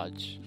Nudge. 0.00 0.39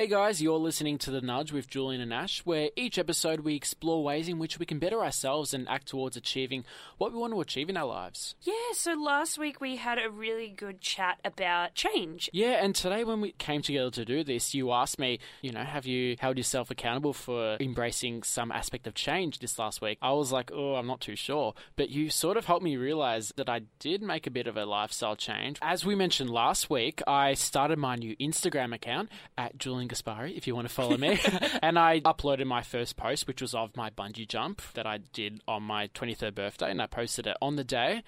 Hey 0.00 0.06
guys, 0.06 0.40
you're 0.40 0.56
listening 0.56 0.96
to 0.96 1.10
The 1.10 1.20
Nudge 1.20 1.52
with 1.52 1.68
Julian 1.68 2.00
and 2.00 2.10
Ash, 2.10 2.40
where 2.46 2.70
each 2.74 2.98
episode 2.98 3.40
we 3.40 3.54
explore 3.54 4.02
ways 4.02 4.30
in 4.30 4.38
which 4.38 4.58
we 4.58 4.64
can 4.64 4.78
better 4.78 5.04
ourselves 5.04 5.52
and 5.52 5.68
act 5.68 5.88
towards 5.88 6.16
achieving 6.16 6.64
what 6.96 7.12
we 7.12 7.18
want 7.18 7.34
to 7.34 7.40
achieve 7.42 7.68
in 7.68 7.76
our 7.76 7.84
lives. 7.84 8.34
Yeah, 8.40 8.54
so 8.72 8.94
last 8.94 9.38
week 9.38 9.60
we 9.60 9.76
had 9.76 9.98
a 9.98 10.08
really 10.08 10.48
good 10.48 10.80
chat 10.80 11.18
about 11.22 11.74
change. 11.74 12.30
Yeah, 12.32 12.64
and 12.64 12.74
today 12.74 13.04
when 13.04 13.20
we 13.20 13.32
came 13.32 13.60
together 13.60 13.90
to 13.90 14.06
do 14.06 14.24
this, 14.24 14.54
you 14.54 14.72
asked 14.72 14.98
me, 14.98 15.18
you 15.42 15.52
know, 15.52 15.64
have 15.64 15.84
you 15.84 16.16
held 16.18 16.38
yourself 16.38 16.70
accountable 16.70 17.12
for 17.12 17.58
embracing 17.60 18.22
some 18.22 18.50
aspect 18.50 18.86
of 18.86 18.94
change 18.94 19.40
this 19.40 19.58
last 19.58 19.82
week? 19.82 19.98
I 20.00 20.12
was 20.12 20.32
like, 20.32 20.50
oh, 20.50 20.76
I'm 20.76 20.86
not 20.86 21.02
too 21.02 21.14
sure. 21.14 21.52
But 21.76 21.90
you 21.90 22.08
sort 22.08 22.38
of 22.38 22.46
helped 22.46 22.64
me 22.64 22.78
realize 22.78 23.34
that 23.36 23.50
I 23.50 23.64
did 23.78 24.00
make 24.00 24.26
a 24.26 24.30
bit 24.30 24.46
of 24.46 24.56
a 24.56 24.64
lifestyle 24.64 25.14
change. 25.14 25.58
As 25.60 25.84
we 25.84 25.94
mentioned 25.94 26.30
last 26.30 26.70
week, 26.70 27.02
I 27.06 27.34
started 27.34 27.78
my 27.78 27.96
new 27.96 28.16
Instagram 28.16 28.74
account 28.74 29.10
at 29.36 29.58
Julian 29.58 29.89
Gasparri, 29.90 30.36
if 30.36 30.46
you 30.46 30.54
want 30.54 30.68
to 30.68 30.74
follow 30.74 30.96
me. 30.96 31.18
and 31.62 31.78
I 31.78 32.00
uploaded 32.00 32.46
my 32.46 32.62
first 32.62 32.96
post, 32.96 33.26
which 33.26 33.42
was 33.42 33.54
of 33.54 33.76
my 33.76 33.90
bungee 33.90 34.28
jump 34.28 34.62
that 34.74 34.86
I 34.86 34.98
did 34.98 35.42
on 35.48 35.62
my 35.62 35.88
23rd 35.88 36.34
birthday, 36.34 36.70
and 36.70 36.80
I 36.80 36.86
posted 36.86 37.26
it 37.26 37.36
on 37.42 37.56
the 37.56 37.64
day. 37.64 38.02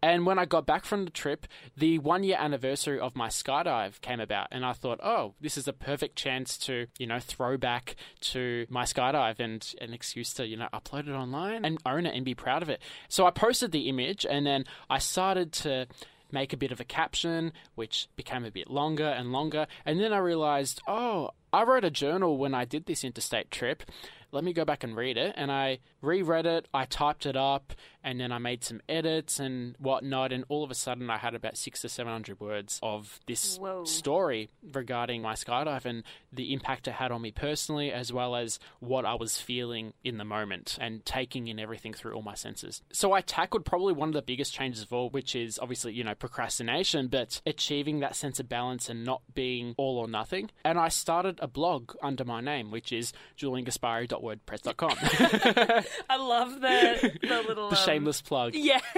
And 0.00 0.26
when 0.26 0.38
I 0.38 0.44
got 0.44 0.64
back 0.64 0.84
from 0.84 1.04
the 1.04 1.10
trip, 1.10 1.46
the 1.76 1.98
one 1.98 2.22
year 2.22 2.36
anniversary 2.38 3.00
of 3.00 3.16
my 3.16 3.28
skydive 3.28 4.00
came 4.00 4.20
about, 4.20 4.48
and 4.52 4.64
I 4.64 4.72
thought, 4.72 5.00
oh, 5.02 5.34
this 5.40 5.56
is 5.56 5.66
a 5.66 5.72
perfect 5.72 6.16
chance 6.16 6.56
to, 6.58 6.86
you 6.98 7.06
know, 7.06 7.18
throw 7.18 7.56
back 7.56 7.96
to 8.20 8.66
my 8.68 8.84
skydive 8.84 9.40
and 9.40 9.74
an 9.80 9.92
excuse 9.92 10.32
to, 10.34 10.46
you 10.46 10.56
know, 10.56 10.68
upload 10.72 11.08
it 11.08 11.12
online 11.12 11.64
and 11.64 11.78
own 11.84 12.06
it 12.06 12.14
and 12.14 12.24
be 12.24 12.34
proud 12.34 12.62
of 12.62 12.68
it. 12.68 12.80
So 13.08 13.26
I 13.26 13.30
posted 13.30 13.72
the 13.72 13.88
image, 13.88 14.24
and 14.24 14.46
then 14.46 14.64
I 14.88 14.98
started 14.98 15.52
to 15.54 15.88
make 16.32 16.52
a 16.52 16.56
bit 16.56 16.72
of 16.72 16.80
a 16.80 16.84
caption, 16.84 17.52
which 17.74 18.08
became 18.16 18.44
a 18.44 18.50
bit 18.50 18.70
longer 18.70 19.06
and 19.06 19.32
longer. 19.32 19.66
And 19.84 20.00
then 20.00 20.12
I 20.12 20.18
realized, 20.18 20.80
oh, 20.86 21.30
I 21.52 21.62
wrote 21.64 21.84
a 21.84 21.90
journal 21.90 22.36
when 22.36 22.54
I 22.54 22.64
did 22.64 22.86
this 22.86 23.04
interstate 23.04 23.50
trip. 23.50 23.82
Let 24.30 24.44
me 24.44 24.52
go 24.52 24.64
back 24.64 24.84
and 24.84 24.96
read 24.96 25.16
it. 25.16 25.34
And 25.36 25.50
I 25.50 25.78
reread 26.02 26.46
it, 26.46 26.68
I 26.74 26.84
typed 26.84 27.24
it 27.24 27.36
up, 27.36 27.72
and 28.04 28.20
then 28.20 28.32
I 28.32 28.38
made 28.38 28.64
some 28.64 28.80
edits 28.88 29.38
and 29.38 29.74
whatnot. 29.78 30.32
And 30.32 30.44
all 30.48 30.64
of 30.64 30.70
a 30.70 30.74
sudden, 30.74 31.10
I 31.10 31.18
had 31.18 31.34
about 31.34 31.56
six 31.56 31.80
to 31.82 31.88
700 31.88 32.40
words 32.40 32.78
of 32.82 33.20
this 33.26 33.58
Whoa. 33.58 33.84
story 33.84 34.50
regarding 34.72 35.22
my 35.22 35.34
skydive 35.34 35.84
and 35.84 36.02
the 36.32 36.52
impact 36.52 36.88
it 36.88 36.92
had 36.92 37.12
on 37.12 37.22
me 37.22 37.30
personally, 37.30 37.92
as 37.92 38.12
well 38.12 38.36
as 38.36 38.58
what 38.80 39.04
I 39.04 39.14
was 39.14 39.40
feeling 39.40 39.92
in 40.04 40.18
the 40.18 40.24
moment 40.24 40.78
and 40.80 41.04
taking 41.04 41.48
in 41.48 41.58
everything 41.58 41.92
through 41.92 42.14
all 42.14 42.22
my 42.22 42.34
senses. 42.34 42.82
So 42.92 43.12
I 43.12 43.20
tackled 43.20 43.64
probably 43.64 43.92
one 43.92 44.08
of 44.08 44.14
the 44.14 44.22
biggest 44.22 44.54
changes 44.54 44.82
of 44.82 44.92
all, 44.92 45.10
which 45.10 45.34
is 45.34 45.58
obviously, 45.58 45.92
you 45.92 46.04
know, 46.04 46.14
procrastination, 46.14 47.08
but 47.08 47.40
achieving 47.46 48.00
that 48.00 48.16
sense 48.16 48.40
of 48.40 48.48
balance 48.48 48.88
and 48.88 49.04
not 49.04 49.22
being 49.34 49.74
all 49.76 49.98
or 49.98 50.08
nothing. 50.08 50.50
And 50.64 50.78
I 50.78 50.88
started 50.88 51.38
a 51.40 51.48
blog 51.48 51.94
under 52.02 52.24
my 52.24 52.40
name, 52.40 52.70
which 52.70 52.92
is 52.92 53.12
juliangasparri.wordpress.com. 53.38 54.96
I 56.10 56.16
love 56.16 56.60
the, 56.60 57.18
the 57.22 57.42
little. 57.48 57.70
the 57.70 57.76
um, 57.76 57.84
shameless 57.98 58.22
plug. 58.22 58.54
Yeah. 58.54 58.80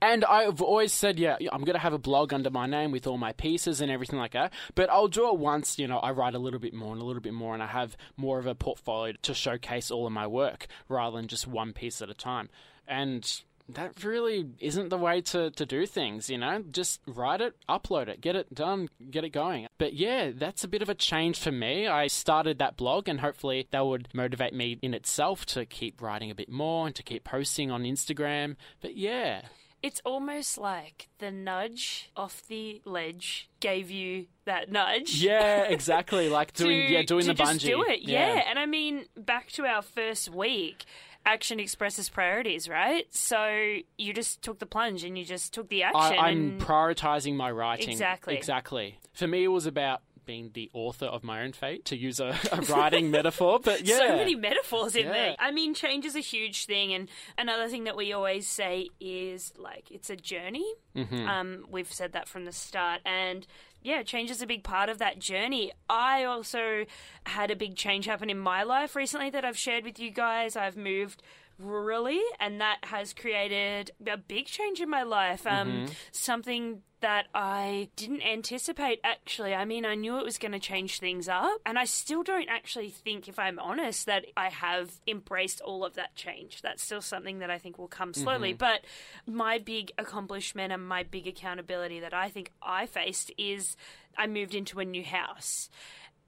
And 0.00 0.24
I've 0.24 0.60
always 0.60 0.92
said, 0.92 1.18
yeah, 1.18 1.36
I'm 1.52 1.64
going 1.64 1.74
to 1.74 1.80
have 1.80 1.92
a 1.92 1.98
blog 1.98 2.32
under 2.32 2.50
my 2.50 2.66
name 2.66 2.92
with 2.92 3.06
all 3.06 3.18
my 3.18 3.32
pieces 3.32 3.80
and 3.80 3.90
everything 3.90 4.18
like 4.18 4.32
that. 4.32 4.52
But 4.74 4.90
I'll 4.90 5.08
do 5.08 5.28
it 5.28 5.38
once, 5.38 5.78
you 5.78 5.86
know, 5.86 5.98
I 5.98 6.12
write 6.12 6.34
a 6.34 6.38
little 6.38 6.60
bit 6.60 6.74
more 6.74 6.92
and 6.92 7.00
a 7.00 7.04
little 7.04 7.22
bit 7.22 7.34
more, 7.34 7.54
and 7.54 7.62
I 7.62 7.66
have 7.66 7.96
more 8.16 8.38
of 8.38 8.46
a 8.46 8.54
portfolio 8.54 9.14
to 9.22 9.34
showcase 9.34 9.90
all 9.90 10.06
of 10.06 10.12
my 10.12 10.26
work 10.26 10.66
rather 10.88 11.16
than 11.16 11.26
just 11.26 11.46
one 11.46 11.72
piece 11.72 12.00
at 12.00 12.10
a 12.10 12.14
time. 12.14 12.48
And 12.86 13.42
that 13.70 14.02
really 14.02 14.46
isn't 14.60 14.88
the 14.88 14.96
way 14.96 15.20
to, 15.20 15.50
to 15.50 15.66
do 15.66 15.84
things, 15.86 16.30
you 16.30 16.38
know? 16.38 16.64
Just 16.70 17.00
write 17.06 17.40
it, 17.40 17.54
upload 17.68 18.08
it, 18.08 18.20
get 18.20 18.34
it 18.34 18.54
done, 18.54 18.88
get 19.10 19.24
it 19.24 19.30
going. 19.30 19.66
But 19.76 19.92
yeah, 19.94 20.30
that's 20.34 20.64
a 20.64 20.68
bit 20.68 20.80
of 20.82 20.88
a 20.88 20.94
change 20.94 21.38
for 21.38 21.52
me. 21.52 21.86
I 21.86 22.06
started 22.06 22.58
that 22.58 22.76
blog, 22.76 23.08
and 23.08 23.20
hopefully 23.20 23.68
that 23.70 23.84
would 23.86 24.08
motivate 24.14 24.54
me 24.54 24.78
in 24.80 24.94
itself 24.94 25.44
to 25.46 25.66
keep 25.66 26.00
writing 26.00 26.30
a 26.30 26.34
bit 26.34 26.50
more 26.50 26.86
and 26.86 26.94
to 26.96 27.02
keep 27.02 27.24
posting 27.24 27.70
on 27.70 27.82
Instagram. 27.84 28.56
But 28.80 28.96
yeah. 28.96 29.42
It's 29.80 30.00
almost 30.04 30.58
like 30.58 31.08
the 31.18 31.30
nudge 31.30 32.10
off 32.16 32.42
the 32.48 32.82
ledge 32.84 33.48
gave 33.60 33.90
you 33.92 34.26
that 34.44 34.72
nudge. 34.72 35.22
Yeah, 35.22 35.62
exactly. 35.68 36.28
Like 36.28 36.52
doing 36.54 36.86
to- 36.86 36.92
yeah, 36.92 37.02
doing 37.02 37.22
to 37.22 37.28
the 37.28 37.34
just 37.34 37.52
bungee. 37.60 37.66
do 37.66 37.84
it. 37.84 38.00
Yeah. 38.02 38.42
and 38.48 38.58
I 38.58 38.66
mean, 38.66 39.04
back 39.16 39.52
to 39.52 39.66
our 39.66 39.82
first 39.82 40.30
week. 40.30 40.84
Action 41.26 41.60
expresses 41.60 42.08
priorities, 42.08 42.68
right? 42.68 43.06
So 43.10 43.76
you 43.98 44.14
just 44.14 44.40
took 44.42 44.58
the 44.58 44.66
plunge 44.66 45.04
and 45.04 45.18
you 45.18 45.24
just 45.24 45.52
took 45.52 45.68
the 45.68 45.82
action. 45.82 46.00
I, 46.18 46.28
I'm 46.28 46.38
and 46.52 46.60
prioritizing 46.60 47.34
my 47.36 47.50
writing. 47.50 47.90
Exactly. 47.90 48.34
Exactly. 48.36 48.98
For 49.12 49.26
me, 49.26 49.44
it 49.44 49.48
was 49.48 49.66
about 49.66 50.00
being 50.24 50.50
the 50.52 50.70
author 50.74 51.06
of 51.06 51.24
my 51.24 51.42
own 51.42 51.52
fate, 51.52 51.86
to 51.86 51.96
use 51.96 52.20
a, 52.20 52.38
a 52.52 52.60
writing 52.68 53.10
metaphor. 53.18 53.58
But 53.58 53.86
yeah. 53.86 53.96
So 53.96 54.08
many 54.16 54.34
metaphors 54.34 54.94
in 54.94 55.06
Yeah. 55.06 55.12
there. 55.12 55.36
I 55.38 55.50
mean, 55.52 55.72
change 55.72 56.04
is 56.04 56.14
a 56.14 56.20
huge 56.20 56.66
thing, 56.66 56.92
and 56.92 57.08
another 57.38 57.66
thing 57.68 57.84
that 57.84 57.96
we 57.96 58.12
always 58.12 58.46
say 58.46 58.90
is 59.00 59.54
like 59.56 59.90
it's 59.90 60.10
a 60.10 60.16
journey. 60.16 60.66
Mm-hmm. 60.94 61.26
Um, 61.26 61.64
we've 61.70 61.90
said 61.90 62.12
that 62.12 62.28
from 62.28 62.44
the 62.44 62.52
start, 62.52 63.00
and 63.06 63.46
yeah, 63.82 64.02
change 64.02 64.30
is 64.30 64.42
a 64.42 64.46
big 64.46 64.64
part 64.64 64.88
of 64.88 64.98
that 64.98 65.18
journey. 65.18 65.72
I 65.88 66.24
also 66.24 66.84
had 67.26 67.50
a 67.50 67.56
big 67.56 67.76
change 67.76 68.06
happen 68.06 68.30
in 68.30 68.38
my 68.38 68.62
life 68.62 68.96
recently 68.96 69.30
that 69.30 69.44
I've 69.44 69.58
shared 69.58 69.84
with 69.84 69.98
you 69.98 70.10
guys. 70.10 70.56
I've 70.56 70.76
moved 70.76 71.22
rurally, 71.62 72.20
and 72.40 72.60
that 72.60 72.78
has 72.84 73.12
created 73.12 73.90
a 74.06 74.16
big 74.16 74.46
change 74.46 74.80
in 74.80 74.88
my 74.88 75.02
life. 75.02 75.46
Um, 75.46 75.86
Something 76.12 76.82
that 77.00 77.26
I 77.32 77.90
didn't 77.94 78.22
anticipate, 78.22 79.00
actually. 79.04 79.54
I 79.54 79.64
mean, 79.64 79.84
I 79.84 79.94
knew 79.94 80.18
it 80.18 80.24
was 80.24 80.36
going 80.38 80.52
to 80.52 80.58
change 80.58 80.98
things 80.98 81.28
up, 81.28 81.60
and 81.64 81.78
I 81.78 81.84
still 81.84 82.22
don't 82.22 82.48
actually 82.48 82.90
think, 82.90 83.28
if 83.28 83.38
I'm 83.38 83.58
honest, 83.58 84.06
that 84.06 84.26
I 84.36 84.48
have 84.48 85.00
embraced 85.06 85.60
all 85.60 85.84
of 85.84 85.94
that 85.94 86.16
change. 86.16 86.60
That's 86.60 86.82
still 86.82 87.00
something 87.00 87.38
that 87.38 87.50
I 87.50 87.58
think 87.58 87.78
will 87.78 87.88
come 87.88 88.14
slowly. 88.14 88.52
But 88.52 88.84
my 89.26 89.58
big 89.58 89.92
accomplishment 89.96 90.72
and 90.72 90.86
my 90.86 91.04
big 91.04 91.26
accountability 91.28 92.00
that 92.00 92.14
I 92.14 92.30
think 92.30 92.52
I 92.62 92.86
faced 92.86 93.30
is 93.38 93.76
I 94.16 94.26
moved 94.26 94.54
into 94.54 94.80
a 94.80 94.84
new 94.84 95.04
house 95.04 95.70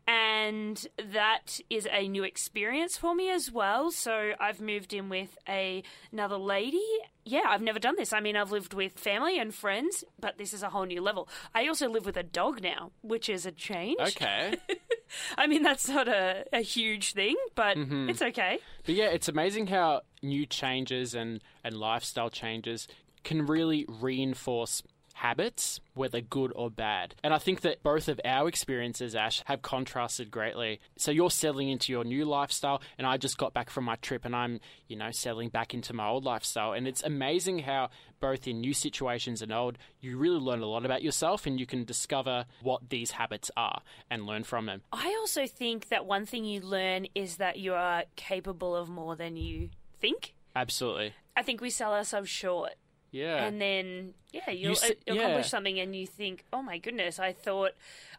and 0.07 0.87
that 1.13 1.61
is 1.71 1.87
a 1.91 2.09
new 2.09 2.25
experience 2.25 2.97
for 2.97 3.15
me 3.15 3.31
as 3.31 3.51
well. 3.53 3.91
So 3.91 4.33
I've 4.41 4.61
moved 4.61 4.93
in 4.93 5.09
with 5.09 5.39
a, 5.49 5.83
another 6.13 6.37
lady. 6.37 6.83
Yeah, 7.25 7.43
I've 7.47 7.63
never 7.63 7.79
done 7.79 7.95
this. 7.97 8.13
I 8.13 8.21
mean, 8.21 8.37
I've 8.37 8.51
lived 8.51 8.75
with 8.75 8.99
family 8.99 9.39
and 9.39 9.55
friends, 9.55 10.03
but 10.19 10.37
this 10.39 10.53
is 10.53 10.63
a 10.63 10.71
whole 10.71 10.85
new 10.87 11.01
level. 11.01 11.29
I 11.55 11.67
also 11.69 11.89
live 11.89 12.07
with 12.07 12.17
a 12.17 12.23
dog 12.23 12.63
now, 12.63 12.91
which 13.03 13.29
is 13.29 13.47
a 13.47 13.53
change. 13.53 14.01
Okay. 14.01 14.55
I 15.39 15.47
mean, 15.47 15.63
that's 15.63 15.89
not 15.89 16.09
a, 16.09 16.45
a 16.53 16.61
huge 16.61 17.13
thing, 17.13 17.37
but 17.55 17.77
Mm-hmm. 17.77 18.11
it's 18.11 18.23
okay. 18.23 18.59
But 18.85 18.95
yeah, 18.95 19.07
it's 19.07 19.29
amazing 19.29 19.69
how 19.69 20.03
new 20.23 20.45
changes 20.47 21.15
and, 21.15 21.41
and 21.63 21.75
lifestyle 21.77 22.31
changes 22.31 22.89
can 23.23 23.47
really 23.47 23.87
reinforce 23.89 24.83
habits, 25.21 25.81
whether 25.93 26.23
good 26.23 26.51
or 26.55 26.71
bad. 26.71 27.15
And 27.23 27.35
I 27.35 27.39
think 27.39 27.61
that 27.61 27.83
both 27.83 28.09
of 28.09 28.19
our 28.25 28.49
experiences, 28.49 29.15
Ash, 29.15 29.43
have 29.45 29.61
contrasted 29.61 30.31
greatly. 30.31 30.81
So 30.97 31.11
you're 31.11 31.31
settling 31.31 31.69
into 31.69 31.93
your 31.93 32.05
new 32.05 32.25
lifestyle, 32.25 32.81
and 32.97 33.07
I 33.07 33.19
just 33.19 33.37
got 33.37 33.53
back 33.53 33.69
from 33.69 33.85
my 33.85 33.97
trip 33.97 34.25
and 34.25 34.35
I'm, 34.35 34.61
you 34.89 34.97
know, 34.97 35.11
settling 35.11 35.51
back 35.51 35.75
into 35.75 35.93
my 35.93 36.09
old 36.09 36.25
lifestyle. 36.25 36.73
And 36.73 36.89
it's 36.89 37.03
amazing 37.03 37.61
how 37.61 37.91
both 38.19 38.47
in 38.47 38.61
new 38.61 38.73
situations 38.73 39.43
and 39.43 39.53
old, 39.53 39.77
you 40.01 40.17
really 40.17 40.39
learn 40.39 40.63
a 40.63 40.67
lot 40.67 40.87
about 40.87 41.03
yourself 41.03 41.47
and 41.47 41.61
you 41.61 41.67
can 41.67 41.85
discover 41.85 42.47
what 42.63 42.89
these 42.89 43.11
habits 43.11 43.51
are 43.59 43.83
and 44.11 44.25
learn 44.25 44.45
from 44.45 44.65
them. 44.65 44.81
I 44.91 45.15
also 45.21 45.47
think 45.47 45.89
that 45.91 46.07
one 46.07 46.25
thing 46.25 46.47
you 46.47 46.63
learn 46.63 47.07
is 47.15 47.37
that 47.37 47.59
you 47.59 47.75
are 47.75 48.05
capable 48.17 48.75
of 48.75 48.89
more 48.89 49.17
than 49.17 49.37
you 49.37 49.69
think. 50.01 50.35
Absolutely. 50.57 51.15
I 51.37 51.43
think 51.43 51.61
we 51.61 51.71
sell 51.71 51.93
ourselves 51.93 52.29
short. 52.29 52.73
Yeah. 53.13 53.45
and 53.45 53.61
then 53.61 54.15
yeah, 54.33 54.51
you'll 54.51 54.73
s- 54.73 54.91
uh, 54.91 54.95
yeah. 55.07 55.15
accomplish 55.15 55.49
something, 55.51 55.79
and 55.81 55.95
you 55.97 56.07
think, 56.07 56.45
"Oh 56.53 56.63
my 56.63 56.79
goodness, 56.79 57.19
I 57.19 57.33
thought 57.33 57.73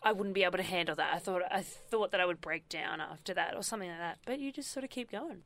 I 0.04 0.12
wouldn't 0.12 0.36
be 0.36 0.44
able 0.44 0.58
to 0.58 0.64
handle 0.64 0.96
that. 0.96 1.14
I 1.14 1.20
thought 1.20 1.42
I 1.50 1.62
thought 1.62 2.12
that 2.12 2.20
I 2.20 2.26
would 2.26 2.42
break 2.42 2.68
down 2.70 3.00
after 3.00 3.34
that, 3.34 3.56
or 3.56 3.64
something 3.64 3.90
like 3.90 4.00
that." 4.00 4.20
But 4.26 4.40
you 4.40 4.52
just 4.52 4.72
sort 4.72 4.84
of 4.84 4.90
keep 4.90 5.12
going. 5.12 5.44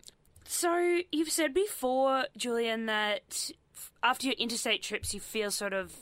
So 0.48 1.02
you've 1.12 1.32
said 1.32 1.54
before, 1.54 2.26
Julian, 2.38 2.86
that 2.88 3.52
after 4.04 4.28
your 4.28 4.36
interstate 4.38 4.82
trips, 4.84 5.14
you 5.14 5.20
feel 5.20 5.52
sort 5.52 5.74
of 5.74 5.94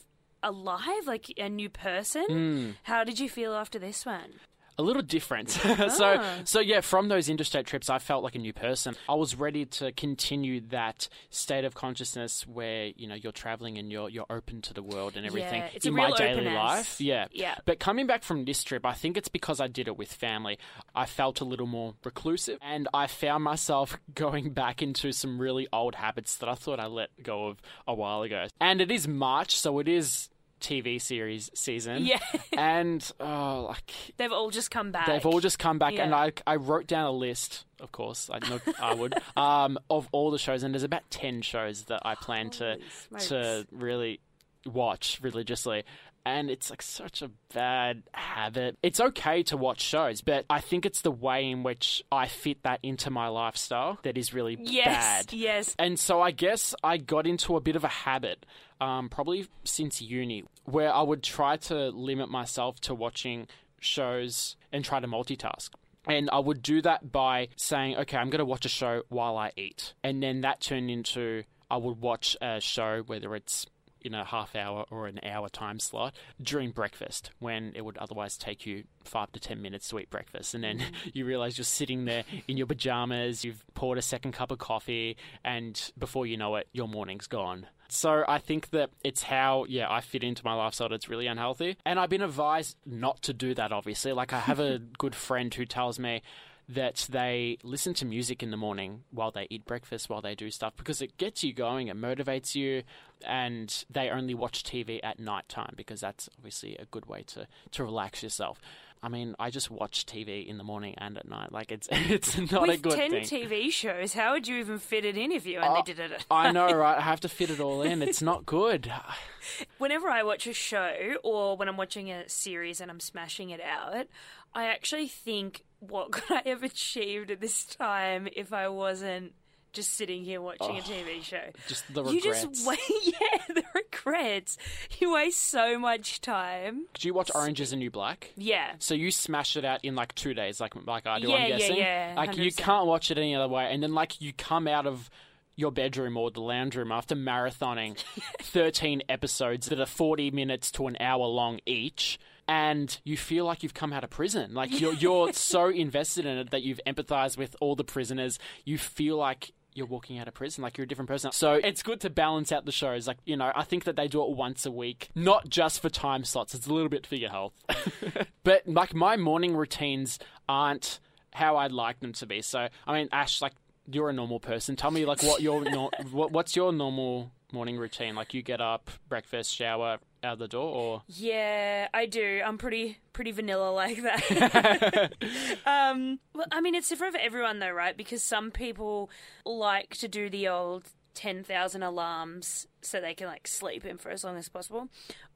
alive, 0.42 1.08
like 1.08 1.32
a 1.38 1.48
new 1.50 1.70
person. 1.70 2.26
Hmm. 2.28 2.70
How 2.84 3.04
did 3.04 3.20
you 3.20 3.30
feel 3.30 3.54
after 3.54 3.80
this 3.80 4.06
one? 4.06 4.34
A 4.78 4.84
little 4.84 5.02
different. 5.02 5.50
so, 5.52 6.18
Ah. 6.20 6.40
so 6.46 6.60
yeah, 6.60 6.82
from 6.82 7.08
those 7.08 7.30
interstate 7.30 7.66
trips, 7.66 7.90
I 7.90 8.00
felt 8.00 8.24
like 8.24 8.36
a 8.36 8.40
new 8.40 8.54
person. 8.54 8.96
I 9.08 9.16
was 9.16 9.36
ready 9.36 9.66
to 9.66 9.92
continue 9.92 10.62
that 10.70 11.08
state 11.30 11.66
of 11.66 11.76
consciousness 11.76 12.46
where 12.48 12.88
you 12.96 13.08
know 13.08 13.16
you're 13.16 13.32
traveling 13.32 13.78
and 13.78 13.92
you're 13.92 14.10
you're 14.10 14.26
open 14.30 14.62
to 14.64 14.74
the 14.74 14.84
world 14.84 15.16
and 15.18 15.26
everything 15.26 15.62
Yeah, 15.62 15.70
it's 15.74 15.86
in 15.86 15.94
my 15.94 16.12
daily 16.12 16.42
openness. 16.42 16.54
life. 16.56 17.02
Yeah, 17.02 17.28
Yeah. 17.32 17.56
But 17.66 17.80
coming 17.80 18.08
back 18.08 18.24
from 18.24 18.46
this 18.46 18.64
trip, 18.64 18.86
I 18.86 18.94
think 18.94 19.18
it's 19.18 19.30
because 19.30 19.60
I 19.60 19.68
did 19.68 19.88
it 19.88 19.98
with 19.98 20.12
family. 20.12 20.58
I 20.96 21.06
felt 21.06 21.42
a 21.42 21.46
little 21.46 21.68
more 21.68 21.96
reclusive, 22.04 22.58
and 22.62 22.88
I 22.94 23.08
found 23.08 23.44
myself 23.44 23.98
going 24.16 24.52
back 24.54 24.82
into 24.82 25.12
some 25.12 25.40
really 25.40 25.68
old 25.74 25.96
habits 25.96 26.38
that 26.38 26.50
I 26.50 26.56
thought 26.56 26.80
I 26.80 26.88
let 26.88 27.10
go 27.22 27.48
of 27.48 27.62
a 27.88 27.94
while 27.94 28.22
ago. 28.24 28.48
And 28.60 28.82
it 28.82 28.92
is 28.92 29.08
March, 29.08 29.58
so 29.58 29.80
it 29.80 29.88
is 29.88 30.30
TV 30.64 31.00
series 31.02 31.52
season. 31.54 32.06
Yeah. 32.06 32.20
And 32.58 33.08
oh, 33.20 33.66
like 33.70 33.92
They've 34.18 34.32
all 34.32 34.50
just 34.50 34.72
come 34.72 34.92
back. 34.92 35.06
they've 35.08 35.26
all 35.26 35.40
just 35.40 35.60
come 35.60 35.78
back, 35.78 35.94
and 36.00 36.16
I 36.16 36.32
I 36.48 36.56
wrote 36.56 36.88
down 36.88 37.06
a 37.06 37.12
list. 37.12 37.66
Of 37.80 37.92
course, 37.92 38.30
I 38.34 38.40
know 38.50 38.60
I 38.82 38.94
would. 38.96 39.14
Um, 39.38 39.78
of 39.90 40.08
all 40.12 40.32
the 40.32 40.38
shows, 40.40 40.64
and 40.64 40.74
there's 40.74 40.84
about 40.84 41.04
ten 41.10 41.42
shows 41.42 41.84
that 41.86 42.02
I 42.06 42.16
plan 42.16 42.50
to 42.52 42.78
Holy 43.10 43.20
to 43.20 43.26
smokes. 43.28 43.68
really 43.72 44.20
watch 44.66 45.20
religiously. 45.22 45.84
And 46.26 46.50
it's 46.50 46.70
like 46.70 46.82
such 46.82 47.22
a 47.22 47.30
bad 47.54 48.04
habit. 48.14 48.78
It's 48.82 49.02
okay 49.02 49.44
to 49.44 49.58
watch 49.58 49.82
shows, 49.82 50.22
but 50.22 50.46
I 50.50 50.62
think 50.62 50.86
it's 50.86 51.02
the 51.02 51.12
way 51.12 51.50
in 51.50 51.64
which 51.64 52.02
I 52.14 52.28
fit 52.30 52.64
that 52.64 52.80
into 52.82 53.10
my 53.10 53.28
lifestyle 53.28 54.00
that 54.04 54.18
is 54.18 54.34
really 54.34 54.58
Yes. 54.58 54.86
bad. 55.26 55.34
Yes. 55.34 55.76
And 55.78 56.00
so 56.00 56.22
I 56.22 56.32
guess 56.32 56.74
I 56.82 56.96
got 56.96 57.28
into 57.28 57.58
a 57.58 57.60
bit 57.60 57.76
of 57.76 57.84
a 57.84 57.90
habit, 57.90 58.46
um, 58.84 59.10
probably 59.10 59.48
since 59.64 60.02
uni, 60.02 60.44
where 60.66 60.94
I 60.94 61.02
would 61.02 61.24
try 61.24 61.58
to 61.58 61.90
limit 61.90 62.30
myself 62.30 62.80
to 62.82 62.94
watching 62.94 63.48
shows 63.80 64.56
and 64.72 64.84
try 64.84 65.00
to 65.00 65.08
multitask. 65.08 65.70
And 66.06 66.30
I 66.32 66.40
would 66.40 66.62
do 66.62 66.82
that 66.82 67.12
by 67.12 67.48
saying, 67.56 67.96
okay, 67.96 68.18
I'm 68.18 68.30
going 68.30 68.40
to 68.40 68.46
watch 68.46 68.66
a 68.66 68.70
show 68.70 69.04
while 69.08 69.38
I 69.38 69.52
eat. 69.56 69.94
And 70.04 70.22
then 70.22 70.42
that 70.42 70.60
turned 70.60 70.92
into 70.92 71.44
I 71.72 71.78
would 71.78 72.02
watch 72.02 72.36
a 72.42 72.60
show, 72.60 73.04
whether 73.06 73.36
it's 73.36 73.66
in 74.04 74.14
a 74.14 74.24
half 74.24 74.56
hour 74.56 74.86
or 74.90 75.08
an 75.08 75.20
hour 75.24 75.50
time 75.50 75.80
slot 75.80 76.14
during 76.42 76.72
breakfast 76.72 77.32
when 77.40 77.72
it 77.76 77.84
would 77.86 77.98
otherwise 77.98 78.38
take 78.38 78.66
you 78.66 78.84
five 79.04 79.32
to 79.32 79.40
ten 79.40 79.62
minutes 79.62 79.88
to 79.90 80.00
eat 80.00 80.10
breakfast. 80.10 80.54
And 80.54 80.64
then 80.64 80.80
mm-hmm. 80.80 81.10
you 81.14 81.26
realize 81.26 81.58
you're 81.58 81.66
sitting 81.66 82.06
there 82.06 82.24
in 82.48 82.58
your 82.58 82.68
pajamas, 82.68 83.44
you've 83.44 83.64
poured 83.74 83.98
a 83.98 84.02
second 84.02 84.34
cup 84.34 84.52
of 84.52 84.60
coffee, 84.60 85.18
and 85.44 85.92
before 85.98 86.26
you 86.26 86.38
know 86.38 86.56
it, 86.56 86.68
your 86.74 86.88
morning's 86.88 87.28
gone. 87.28 87.68
So 87.90 88.24
I 88.28 88.40
think 88.40 88.72
that 88.72 88.90
it's 89.04 89.22
how, 89.22 89.66
yeah, 89.70 89.86
I 89.90 90.02
fit 90.02 90.24
into 90.24 90.44
my 90.44 90.54
lifestyle 90.56 90.90
that's 90.90 91.10
really 91.10 91.28
unhealthy. 91.28 91.78
And 91.86 92.00
I've 92.00 92.10
been 92.10 92.24
advised 92.24 92.76
not 92.86 93.22
to 93.24 93.34
do 93.34 93.54
that, 93.54 93.72
obviously. 93.72 94.14
Like, 94.14 94.34
I 94.34 94.40
have 94.40 94.60
a 94.60 94.80
good 94.98 95.14
friend 95.14 95.54
who 95.54 95.66
tells 95.66 96.00
me 96.00 96.24
that 96.70 97.08
they 97.10 97.58
listen 97.64 97.94
to 97.96 98.06
music 98.06 98.42
in 98.42 98.52
the 98.52 98.58
morning 98.58 99.04
while 99.12 99.32
they 99.32 99.48
eat 99.50 99.66
breakfast, 99.66 100.10
while 100.10 100.22
they 100.22 100.36
do 100.36 100.50
stuff, 100.50 100.74
because 100.78 101.02
it 101.02 101.18
gets 101.18 101.44
you 101.44 101.54
going, 101.54 101.88
it 101.88 101.98
motivates 101.98 102.56
you, 102.56 102.84
and 103.26 103.84
they 103.90 104.10
only 104.10 104.34
watch 104.34 104.64
TV 104.64 105.00
at 105.04 105.20
night 105.20 105.48
time 105.50 105.74
because 105.76 106.00
that's 106.02 106.30
obviously 106.38 106.76
a 106.78 106.86
good 106.86 107.06
way 107.06 107.24
to, 107.28 107.48
to 107.72 107.84
relax 107.84 108.24
yourself. 108.24 108.62
I 109.06 109.10
mean, 109.10 109.36
I 109.38 109.50
just 109.50 109.70
watch 109.70 110.06
TV 110.06 110.48
in 110.48 110.58
the 110.58 110.64
morning 110.64 110.96
and 110.98 111.18
at 111.18 111.28
night. 111.28 111.52
Like 111.52 111.74
it's 111.74 111.90
it's 111.92 112.38
not 112.38 112.64
a 112.70 112.72
With 112.72 112.82
good 112.84 112.94
10 112.96 113.12
thing. 113.12 113.24
TV 113.24 113.70
shows, 113.70 114.14
how 114.14 114.32
would 114.32 114.48
you 114.48 114.56
even 114.60 114.80
fit 114.80 115.04
it 115.04 115.18
in 115.18 115.34
if 115.34 115.46
you 115.46 115.60
only 115.60 115.82
Oh, 115.82 115.84
did 115.84 116.00
it? 116.00 116.26
I 116.32 116.54
know, 116.54 116.72
right? 116.72 116.98
I 116.98 117.02
have 117.02 117.20
to 117.22 117.28
fit 117.30 117.50
it 117.50 117.60
all 117.60 117.82
in. 117.82 118.02
It's 118.02 118.22
not 118.22 118.46
good. 118.46 118.90
Whenever 119.78 120.08
I 120.10 120.24
watch 120.24 120.48
a 120.48 120.54
show 120.54 121.16
or 121.22 121.58
when 121.58 121.68
I'm 121.68 121.76
watching 121.76 122.10
a 122.12 122.30
series 122.30 122.80
and 122.80 122.90
I'm 122.90 123.02
smashing 123.02 123.50
it 123.50 123.60
out, 123.60 124.08
I 124.56 124.68
actually 124.68 125.10
think, 125.10 125.66
what 125.90 126.12
could 126.12 126.38
I 126.46 126.50
have 126.50 126.64
achieved 126.64 127.32
at 127.32 127.42
this 127.42 127.66
time 127.66 128.28
if 128.36 128.54
I 128.54 128.68
wasn't 128.70 129.34
just 129.74 129.96
sitting 129.96 130.24
here 130.24 130.40
watching 130.40 130.78
a 130.78 130.80
oh. 130.80 130.82
TV 130.82 131.24
show? 131.24 131.42
Just 131.68 131.92
the 131.94 132.04
You 132.04 132.22
just 132.22 132.66
wait, 132.68 132.80
yeah, 133.04 133.38
the 133.50 133.64
regrets. 133.74 134.58
You 135.00 135.14
waste 135.14 135.42
so 135.42 135.80
much 135.80 136.22
time. 136.22 136.86
Did 136.94 137.06
you 137.06 137.14
watch 137.14 137.32
Orange 137.34 137.60
is 137.60 137.72
the 137.72 137.76
New 137.76 137.92
Black? 137.92 138.32
Yeah. 138.38 138.74
So 138.80 138.94
you 138.94 139.12
smash 139.12 139.58
it 139.58 139.66
out 139.66 139.84
in 139.84 139.96
like 139.96 140.14
two 140.16 140.34
days, 140.34 140.62
like 140.62 140.74
like 140.86 141.08
I 141.08 141.20
do. 141.20 141.30
Yeah, 141.30 141.36
I'm 141.36 141.48
guessing. 141.58 141.78
yeah, 141.78 142.14
Like 142.16 142.38
you 142.38 142.52
100%. 142.52 142.58
can't 142.58 142.88
watch 142.88 143.12
it 143.12 143.18
any 143.18 143.36
other 143.36 143.48
way, 143.52 143.68
and 143.72 143.82
then 143.82 143.94
like 143.94 144.22
you 144.22 144.32
come 144.34 144.68
out 144.68 144.86
of 144.86 145.10
your 145.56 145.72
bedroom 145.72 146.18
or 146.18 146.32
the 146.32 146.42
lounge 146.42 146.76
room 146.76 146.92
after 146.92 147.16
marathoning 147.16 147.98
13 148.42 149.04
episodes 149.10 149.68
that 149.70 149.80
are 149.80 149.86
40 149.86 150.32
minutes 150.32 150.72
to 150.72 150.88
an 150.88 150.98
hour 151.00 151.26
long 151.28 151.60
each. 151.66 152.20
And 152.48 153.00
you 153.04 153.16
feel 153.16 153.46
like 153.46 153.64
you've 153.64 153.74
come 153.74 153.94
out 153.94 154.04
of 154.04 154.10
prison. 154.10 154.54
Like 154.54 154.80
you're 154.80 154.94
you're 154.94 155.32
so 155.34 155.70
invested 155.70 156.26
in 156.26 156.38
it 156.38 156.52
that 156.52 156.62
you've 156.62 156.82
empathized 156.86 157.38
with 157.38 157.56
all 157.62 157.76
the 157.76 157.84
prisoners. 157.84 158.38
You 158.66 158.78
feel 158.78 159.18
like 159.18 159.54
you're 159.76 159.88
walking 159.88 160.20
out 160.20 160.28
of 160.28 160.34
prison, 160.34 160.62
like 160.62 160.78
you're 160.78 160.86
a 160.86 160.88
different 160.88 161.10
person. 161.10 161.32
So 161.32 161.54
it's 161.54 161.84
good 161.84 162.00
to 162.02 162.10
balance 162.10 162.52
out 162.52 162.66
the 162.66 162.72
shows. 162.72 163.08
Like, 163.08 163.18
you 163.26 163.36
know, 163.36 163.52
I 163.56 163.64
think 163.64 163.86
that 163.86 163.96
they 163.96 164.08
do 164.08 164.24
it 164.24 164.30
once 164.32 164.66
a 164.66 164.72
week, 164.72 165.10
not 165.16 165.50
just 165.50 165.82
for 165.82 165.90
time 165.90 166.24
slots. 166.24 166.54
It's 166.54 166.68
a 166.68 166.74
little 166.74 166.90
bit 166.90 167.08
for 167.08 167.16
your 167.16 167.30
health. 167.30 167.54
but 168.44 168.68
like 168.68 168.94
my 168.94 169.18
morning 169.18 169.56
routines 169.56 170.20
aren't 170.48 171.00
how 171.32 171.58
I'd 171.58 171.72
like 171.72 172.00
them 172.00 172.14
to 172.14 172.26
be. 172.26 172.42
So, 172.42 172.68
I 172.86 172.94
mean, 172.94 173.10
Ash, 173.12 173.42
like 173.42 173.54
you're 173.92 174.10
a 174.10 174.14
normal 174.14 174.40
person. 174.40 174.76
Tell 174.76 174.92
me 174.92 175.06
like 175.06 175.24
what 175.24 175.42
your 175.42 175.64
what, 176.12 176.32
what's 176.32 176.56
your 176.56 176.72
normal 176.72 177.32
morning 177.54 177.78
routine? 177.78 178.16
Like 178.16 178.34
you 178.34 178.42
get 178.42 178.60
up, 178.60 178.90
breakfast, 179.08 179.56
shower, 179.56 180.00
out 180.24 180.40
the 180.40 180.48
door 180.48 180.74
or 180.74 181.02
Yeah, 181.08 181.88
I 181.94 182.06
do. 182.06 182.42
I'm 182.46 182.58
pretty 182.58 182.98
pretty 183.14 183.32
vanilla 183.32 183.72
like 183.72 184.02
that. 184.02 185.14
um, 185.66 186.20
well, 186.34 186.48
I 186.52 186.62
mean, 186.62 186.76
it's 186.76 186.90
different 186.90 187.14
for 187.14 187.22
everyone 187.22 187.60
though, 187.60 187.72
right? 187.72 187.96
Because 187.96 188.24
some 188.24 188.52
people 188.52 189.10
like 189.46 189.96
to 189.98 190.08
do 190.08 190.30
the 190.30 190.48
old 190.48 190.90
ten 191.14 191.44
thousand 191.44 191.84
alarms 191.84 192.68
so 192.86 193.02
they 193.02 193.14
can 193.14 193.28
like 193.28 193.48
sleep 193.48 193.86
in 193.86 193.98
for 193.98 194.10
as 194.10 194.24
long 194.24 194.38
as 194.38 194.50
possible. 194.50 194.88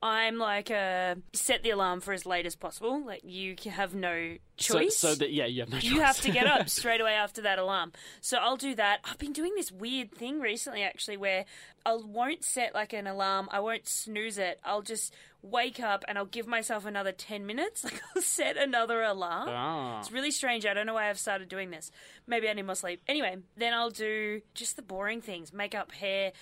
I'm 0.02 0.38
like, 0.38 0.70
uh, 0.70 1.16
set 1.34 1.64
the 1.64 1.72
alarm 1.72 2.02
for 2.02 2.14
as 2.14 2.26
late 2.26 2.46
as 2.46 2.56
possible. 2.56 3.04
Like 3.06 3.22
you 3.24 3.56
have 3.70 3.96
no 3.96 4.38
so, 4.58 4.80
choice. 4.80 4.98
so 4.98 5.16
that 5.16 5.32
yeah, 5.32 5.46
you 5.46 5.62
have 5.62 5.70
no 5.70 5.80
choice. 5.80 5.92
You 5.92 6.02
have 6.02 6.22
to 6.22 6.32
get 6.32 6.48
up 6.48 6.70
straight 6.70 7.02
away 7.02 7.14
after 7.14 7.42
that 7.42 7.60
alarm. 7.60 7.94
So 8.22 8.38
I'll 8.38 8.58
do 8.58 8.76
that. 8.76 9.00
I've 9.04 9.18
been 9.18 9.34
doing 9.34 9.54
this 9.56 9.72
weird 9.72 10.12
thing 10.12 10.40
recently, 10.40 10.84
actually, 10.84 11.18
where 11.18 11.46
I 11.86 11.96
won't 11.96 12.44
set 12.44 12.74
like 12.74 12.94
an 12.94 13.08
alarm. 13.08 13.48
I 13.52 13.60
won't 13.60 13.88
snooze 13.88 14.38
it. 14.38 14.60
I'll 14.64 14.82
just 14.82 15.14
wake 15.42 15.80
up 15.80 16.04
and 16.08 16.18
I'll 16.18 16.26
give 16.26 16.48
myself 16.48 16.86
another 16.86 17.12
10 17.12 17.46
minutes. 17.46 17.84
Like 17.88 18.02
I'll 18.16 18.22
set 18.22 18.58
another 18.58 19.02
alarm. 19.02 19.48
Ah. 19.50 20.00
It's 20.00 20.12
really 20.12 20.32
strange. 20.32 20.66
I 20.66 20.74
don't 20.74 20.86
know 20.86 20.96
why 20.96 21.10
I've 21.10 21.18
started 21.18 21.48
doing 21.48 21.70
this. 21.72 21.90
Maybe 22.28 22.50
I 22.50 22.54
need 22.54 22.64
more 22.64 22.76
sleep. 22.76 23.02
Anyway, 23.08 23.38
then 23.56 23.74
I'll 23.74 23.92
do 23.92 24.42
just 24.54 24.76
the 24.76 24.82
boring 24.82 25.22
things 25.22 25.54
makeup, 25.54 25.94
hair, 25.94 26.34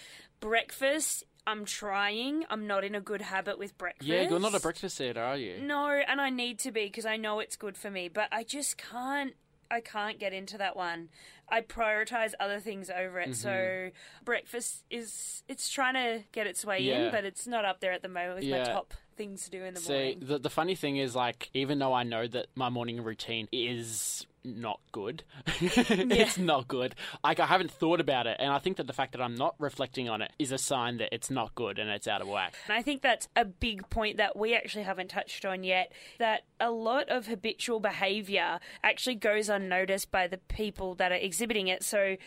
breakfast. 0.46 1.24
I'm 1.48 1.66
trying. 1.66 2.44
I'm 2.50 2.66
not 2.68 2.84
in 2.84 2.96
a 2.96 3.02
good 3.02 3.22
habit 3.22 3.60
with 3.60 3.78
breakfast. 3.78 4.08
Yeah, 4.08 4.30
you're 4.30 4.40
not 4.40 4.56
a 4.56 4.60
breakfast 4.60 5.00
eater, 5.00 5.22
are 5.22 5.38
you? 5.38 5.60
No, 5.62 5.90
and 5.90 6.20
I 6.20 6.30
need 6.30 6.60
to 6.60 6.72
be 6.72 6.86
because 6.86 7.06
I 7.06 7.18
know 7.18 7.40
it's 7.40 7.56
good 7.56 7.78
for 7.78 7.92
me, 7.92 8.10
but 8.10 8.30
I 8.32 8.44
just 8.44 8.78
can't. 8.78 9.34
I 9.70 9.82
can't 9.82 10.20
get 10.20 10.32
into 10.32 10.60
that 10.60 10.76
one. 10.76 11.10
I 11.50 11.62
prioritize 11.62 12.34
other 12.40 12.60
things 12.60 12.92
over 12.92 13.20
it. 13.20 13.36
So 13.36 13.50
mm-hmm. 13.50 14.24
breakfast 14.24 14.84
is 14.92 15.44
it's 15.48 15.70
trying 15.70 15.96
to 15.96 16.24
get 16.32 16.46
its 16.46 16.64
way 16.64 16.80
Yeah. 16.80 17.06
in, 17.06 17.12
but 17.12 17.26
it's 17.26 17.48
not 17.48 17.66
up 17.66 17.80
there 17.80 17.92
at 17.92 18.04
the 18.04 18.08
moment 18.08 18.36
with 18.36 18.50
my 18.50 18.64
top 18.64 18.94
things 19.18 19.46
to 19.46 19.50
do 19.50 19.64
in 19.64 19.74
the 19.74 19.80
See, 19.80 19.94
morning. 19.94 20.20
the 20.22 20.40
the 20.40 20.50
funny 20.50 20.76
thing 20.76 20.98
is, 20.98 21.16
like, 21.16 21.50
even 21.54 21.80
though 21.80 21.94
I 21.94 22.04
know 22.04 22.28
that 22.28 22.48
my 22.56 22.70
morning 22.70 23.04
routine 23.04 23.48
is 23.52 24.26
not 24.46 24.80
good, 24.92 25.24
it's 25.62 26.38
not 26.38 26.68
good. 26.68 26.96
Like, 27.24 27.40
I 27.40 27.46
haven't 27.46 27.72
thought 27.72 28.00
about 28.00 28.28
it, 28.28 28.38
and 28.40 28.52
I 28.52 28.60
think 28.60 28.78
that 28.78 28.88
the 28.88 28.94
fact 28.94 29.14
that 29.14 29.22
I'm 29.22 29.36
not 29.36 29.56
reflecting 29.60 30.10
on 30.10 30.22
it 30.22 30.32
is 30.40 30.52
a 30.52 30.58
sign 30.58 30.98
that 30.98 31.10
it's 31.12 31.30
not 31.30 31.56
good 31.56 31.80
and 31.80 31.90
it's 31.90 32.08
out 32.08 32.22
of 32.22 32.28
whack. 32.28 32.54
And 32.68 32.78
I 32.78 32.82
think 32.82 33.02
that's 33.02 33.28
a 33.36 33.46
big 33.46 33.90
point 33.90 34.18
that 34.18 34.38
we 34.38 34.56
actually 34.56 34.84
haven't 34.84 35.10
touched 35.10 35.46
on 35.46 35.64
yet. 35.64 35.92
That 36.20 36.44
a 36.60 36.72
lot 36.72 37.10
of 37.10 37.28
habitual 37.28 37.80
behavior 37.80 38.60
actually 38.84 39.16
goes 39.16 39.50
unnoticed 39.50 40.12
by 40.12 40.28
the 40.28 40.38
people 40.38 40.96
that 40.96 41.12
are 41.12 41.16
exhibiting 41.16 41.68
it. 41.68 41.84
So 41.84 42.18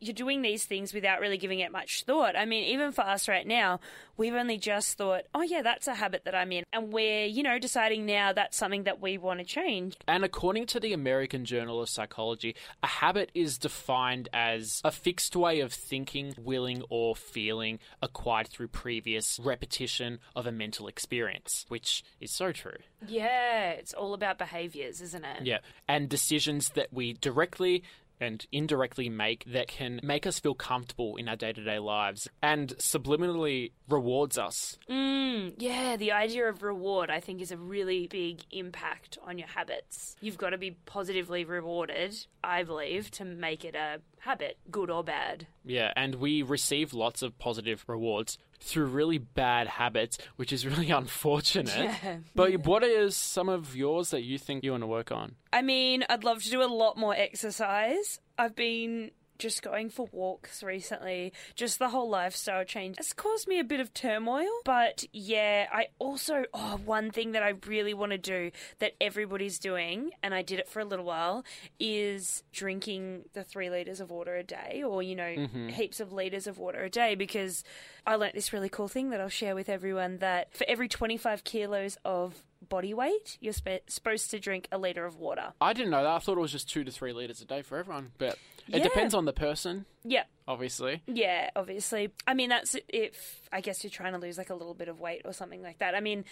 you're 0.00 0.14
doing 0.14 0.42
these 0.42 0.64
things 0.64 0.94
without 0.94 1.20
really 1.20 1.38
giving 1.38 1.60
it 1.60 1.72
much 1.72 2.04
thought. 2.04 2.36
I 2.36 2.44
mean, 2.44 2.64
even 2.64 2.92
for 2.92 3.02
us 3.02 3.28
right 3.28 3.46
now, 3.46 3.80
we've 4.16 4.34
only 4.34 4.58
just 4.58 4.96
thought, 4.96 5.22
oh, 5.34 5.42
yeah, 5.42 5.62
that's 5.62 5.86
a 5.86 5.94
habit 5.94 6.24
that 6.24 6.34
I'm 6.34 6.52
in. 6.52 6.64
And 6.72 6.92
we're, 6.92 7.26
you 7.26 7.42
know, 7.42 7.58
deciding 7.58 8.06
now 8.06 8.32
that's 8.32 8.56
something 8.56 8.84
that 8.84 9.00
we 9.00 9.18
want 9.18 9.40
to 9.40 9.44
change. 9.44 9.96
And 10.06 10.24
according 10.24 10.66
to 10.66 10.80
the 10.80 10.92
American 10.92 11.44
Journal 11.44 11.80
of 11.80 11.88
Psychology, 11.88 12.54
a 12.82 12.86
habit 12.86 13.30
is 13.34 13.58
defined 13.58 14.28
as 14.32 14.80
a 14.84 14.90
fixed 14.90 15.34
way 15.34 15.60
of 15.60 15.72
thinking, 15.72 16.34
willing, 16.38 16.82
or 16.90 17.16
feeling 17.16 17.78
acquired 18.02 18.48
through 18.48 18.68
previous 18.68 19.38
repetition 19.42 20.18
of 20.36 20.46
a 20.46 20.52
mental 20.52 20.88
experience, 20.88 21.64
which 21.68 22.04
is 22.20 22.30
so 22.30 22.52
true. 22.52 22.78
Yeah, 23.06 23.70
it's 23.70 23.94
all 23.94 24.14
about 24.14 24.38
behaviors, 24.38 25.00
isn't 25.00 25.24
it? 25.24 25.44
Yeah, 25.44 25.58
and 25.88 26.08
decisions 26.08 26.70
that 26.70 26.92
we 26.92 27.14
directly 27.14 27.82
and 28.20 28.46
indirectly 28.52 29.08
make 29.08 29.44
that 29.46 29.68
can 29.68 30.00
make 30.02 30.26
us 30.26 30.38
feel 30.38 30.54
comfortable 30.54 31.16
in 31.16 31.28
our 31.28 31.36
day 31.36 31.52
to 31.52 31.62
day 31.62 31.78
lives 31.78 32.28
and 32.42 32.76
subliminally 32.78 33.72
rewards 33.88 34.38
us. 34.38 34.78
Mm, 34.88 35.54
yeah, 35.58 35.96
the 35.96 36.12
idea 36.12 36.48
of 36.48 36.62
reward, 36.62 37.10
I 37.10 37.20
think, 37.20 37.40
is 37.40 37.50
a 37.50 37.56
really 37.56 38.06
big 38.06 38.40
impact 38.50 39.18
on 39.22 39.38
your 39.38 39.48
habits. 39.48 40.16
You've 40.20 40.38
got 40.38 40.50
to 40.50 40.58
be 40.58 40.72
positively 40.86 41.44
rewarded, 41.44 42.14
I 42.42 42.62
believe, 42.62 43.10
to 43.12 43.24
make 43.24 43.64
it 43.64 43.74
a 43.74 44.00
habit, 44.20 44.58
good 44.70 44.90
or 44.90 45.04
bad. 45.04 45.46
Yeah, 45.64 45.92
and 45.96 46.16
we 46.16 46.42
receive 46.42 46.92
lots 46.92 47.22
of 47.22 47.38
positive 47.38 47.84
rewards 47.86 48.38
through 48.60 48.86
really 48.86 49.18
bad 49.18 49.66
habits, 49.68 50.18
which 50.36 50.52
is 50.52 50.66
really 50.66 50.90
unfortunate. 51.02 51.74
Yeah. 51.74 52.18
But 52.34 52.66
what 52.66 52.84
is 52.84 53.16
some 53.16 53.48
of 53.48 53.76
yours 53.76 54.10
that 54.10 54.22
you 54.22 54.38
think 54.38 54.64
you 54.64 54.72
want 54.72 54.82
to 54.82 54.88
work 54.88 55.12
on? 55.12 55.36
I 55.52 55.62
mean, 55.62 56.04
I'd 56.08 56.24
love 56.24 56.42
to 56.42 56.50
do 56.50 56.62
a 56.62 56.66
lot 56.66 56.96
more 56.96 57.14
exercise. 57.14 58.20
I've 58.36 58.54
been 58.54 59.10
just 59.38 59.62
going 59.62 59.90
for 59.90 60.08
walks 60.12 60.62
recently, 60.62 61.32
just 61.54 61.78
the 61.78 61.88
whole 61.88 62.08
lifestyle 62.08 62.64
change 62.64 62.96
has 62.96 63.12
caused 63.12 63.48
me 63.48 63.58
a 63.58 63.64
bit 63.64 63.80
of 63.80 63.94
turmoil. 63.94 64.48
But 64.64 65.04
yeah, 65.12 65.66
I 65.72 65.88
also, 65.98 66.44
oh, 66.52 66.80
one 66.84 67.10
thing 67.10 67.32
that 67.32 67.42
I 67.42 67.54
really 67.66 67.94
want 67.94 68.12
to 68.12 68.18
do 68.18 68.50
that 68.78 68.92
everybody's 69.00 69.58
doing, 69.58 70.10
and 70.22 70.34
I 70.34 70.42
did 70.42 70.58
it 70.58 70.68
for 70.68 70.80
a 70.80 70.84
little 70.84 71.04
while, 71.04 71.44
is 71.78 72.42
drinking 72.52 73.24
the 73.32 73.44
three 73.44 73.70
litres 73.70 74.00
of 74.00 74.10
water 74.10 74.36
a 74.36 74.42
day 74.42 74.82
or, 74.84 75.02
you 75.02 75.16
know, 75.16 75.22
mm-hmm. 75.22 75.68
heaps 75.68 76.00
of 76.00 76.12
litres 76.12 76.46
of 76.46 76.58
water 76.58 76.82
a 76.82 76.90
day 76.90 77.14
because 77.14 77.64
I 78.06 78.16
learnt 78.16 78.34
this 78.34 78.52
really 78.52 78.68
cool 78.68 78.88
thing 78.88 79.10
that 79.10 79.20
I'll 79.20 79.28
share 79.28 79.54
with 79.54 79.68
everyone 79.68 80.18
that 80.18 80.54
for 80.54 80.64
every 80.68 80.88
25 80.88 81.44
kilos 81.44 81.96
of 82.04 82.42
body 82.66 82.94
weight, 82.94 83.38
you're 83.40 83.52
spe- 83.52 83.88
supposed 83.88 84.30
to 84.30 84.38
drink 84.38 84.68
a 84.72 84.78
litre 84.78 85.04
of 85.04 85.16
water. 85.16 85.52
I 85.60 85.72
didn't 85.72 85.90
know 85.90 86.02
that. 86.02 86.10
I 86.10 86.18
thought 86.18 86.38
it 86.38 86.40
was 86.40 86.52
just 86.52 86.68
two 86.68 86.84
to 86.84 86.90
three 86.90 87.12
liters 87.12 87.40
a 87.40 87.44
day 87.44 87.62
for 87.62 87.78
everyone, 87.78 88.12
but 88.18 88.38
it 88.68 88.76
Yeah. 88.78 88.82
depends 88.82 89.14
on 89.14 89.24
the 89.24 89.32
person, 89.32 89.86
Yeah, 90.04 90.24
obviously. 90.46 91.02
Yeah, 91.06 91.50
obviously. 91.56 92.10
I 92.26 92.34
mean, 92.34 92.48
that's 92.50 92.76
if 92.88 93.42
I 93.52 93.60
guess 93.60 93.82
you're 93.84 93.90
trying 93.90 94.12
to 94.12 94.18
lose 94.18 94.38
like 94.38 94.50
a 94.50 94.54
little 94.54 94.74
bit 94.74 94.88
of 94.88 95.00
weight 95.00 95.22
or 95.24 95.32
something 95.32 95.62
like 95.62 95.78
that. 95.78 95.94
I 95.94 96.00
mean, 96.00 96.24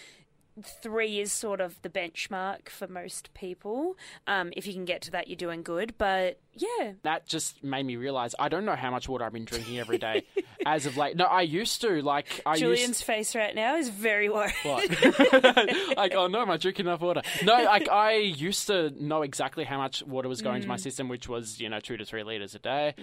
three 0.63 1.19
is 1.19 1.31
sort 1.31 1.61
of 1.61 1.81
the 1.81 1.89
benchmark 1.89 2.69
for 2.69 2.87
most 2.87 3.33
people. 3.33 3.95
Um, 4.25 4.51
if 4.55 4.65
you 4.67 4.73
can 4.73 4.85
get 4.85 5.01
to 5.03 5.11
that, 5.11 5.27
you're 5.27 5.35
doing 5.37 5.61
good. 5.63 5.93
But 5.97 6.39
yeah, 6.53 6.93
That 7.03 7.27
just 7.27 7.63
made 7.63 7.85
me 7.85 7.95
realize 7.95 8.33
I 8.39 8.49
don't 8.49 8.65
know 8.65 8.75
how 8.75 8.89
much 8.91 9.07
water 9.07 9.23
I've 9.25 9.33
been 9.33 9.45
drinking 9.45 9.79
every 9.79 9.97
day 9.97 10.23
as 10.65 10.85
of 10.85 10.97
late. 10.97 11.15
No, 11.15 11.25
I 11.25 11.41
used 11.41 11.81
to. 11.81 12.01
Like, 12.01 12.41
I 12.45 12.57
Julian's 12.57 12.87
used 12.89 13.03
face 13.03 13.35
right 13.35 13.53
now 13.53 13.75
is 13.77 13.89
very 13.89 14.29
worried. 14.29 14.53
What? 14.63 14.89
like, 15.97 16.13
oh 16.15 16.27
no, 16.27 16.41
am 16.41 16.49
I 16.49 16.57
drinking 16.57 16.85
enough 16.87 17.01
water? 17.01 17.21
No, 17.43 17.63
like 17.63 17.89
I 17.89 18.15
used 18.17 18.67
to 18.67 18.89
know 18.91 19.21
exactly 19.21 19.63
how 19.63 19.77
much 19.77 20.03
water 20.03 20.27
was 20.29 20.41
going 20.41 20.61
to 20.61 20.67
my 20.67 20.77
system, 20.77 21.07
which 21.09 21.27
was 21.27 21.59
you 21.59 21.69
know 21.69 21.79
two 21.79 21.97
to 21.97 22.05
three 22.05 22.23
liters 22.23 22.55
a 22.55 22.59
day. 22.59 22.95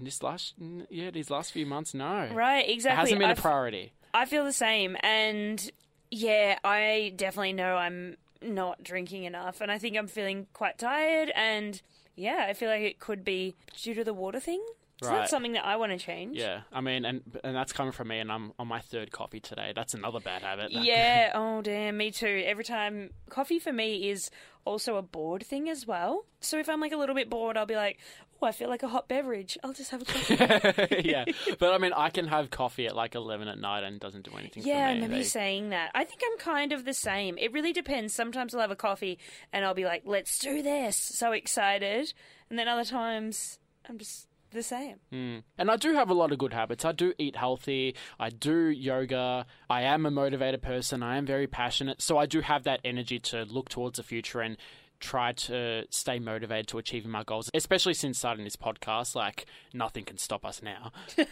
This 0.00 0.22
last, 0.24 0.54
yeah, 0.90 1.10
these 1.12 1.30
last 1.30 1.52
few 1.52 1.66
months, 1.66 1.94
no, 1.94 2.28
Right, 2.32 2.68
it 2.68 2.72
exactly. 2.72 3.00
hasn't 3.00 3.18
been 3.20 3.28
a 3.28 3.32
I've- 3.32 3.40
priority. 3.40 3.92
I 4.12 4.26
feel 4.26 4.44
the 4.44 4.52
same, 4.52 4.96
and 5.02 5.70
yeah, 6.14 6.58
I 6.64 7.12
definitely 7.16 7.52
know 7.54 7.76
I'm 7.76 8.16
not 8.42 8.82
drinking 8.82 9.24
enough, 9.24 9.60
and 9.60 9.70
I 9.70 9.78
think 9.78 9.96
I'm 9.96 10.06
feeling 10.06 10.46
quite 10.52 10.78
tired, 10.78 11.30
and 11.34 11.80
yeah, 12.16 12.46
I 12.48 12.52
feel 12.52 12.68
like 12.68 12.82
it 12.82 13.00
could 13.00 13.24
be 13.24 13.54
due 13.82 13.94
to 13.94 14.04
the 14.04 14.14
water 14.14 14.40
thing. 14.40 14.62
So 15.02 15.08
Right. 15.10 15.18
that's 15.18 15.30
something 15.30 15.52
that 15.54 15.64
I 15.66 15.74
want 15.76 15.90
to 15.90 15.98
change. 15.98 16.36
Yeah, 16.38 16.60
I 16.72 16.80
mean, 16.80 17.04
and 17.04 17.22
and 17.42 17.54
that's 17.56 17.72
coming 17.72 17.90
from 17.92 18.08
me, 18.08 18.20
and 18.20 18.30
I'm 18.30 18.52
on 18.60 18.68
my 18.68 18.78
third 18.80 19.10
coffee 19.10 19.40
today. 19.40 19.72
That's 19.74 19.92
another 19.92 20.20
bad 20.20 20.42
habit. 20.42 20.70
Yeah, 20.84 21.32
oh 21.34 21.62
damn, 21.62 21.96
me 21.96 22.10
too. 22.12 22.42
Every 22.46 22.64
time 22.64 23.10
coffee 23.28 23.58
for 23.58 23.72
me 23.72 24.08
is 24.08 24.30
also 24.64 24.96
a 24.96 25.02
bored 25.02 25.44
thing 25.44 25.68
as 25.68 25.84
well. 25.86 26.24
So 26.40 26.58
if 26.58 26.68
I'm 26.68 26.80
like 26.80 26.92
a 26.92 26.96
little 26.96 27.14
bit 27.16 27.28
bored, 27.28 27.56
I'll 27.56 27.66
be 27.66 27.74
like, 27.76 27.98
"Oh, 28.42 28.46
I 28.46 28.52
feel 28.52 28.68
like 28.68 28.82
a 28.82 28.88
hot 28.88 29.08
beverage. 29.08 29.56
I'll 29.64 29.72
just 29.72 29.90
have 29.90 30.02
a 30.02 30.04
coffee." 30.04 31.02
yeah, 31.08 31.24
but 31.58 31.72
I 31.72 31.78
mean, 31.78 31.92
I 31.94 32.10
can 32.10 32.26
have 32.28 32.50
coffee 32.50 32.86
at 32.86 32.94
like 32.96 33.14
eleven 33.14 33.48
at 33.48 33.58
night 33.58 33.84
and 33.84 33.96
it 33.96 34.00
doesn't 34.02 34.24
do 34.24 34.36
anything 34.38 34.62
yeah, 34.64 34.74
I 34.74 34.76
for 34.76 34.88
me. 34.88 34.94
remember 34.96 35.16
you 35.16 35.22
They- 35.22 35.28
saying 35.28 35.70
that. 35.70 35.90
I 35.94 36.04
think 36.04 36.20
I'm 36.24 36.38
kind 36.38 36.72
of 36.72 36.84
the 36.84 36.94
same. 36.94 37.36
It 37.38 37.52
really 37.52 37.72
depends. 37.72 38.14
Sometimes 38.14 38.54
I'll 38.54 38.60
have 38.60 38.70
a 38.70 38.76
coffee 38.76 39.18
and 39.52 39.64
I'll 39.64 39.74
be 39.74 39.84
like, 39.84 40.02
"Let's 40.04 40.38
do 40.38 40.62
this!" 40.62 40.96
So 40.96 41.32
excited, 41.32 42.12
and 42.50 42.58
then 42.58 42.68
other 42.68 42.84
times 42.84 43.58
I'm 43.88 43.98
just 43.98 44.28
the 44.50 44.62
same. 44.62 44.96
Mm. 45.12 45.42
And 45.58 45.68
I 45.68 45.76
do 45.76 45.94
have 45.94 46.10
a 46.10 46.14
lot 46.14 46.30
of 46.30 46.38
good 46.38 46.52
habits. 46.52 46.84
I 46.84 46.92
do 46.92 47.12
eat 47.18 47.34
healthy. 47.34 47.96
I 48.20 48.30
do 48.30 48.68
yoga. 48.68 49.46
I 49.68 49.82
am 49.82 50.06
a 50.06 50.12
motivated 50.12 50.62
person. 50.62 51.02
I 51.02 51.16
am 51.16 51.26
very 51.26 51.48
passionate. 51.48 52.00
So 52.00 52.18
I 52.18 52.26
do 52.26 52.40
have 52.40 52.62
that 52.62 52.78
energy 52.84 53.18
to 53.18 53.42
look 53.46 53.68
towards 53.68 53.96
the 53.96 54.04
future 54.04 54.40
and 54.40 54.56
try 55.04 55.32
to 55.32 55.84
stay 55.90 56.18
motivated 56.18 56.68
to 56.68 56.78
achieving 56.78 57.10
my 57.10 57.22
goals, 57.22 57.50
especially 57.54 57.94
since 57.94 58.18
starting 58.18 58.44
this 58.44 58.56
podcast. 58.56 59.14
Like, 59.14 59.46
nothing 59.72 60.04
can 60.04 60.18
stop 60.18 60.44
us 60.44 60.62
now. 60.62 60.92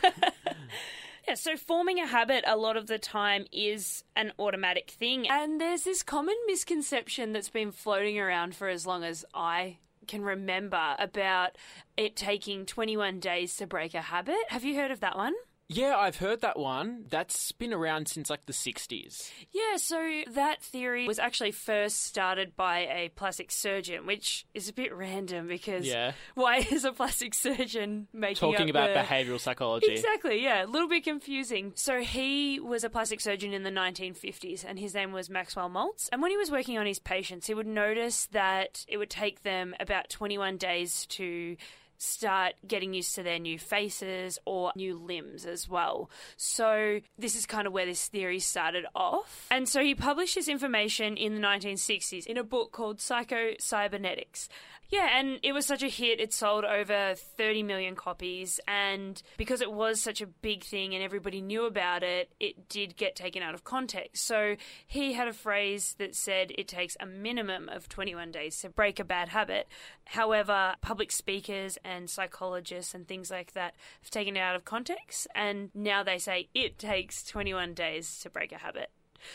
Yeah, 1.29 1.35
so 1.35 1.57
forming 1.57 2.01
a 2.01 2.07
habit 2.07 2.43
a 2.49 2.57
lot 2.57 2.77
of 2.77 2.89
the 2.89 2.99
time 2.99 3.47
is 3.53 4.03
an 4.17 4.33
automatic 4.41 4.91
thing. 4.91 5.29
And 5.31 5.61
there's 5.61 5.85
this 5.85 6.03
common 6.03 6.35
misconception 6.49 7.33
that's 7.33 7.49
been 7.49 7.71
floating 7.71 8.19
around 8.19 8.57
for 8.57 8.69
as 8.69 8.89
long 8.89 9.05
as 9.05 9.25
I 9.33 9.79
can 10.09 10.23
remember 10.23 10.97
about 10.99 11.57
it 11.97 12.17
taking 12.17 12.67
21 12.67 13.21
days 13.21 13.57
to 13.59 13.69
break 13.69 13.95
a 13.95 14.01
habit. 14.01 14.35
Have 14.49 14.65
you 14.65 14.75
heard 14.75 14.91
of 14.91 14.99
that 14.99 15.17
one? 15.17 15.35
Yeah, 15.73 15.97
I've 15.97 16.17
heard 16.17 16.41
that 16.43 16.59
one. 16.59 17.05
That's 17.09 17.53
been 17.53 17.73
around 17.73 18.09
since 18.09 18.29
like 18.31 18.47
the 18.47 18.53
60s. 18.53 19.31
Yeah, 19.51 19.77
so 19.77 20.23
that 20.33 20.63
theory 20.63 21.07
was 21.07 21.19
actually 21.19 21.53
first 21.53 22.03
started 22.03 22.55
by 22.57 22.81
a 22.81 23.11
plastic 23.15 23.51
surgeon, 23.51 24.07
which 24.07 24.45
is 24.55 24.69
a 24.69 24.73
bit 24.73 24.95
random 24.95 25.49
because 25.49 25.87
Yeah. 25.87 26.13
why 26.35 26.57
is 26.71 26.85
a 26.85 26.93
plastic 26.93 27.35
surgeon 27.35 28.09
making 28.13 28.37
Talking 28.37 28.71
about 28.71 28.93
the- 28.95 29.01
behavioral 29.01 29.41
psychology. 29.41 29.93
Exactly, 29.93 30.43
yeah. 30.43 30.65
A 30.65 30.67
little 30.67 30.89
bit 30.89 31.05
confusing. 31.05 31.73
So 31.75 32.01
he 32.01 32.61
was 32.61 32.85
a 32.85 32.91
plastic 32.91 33.21
surgeon 33.21 33.53
in 33.53 33.63
the 33.63 33.71
1950s 33.71 34.65
and 34.67 34.79
his 34.79 34.95
name 34.95 35.13
was 35.13 35.31
Maxwell 35.31 35.71
Maltz. 35.71 36.09
And 36.13 36.21
when 36.23 36.31
he 36.31 36.37
was 36.37 36.51
working 36.51 36.79
on 36.79 36.87
his 36.87 36.99
patients, 36.99 37.47
he 37.47 37.55
would 37.55 37.67
notice 37.67 38.27
that 38.33 38.85
it 38.89 38.99
would 38.99 39.11
take 39.11 39.43
them 39.43 39.75
about 39.81 40.09
21 40.11 40.57
days 40.57 41.07
to 41.07 41.57
start 42.03 42.55
getting 42.67 42.95
used 42.95 43.15
to 43.15 43.23
their 43.23 43.39
new 43.39 43.59
faces 43.59 44.39
or 44.45 44.73
new 44.75 44.99
limbs 44.99 45.47
as 45.47 45.69
well. 45.69 46.11
So 46.37 47.01
this 47.19 47.37
is 47.37 47.47
kind 47.47 47.67
of 47.67 47.73
where 47.73 47.87
this 47.87 48.09
theory 48.09 48.41
started 48.41 48.85
off. 48.95 49.47
And 49.51 49.69
so 49.69 49.83
he 49.83 49.95
published 49.95 50.35
his 50.35 50.49
information 50.49 51.17
in 51.17 51.35
the 51.35 51.41
1960s 51.41 52.27
in 52.27 52.37
a 52.37 52.45
book 52.45 52.73
called 52.73 53.01
Psycho-Cybernetics. 53.01 54.49
Yeah, 54.93 55.09
and 55.19 55.39
it 55.43 55.53
was 55.53 55.65
such 55.65 55.83
a 55.83 55.89
hit. 55.89 56.21
It 56.21 56.35
sold 56.35 56.67
over 56.67 57.15
30 57.15 57.63
million 57.63 57.95
copies. 57.95 58.61
And 58.69 59.23
because 59.39 59.63
it 59.63 59.73
was 59.73 60.03
such 60.03 60.21
a 60.21 60.27
big 60.27 60.65
thing 60.65 60.95
and 60.95 61.03
everybody 61.03 61.41
knew 61.41 61.65
about 61.65 62.03
it, 62.03 62.31
it 62.39 62.69
did 62.69 62.99
get 62.99 63.17
taken 63.17 63.43
out 63.43 63.55
of 63.55 63.65
context. 63.65 64.27
So 64.27 64.57
he 64.87 65.15
had 65.15 65.29
a 65.29 65.33
phrase 65.33 65.95
that 65.97 66.15
said 66.15 66.53
it 66.59 66.69
takes 66.69 66.99
a 67.01 67.07
minimum 67.07 67.71
of 67.71 67.89
21 67.89 68.33
days 68.33 68.61
to 68.61 68.69
break 68.69 69.01
a 69.01 69.05
bad 69.05 69.31
habit. 69.31 69.67
However, 70.05 70.75
public 70.83 71.11
speakers 71.11 71.79
psychologists 72.09 72.95
and 72.95 73.07
things 73.07 73.31
like 73.31 73.53
that 73.53 73.75
have 74.03 74.11
taken 74.11 74.37
it 74.37 74.41
out 74.41 74.57
of 74.57 74.65
context. 74.65 75.27
And 75.35 75.71
now 75.75 76.03
they 76.03 76.19
say 76.19 76.49
it 76.55 76.79
takes 76.79 77.25
21 77.25 77.75
days 77.75 78.21
to 78.21 78.31
break 78.31 78.53
a 78.53 78.59
habit. 78.59 78.91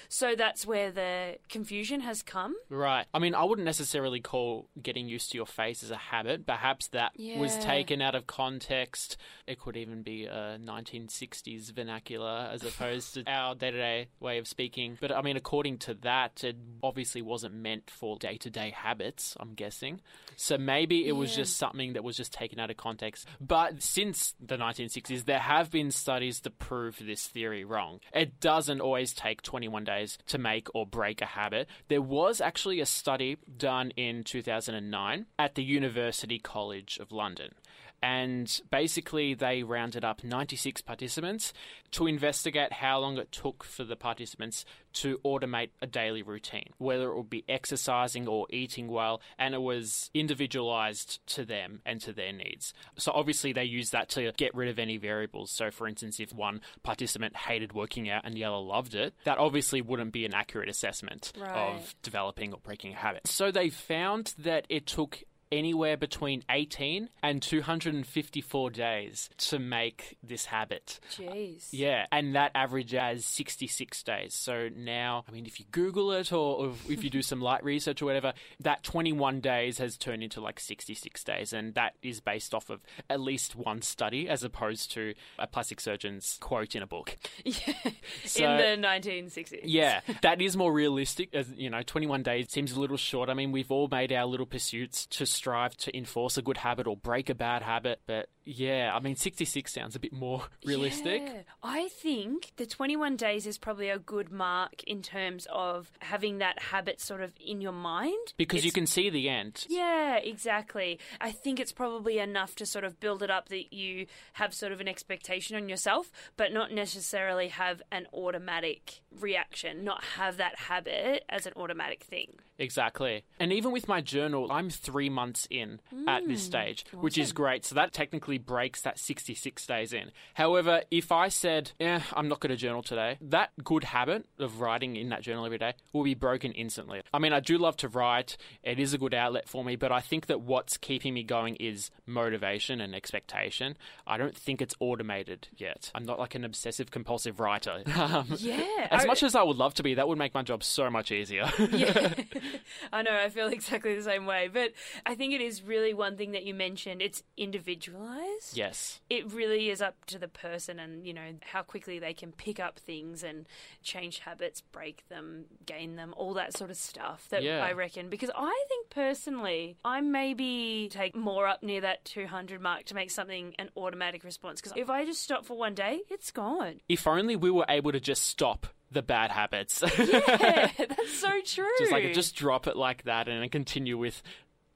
So 0.10 0.36
that's 0.36 0.66
where 0.66 0.92
the 0.92 1.38
confusion 1.50 2.02
has 2.02 2.22
come. 2.22 2.56
Right. 2.70 3.06
I 3.14 3.20
mean, 3.20 3.36
I 3.36 3.44
wouldn't 3.44 3.66
necessarily 3.66 4.20
call 4.20 4.68
getting 4.82 5.08
used 5.08 5.32
to 5.32 5.38
your 5.38 5.46
face 5.46 5.84
as 5.84 5.92
a 5.92 5.98
habit. 5.98 6.46
Perhaps 6.46 6.88
that 6.90 7.12
was 7.38 7.58
taken 7.58 8.02
out 8.02 8.16
of 8.16 8.28
context. 8.28 9.18
It 9.46 9.60
could 9.60 9.78
even 9.78 10.04
be 10.04 10.26
a 10.26 10.58
1960s 10.60 11.72
vernacular 11.74 12.50
as 12.52 12.64
opposed 12.64 13.14
to 13.16 13.24
our 13.28 13.56
day 13.56 13.72
to 13.72 13.78
day 13.78 14.08
way 14.20 14.38
of 14.38 14.48
speaking. 14.48 14.98
But 15.00 15.12
I 15.12 15.22
mean, 15.22 15.38
according 15.38 15.78
to 15.80 15.94
that, 15.96 16.44
it 16.44 16.56
obviously 16.84 17.22
wasn't 17.22 17.56
meant 17.56 17.90
for 17.90 18.18
day 18.18 18.38
to 18.38 18.50
day 18.50 18.72
habits, 18.72 19.36
I'm 19.40 19.54
guessing. 19.54 20.02
So 20.36 20.58
maybe 20.58 21.08
it 21.08 21.14
was 21.14 21.32
Yeah. 21.32 21.38
just 21.44 21.58
something 21.58 21.94
that 21.94 22.04
was 22.04 22.18
just 22.18 22.34
taken 22.34 22.60
out 22.60 22.70
of 22.70 22.78
context. 22.78 23.28
But 23.42 23.82
since 23.82 24.36
the 24.40 24.58
1960s, 24.58 25.26
there 25.26 25.40
have 25.40 25.72
been 25.72 25.92
studies 25.92 26.40
to 26.42 26.50
prove 26.50 26.98
this 27.02 27.28
theory 27.28 27.64
wrong. 27.64 28.00
It 28.14 28.40
doesn't 28.40 28.82
always 28.82 29.14
take 29.14 29.42
21 29.42 29.77
days 29.84 30.18
to 30.28 30.38
make 30.38 30.68
or 30.74 30.86
break 30.86 31.22
a 31.22 31.26
habit. 31.26 31.68
There 31.88 32.02
was 32.02 32.42
actually 32.42 32.80
a 32.80 32.86
study 32.86 33.38
done 33.58 33.92
in 33.92 34.24
2009 34.24 35.26
at 35.38 35.56
the 35.56 35.64
University 35.64 36.40
College 36.40 36.98
of 37.00 37.12
London. 37.12 37.54
And 38.02 38.62
basically, 38.70 39.34
they 39.34 39.64
rounded 39.64 40.06
up 40.06 40.24
96 40.24 40.82
participants 40.82 41.54
to 41.92 42.06
investigate 42.08 42.74
how 42.74 43.00
long 43.00 43.18
it 43.18 43.32
took 43.32 43.64
for 43.64 43.84
the 43.84 43.96
participants 43.96 44.66
to 44.94 45.18
automate 45.26 45.70
a 45.82 45.88
daily 45.88 46.22
routine, 46.22 46.70
whether 46.78 47.10
it 47.10 47.16
would 47.18 47.30
be 47.30 47.44
exercising 47.48 48.28
or 48.28 48.46
eating 48.50 48.88
well, 48.88 49.22
and 49.38 49.54
it 49.54 49.62
was 49.62 50.10
individualized 50.14 51.20
to 51.28 51.46
them 51.46 51.82
and 51.86 52.02
to 52.02 52.14
their 52.14 52.32
needs. 52.34 52.74
So, 52.98 53.12
obviously, 53.14 53.54
they 53.54 53.64
used 53.64 53.92
that 53.92 54.10
to 54.10 54.32
get 54.38 54.54
rid 54.56 54.70
of 54.70 54.80
any 54.80 54.98
variables. 54.98 55.52
So, 55.52 55.72
for 55.72 55.88
instance, 55.88 56.20
if 56.20 56.34
one 56.34 56.62
participant 56.84 57.36
hated 57.36 57.74
working 57.74 58.10
out 58.10 58.24
and 58.26 58.34
the 58.36 58.44
other 58.44 58.58
loved 58.58 58.96
it, 58.96 59.14
that 59.24 59.38
obviously 59.38 59.82
wouldn't 59.82 60.14
be 60.14 60.26
an 60.26 60.34
accurate 60.34 60.70
assessment 60.70 61.32
Right. 61.38 61.52
of 61.76 61.96
developing 62.02 62.54
or 62.54 62.60
breaking 62.60 62.94
a 62.94 62.98
habit. 62.98 63.28
So, 63.28 63.52
they 63.52 63.70
found 63.70 64.34
that 64.40 64.66
it 64.70 64.86
took 64.86 65.24
anywhere 65.52 65.98
between 65.98 66.44
18 66.50 67.10
and 67.24 67.42
254 67.42 68.70
days 68.70 69.30
to 69.38 69.60
make 69.60 70.18
this 70.24 70.46
habit. 70.46 71.00
Jeez. 71.16 71.68
Yeah, 71.72 72.06
and 72.12 72.36
that 72.36 72.52
average 72.56 72.94
as 72.94 73.26
66 73.26 74.04
days. 74.04 74.34
So 74.34 74.70
now, 74.76 75.24
I 75.28 75.32
mean, 75.32 75.46
if 75.46 75.60
you 75.60 75.66
Google 75.72 76.12
it 76.14 76.32
or, 76.32 76.66
or 76.68 76.74
if 76.90 77.04
you 77.04 77.10
do 77.10 77.22
some 77.22 77.42
light 77.42 77.64
research 77.64 78.02
or 78.02 78.06
whatever, 78.06 78.34
that 78.62 78.84
21 78.84 79.40
days 79.42 79.78
has 79.78 79.98
turned 79.98 80.24
into 80.24 80.42
like 80.42 80.60
66 80.60 81.24
days. 81.24 81.54
And 81.54 81.74
that 81.76 81.94
is 82.02 82.20
based 82.20 82.54
off 82.54 82.70
of 82.70 82.82
at 83.10 83.20
least 83.20 83.56
one 83.56 83.82
study 83.82 84.28
as 84.30 84.44
opposed 84.44 84.92
to 84.92 85.14
a 85.40 85.48
plastic 85.48 85.80
surgeon's 85.80 86.38
quote 86.42 86.76
in 86.76 86.84
a 86.84 86.88
book. 86.88 87.18
Yeah. 87.46 87.92
So- 88.26 88.44
in 88.58 88.82
the 88.82 88.88
1960s. 88.88 89.62
Yeah, 89.64 90.02
that 90.22 90.42
is 90.42 90.56
more 90.58 90.72
realistic. 90.72 91.34
As 91.34 91.48
you 91.56 91.70
know, 91.70 91.82
21 91.82 92.24
days 92.24 92.48
seems 92.52 92.74
a 92.74 92.80
little 92.80 92.98
short. 92.98 93.30
I 93.30 93.34
mean, 93.34 93.52
we've 93.52 93.72
all 93.72 93.88
made 93.90 94.12
our 94.12 94.26
little 94.26 94.46
pursuits 94.46 95.06
to 95.08 95.26
strive 95.38 95.78
to 95.78 95.96
enforce 95.96 96.38
a 96.38 96.42
good 96.42 96.58
habit 96.58 96.88
or 96.88 96.98
break 96.98 97.30
a 97.30 97.36
bad 97.36 97.62
habit. 97.62 98.02
But 98.06 98.30
yeah, 98.44 98.92
I 98.94 99.00
mean, 99.00 99.16
66 99.16 99.74
sounds 99.74 99.96
a 99.96 100.00
bit 100.00 100.14
more 100.14 100.44
realistic. 100.66 101.22
Yeah. 101.26 101.42
I 101.64 101.90
think 101.90 102.52
the 102.58 102.66
21 102.66 103.16
days 103.16 103.46
is 103.46 103.58
probably 103.58 103.90
a 103.90 104.00
good 104.00 104.32
mark 104.32 104.84
in 104.84 105.02
terms 105.02 105.48
of 105.52 105.92
having 106.00 106.40
that 106.40 106.60
habit 106.60 107.00
sort 107.00 107.22
of 107.22 107.32
in 107.40 107.62
your 107.62 107.72
mind. 107.72 108.34
Because 108.38 108.66
you 108.66 108.72
can 108.72 108.86
see 108.86 109.10
the 109.10 109.30
end. 109.30 109.66
Yeah, 109.70 110.18
exactly. 110.18 111.00
I 111.22 111.32
think 111.32 111.60
it's 111.60 111.72
probably 111.72 112.20
enough 112.20 112.56
to 112.56 112.66
sort 112.66 112.86
of 112.86 113.00
build 113.00 113.24
it 113.24 113.30
up 113.30 113.50
that 113.50 113.74
you 113.74 114.08
have 114.34 114.54
sort 114.54 114.72
of 114.72 114.82
an 114.82 114.88
expectation 114.88 115.56
on 115.56 115.70
yourself, 115.70 116.12
but 116.36 116.52
not 116.52 116.72
necessarily 116.72 117.50
have 117.50 117.82
an 117.92 118.08
automatic 118.14 119.02
reaction, 119.20 119.84
not 119.84 120.04
have 120.18 120.38
that 120.38 120.56
habit 120.56 121.24
as 121.30 121.46
an 121.46 121.54
automatic 121.56 122.04
thing. 122.04 122.34
Exactly. 122.60 123.24
And 123.40 123.54
even 123.54 123.72
with 123.72 123.88
my 123.88 124.02
journal, 124.02 124.52
I'm 124.52 124.70
three 124.70 125.10
months 125.10 125.48
in 125.50 125.80
at 126.08 126.24
Mm, 126.24 126.28
this 126.28 126.42
stage, 126.44 126.86
which 126.92 127.18
is 127.18 127.32
great. 127.32 127.66
So 127.66 127.76
that 127.76 127.94
technically 127.94 128.38
breaks 128.38 128.82
that 128.82 128.98
66 128.98 129.66
days 129.68 129.94
in. 129.94 130.12
However, 130.34 130.82
if 130.90 131.12
I 131.12 131.28
said, 131.30 131.72
eh, 131.80 132.00
I'm 132.14 132.28
not 132.28 132.40
going 132.40 132.50
to 132.50 132.56
journal 132.56 132.82
today, 132.82 133.18
that 133.22 133.52
good 133.64 133.84
habit 133.86 134.26
of 134.40 134.60
writing 134.60 134.96
in 134.96 135.10
that 135.10 135.22
journal 135.22 135.46
every 135.46 135.60
day 135.60 135.74
will 135.94 136.04
be 136.04 136.16
broken 136.16 136.52
instantly. 136.54 137.02
I 137.14 137.20
mean, 137.20 137.32
I 137.34 137.40
do 137.40 137.58
love 137.58 137.78
to 137.78 137.88
write, 137.90 138.38
it 138.64 138.80
is 138.80 138.94
a 138.94 138.98
good 138.98 139.14
outlet 139.14 139.48
for 139.48 139.64
me, 139.64 139.76
but 139.76 139.92
I 139.92 140.00
think 140.02 140.26
that 140.26 140.42
what's 140.42 140.78
keeping 140.78 141.14
me 141.14 141.24
going 141.24 141.56
is 141.58 141.92
motivation 142.06 142.82
and 142.82 142.96
expectation. 142.96 143.78
I 144.08 144.18
don't 144.18 144.36
think 144.36 144.62
it's 144.62 144.76
automated 144.80 145.48
yet. 145.56 145.92
I'm 145.94 146.06
not 146.06 146.18
like 146.20 146.34
an 146.36 146.44
obsessive 146.44 146.92
compulsive 146.92 147.40
writer. 147.40 147.84
Um, 147.98 148.28
Yeah. 148.38 148.88
as 148.92 149.04
I- 149.04 149.06
much 149.08 149.22
as 149.24 149.36
I 149.36 149.44
would 149.44 149.58
love 149.58 149.74
to 149.76 149.84
be, 149.84 149.96
that 149.96 150.08
would 150.08 150.18
make 150.18 150.34
my 150.34 150.44
job 150.44 150.64
so 150.64 150.90
much 150.90 151.12
easier. 151.12 151.52
yeah. 151.72 152.14
I 152.94 153.02
know, 153.02 153.12
I 153.16 153.30
feel 153.30 153.48
exactly 153.48 153.96
the 153.96 154.04
same 154.04 154.26
way. 154.26 154.50
But 154.52 154.74
I 155.06 155.16
think 155.16 155.34
it 155.34 155.42
is 155.42 155.62
really 155.62 155.94
one 155.94 156.18
thing 156.18 156.32
that 156.32 156.44
you 156.46 156.54
mentioned 156.54 157.02
it's 157.02 157.24
individualized. 157.38 158.56
yes. 158.56 159.02
It 159.10 159.32
really 159.32 159.70
is 159.70 159.82
up 159.82 160.06
to 160.08 160.18
the 160.20 160.28
person 160.28 160.80
and, 160.80 161.06
you 161.06 161.14
know, 161.14 161.34
how 161.42 161.62
quickly 161.62 162.00
they 162.00 162.14
can 162.14 162.32
pick 162.32 162.60
up 162.60 162.80
things 162.80 163.24
and 163.24 163.48
change 163.84 164.20
habits, 164.20 164.62
break 164.62 165.04
them, 165.10 165.46
gain 165.66 165.96
them, 165.96 166.14
all 166.18 166.34
that 166.36 166.56
sort 166.56 166.70
of 166.72 166.78
stuff 166.78 167.28
that 167.30 167.44
Yeah. 167.44 167.64
I 167.64 167.74
reckon. 167.74 168.10
Because 168.10 168.32
I 168.36 168.66
think 168.68 168.90
personally, 168.90 169.78
I 169.84 170.02
maybe 170.02 170.90
take 170.92 171.16
more 171.16 171.48
up 171.48 171.64
near 171.64 171.82
that 171.82 172.06
200 172.06 172.62
mark 172.62 172.86
to 172.86 172.96
make 172.96 173.12
something 173.12 173.54
an 173.60 173.70
automatic 173.78 174.24
response. 174.24 174.62
Because 174.62 174.78
if 174.78 174.90
I 174.90 175.06
just 175.06 175.22
stop 175.22 175.46
for 175.46 175.58
one 175.58 175.74
day, 175.76 176.02
it's 176.10 176.32
gone. 176.32 176.82
If 176.90 177.08
only 177.08 177.36
we 177.36 177.52
were 177.52 177.66
able 177.70 177.92
to 177.92 178.00
just 178.00 178.24
stop 178.24 178.68
the 178.92 179.02
bad 179.02 179.32
habits. 179.32 179.84
Yeah, 179.98 180.70
that's 180.78 181.20
so 181.20 181.30
true. 181.44 181.66
just 181.80 181.92
like 181.92 182.14
just 182.14 182.36
drop 182.36 182.68
it 182.68 182.76
like 182.78 183.04
that 183.04 183.28
and 183.28 183.42
then 183.42 183.50
continue 183.50 183.98
with, 183.98 184.22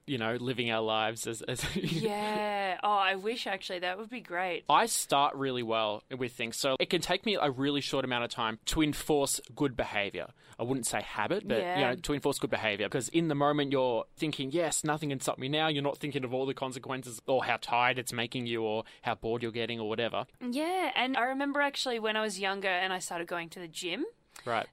you 0.06 0.18
know, 0.18 0.36
living 0.36 0.70
our 0.70 0.82
lives 0.82 1.26
as. 1.26 1.42
as 1.42 1.64
Yeah. 1.76 2.78
Oh, 2.82 2.88
I 2.88 3.14
wish 3.16 3.46
actually 3.46 3.80
that 3.80 3.98
would 3.98 4.10
be 4.10 4.20
great. 4.20 4.64
I 4.68 4.86
start 4.86 5.34
really 5.34 5.62
well 5.62 6.02
with 6.16 6.32
things, 6.32 6.58
so 6.58 6.76
it 6.80 6.90
can 6.90 7.00
take 7.00 7.24
me 7.26 7.36
a 7.40 7.50
really 7.50 7.80
short 7.80 8.04
amount 8.04 8.24
of 8.24 8.30
time 8.30 8.58
to 8.66 8.82
enforce 8.82 9.40
good 9.54 9.76
behavior. 9.76 10.28
I 10.58 10.64
wouldn't 10.64 10.86
say 10.86 11.02
habit, 11.02 11.46
but 11.46 11.58
you 11.58 11.82
know, 11.82 11.94
to 11.94 12.14
enforce 12.14 12.38
good 12.38 12.50
behavior. 12.50 12.86
Because 12.86 13.08
in 13.08 13.28
the 13.28 13.34
moment 13.34 13.72
you're 13.72 14.04
thinking, 14.16 14.50
yes, 14.52 14.84
nothing 14.84 15.08
can 15.10 15.20
stop 15.20 15.38
me 15.38 15.48
now. 15.48 15.68
You're 15.68 15.82
not 15.82 15.98
thinking 15.98 16.24
of 16.24 16.32
all 16.34 16.46
the 16.46 16.54
consequences 16.54 17.20
or 17.26 17.44
how 17.44 17.56
tired 17.60 17.98
it's 17.98 18.12
making 18.12 18.46
you 18.46 18.62
or 18.62 18.84
how 19.02 19.14
bored 19.14 19.42
you're 19.42 19.52
getting 19.52 19.80
or 19.80 19.88
whatever. 19.88 20.26
Yeah, 20.40 20.92
and 20.94 21.16
I 21.16 21.22
remember 21.22 21.60
actually 21.60 21.98
when 21.98 22.16
I 22.16 22.22
was 22.22 22.38
younger 22.38 22.68
and 22.68 22.92
I 22.92 22.98
started 22.98 23.26
going 23.26 23.48
to 23.50 23.60
the 23.60 23.68
gym, 23.68 24.04
Right. 24.44 24.66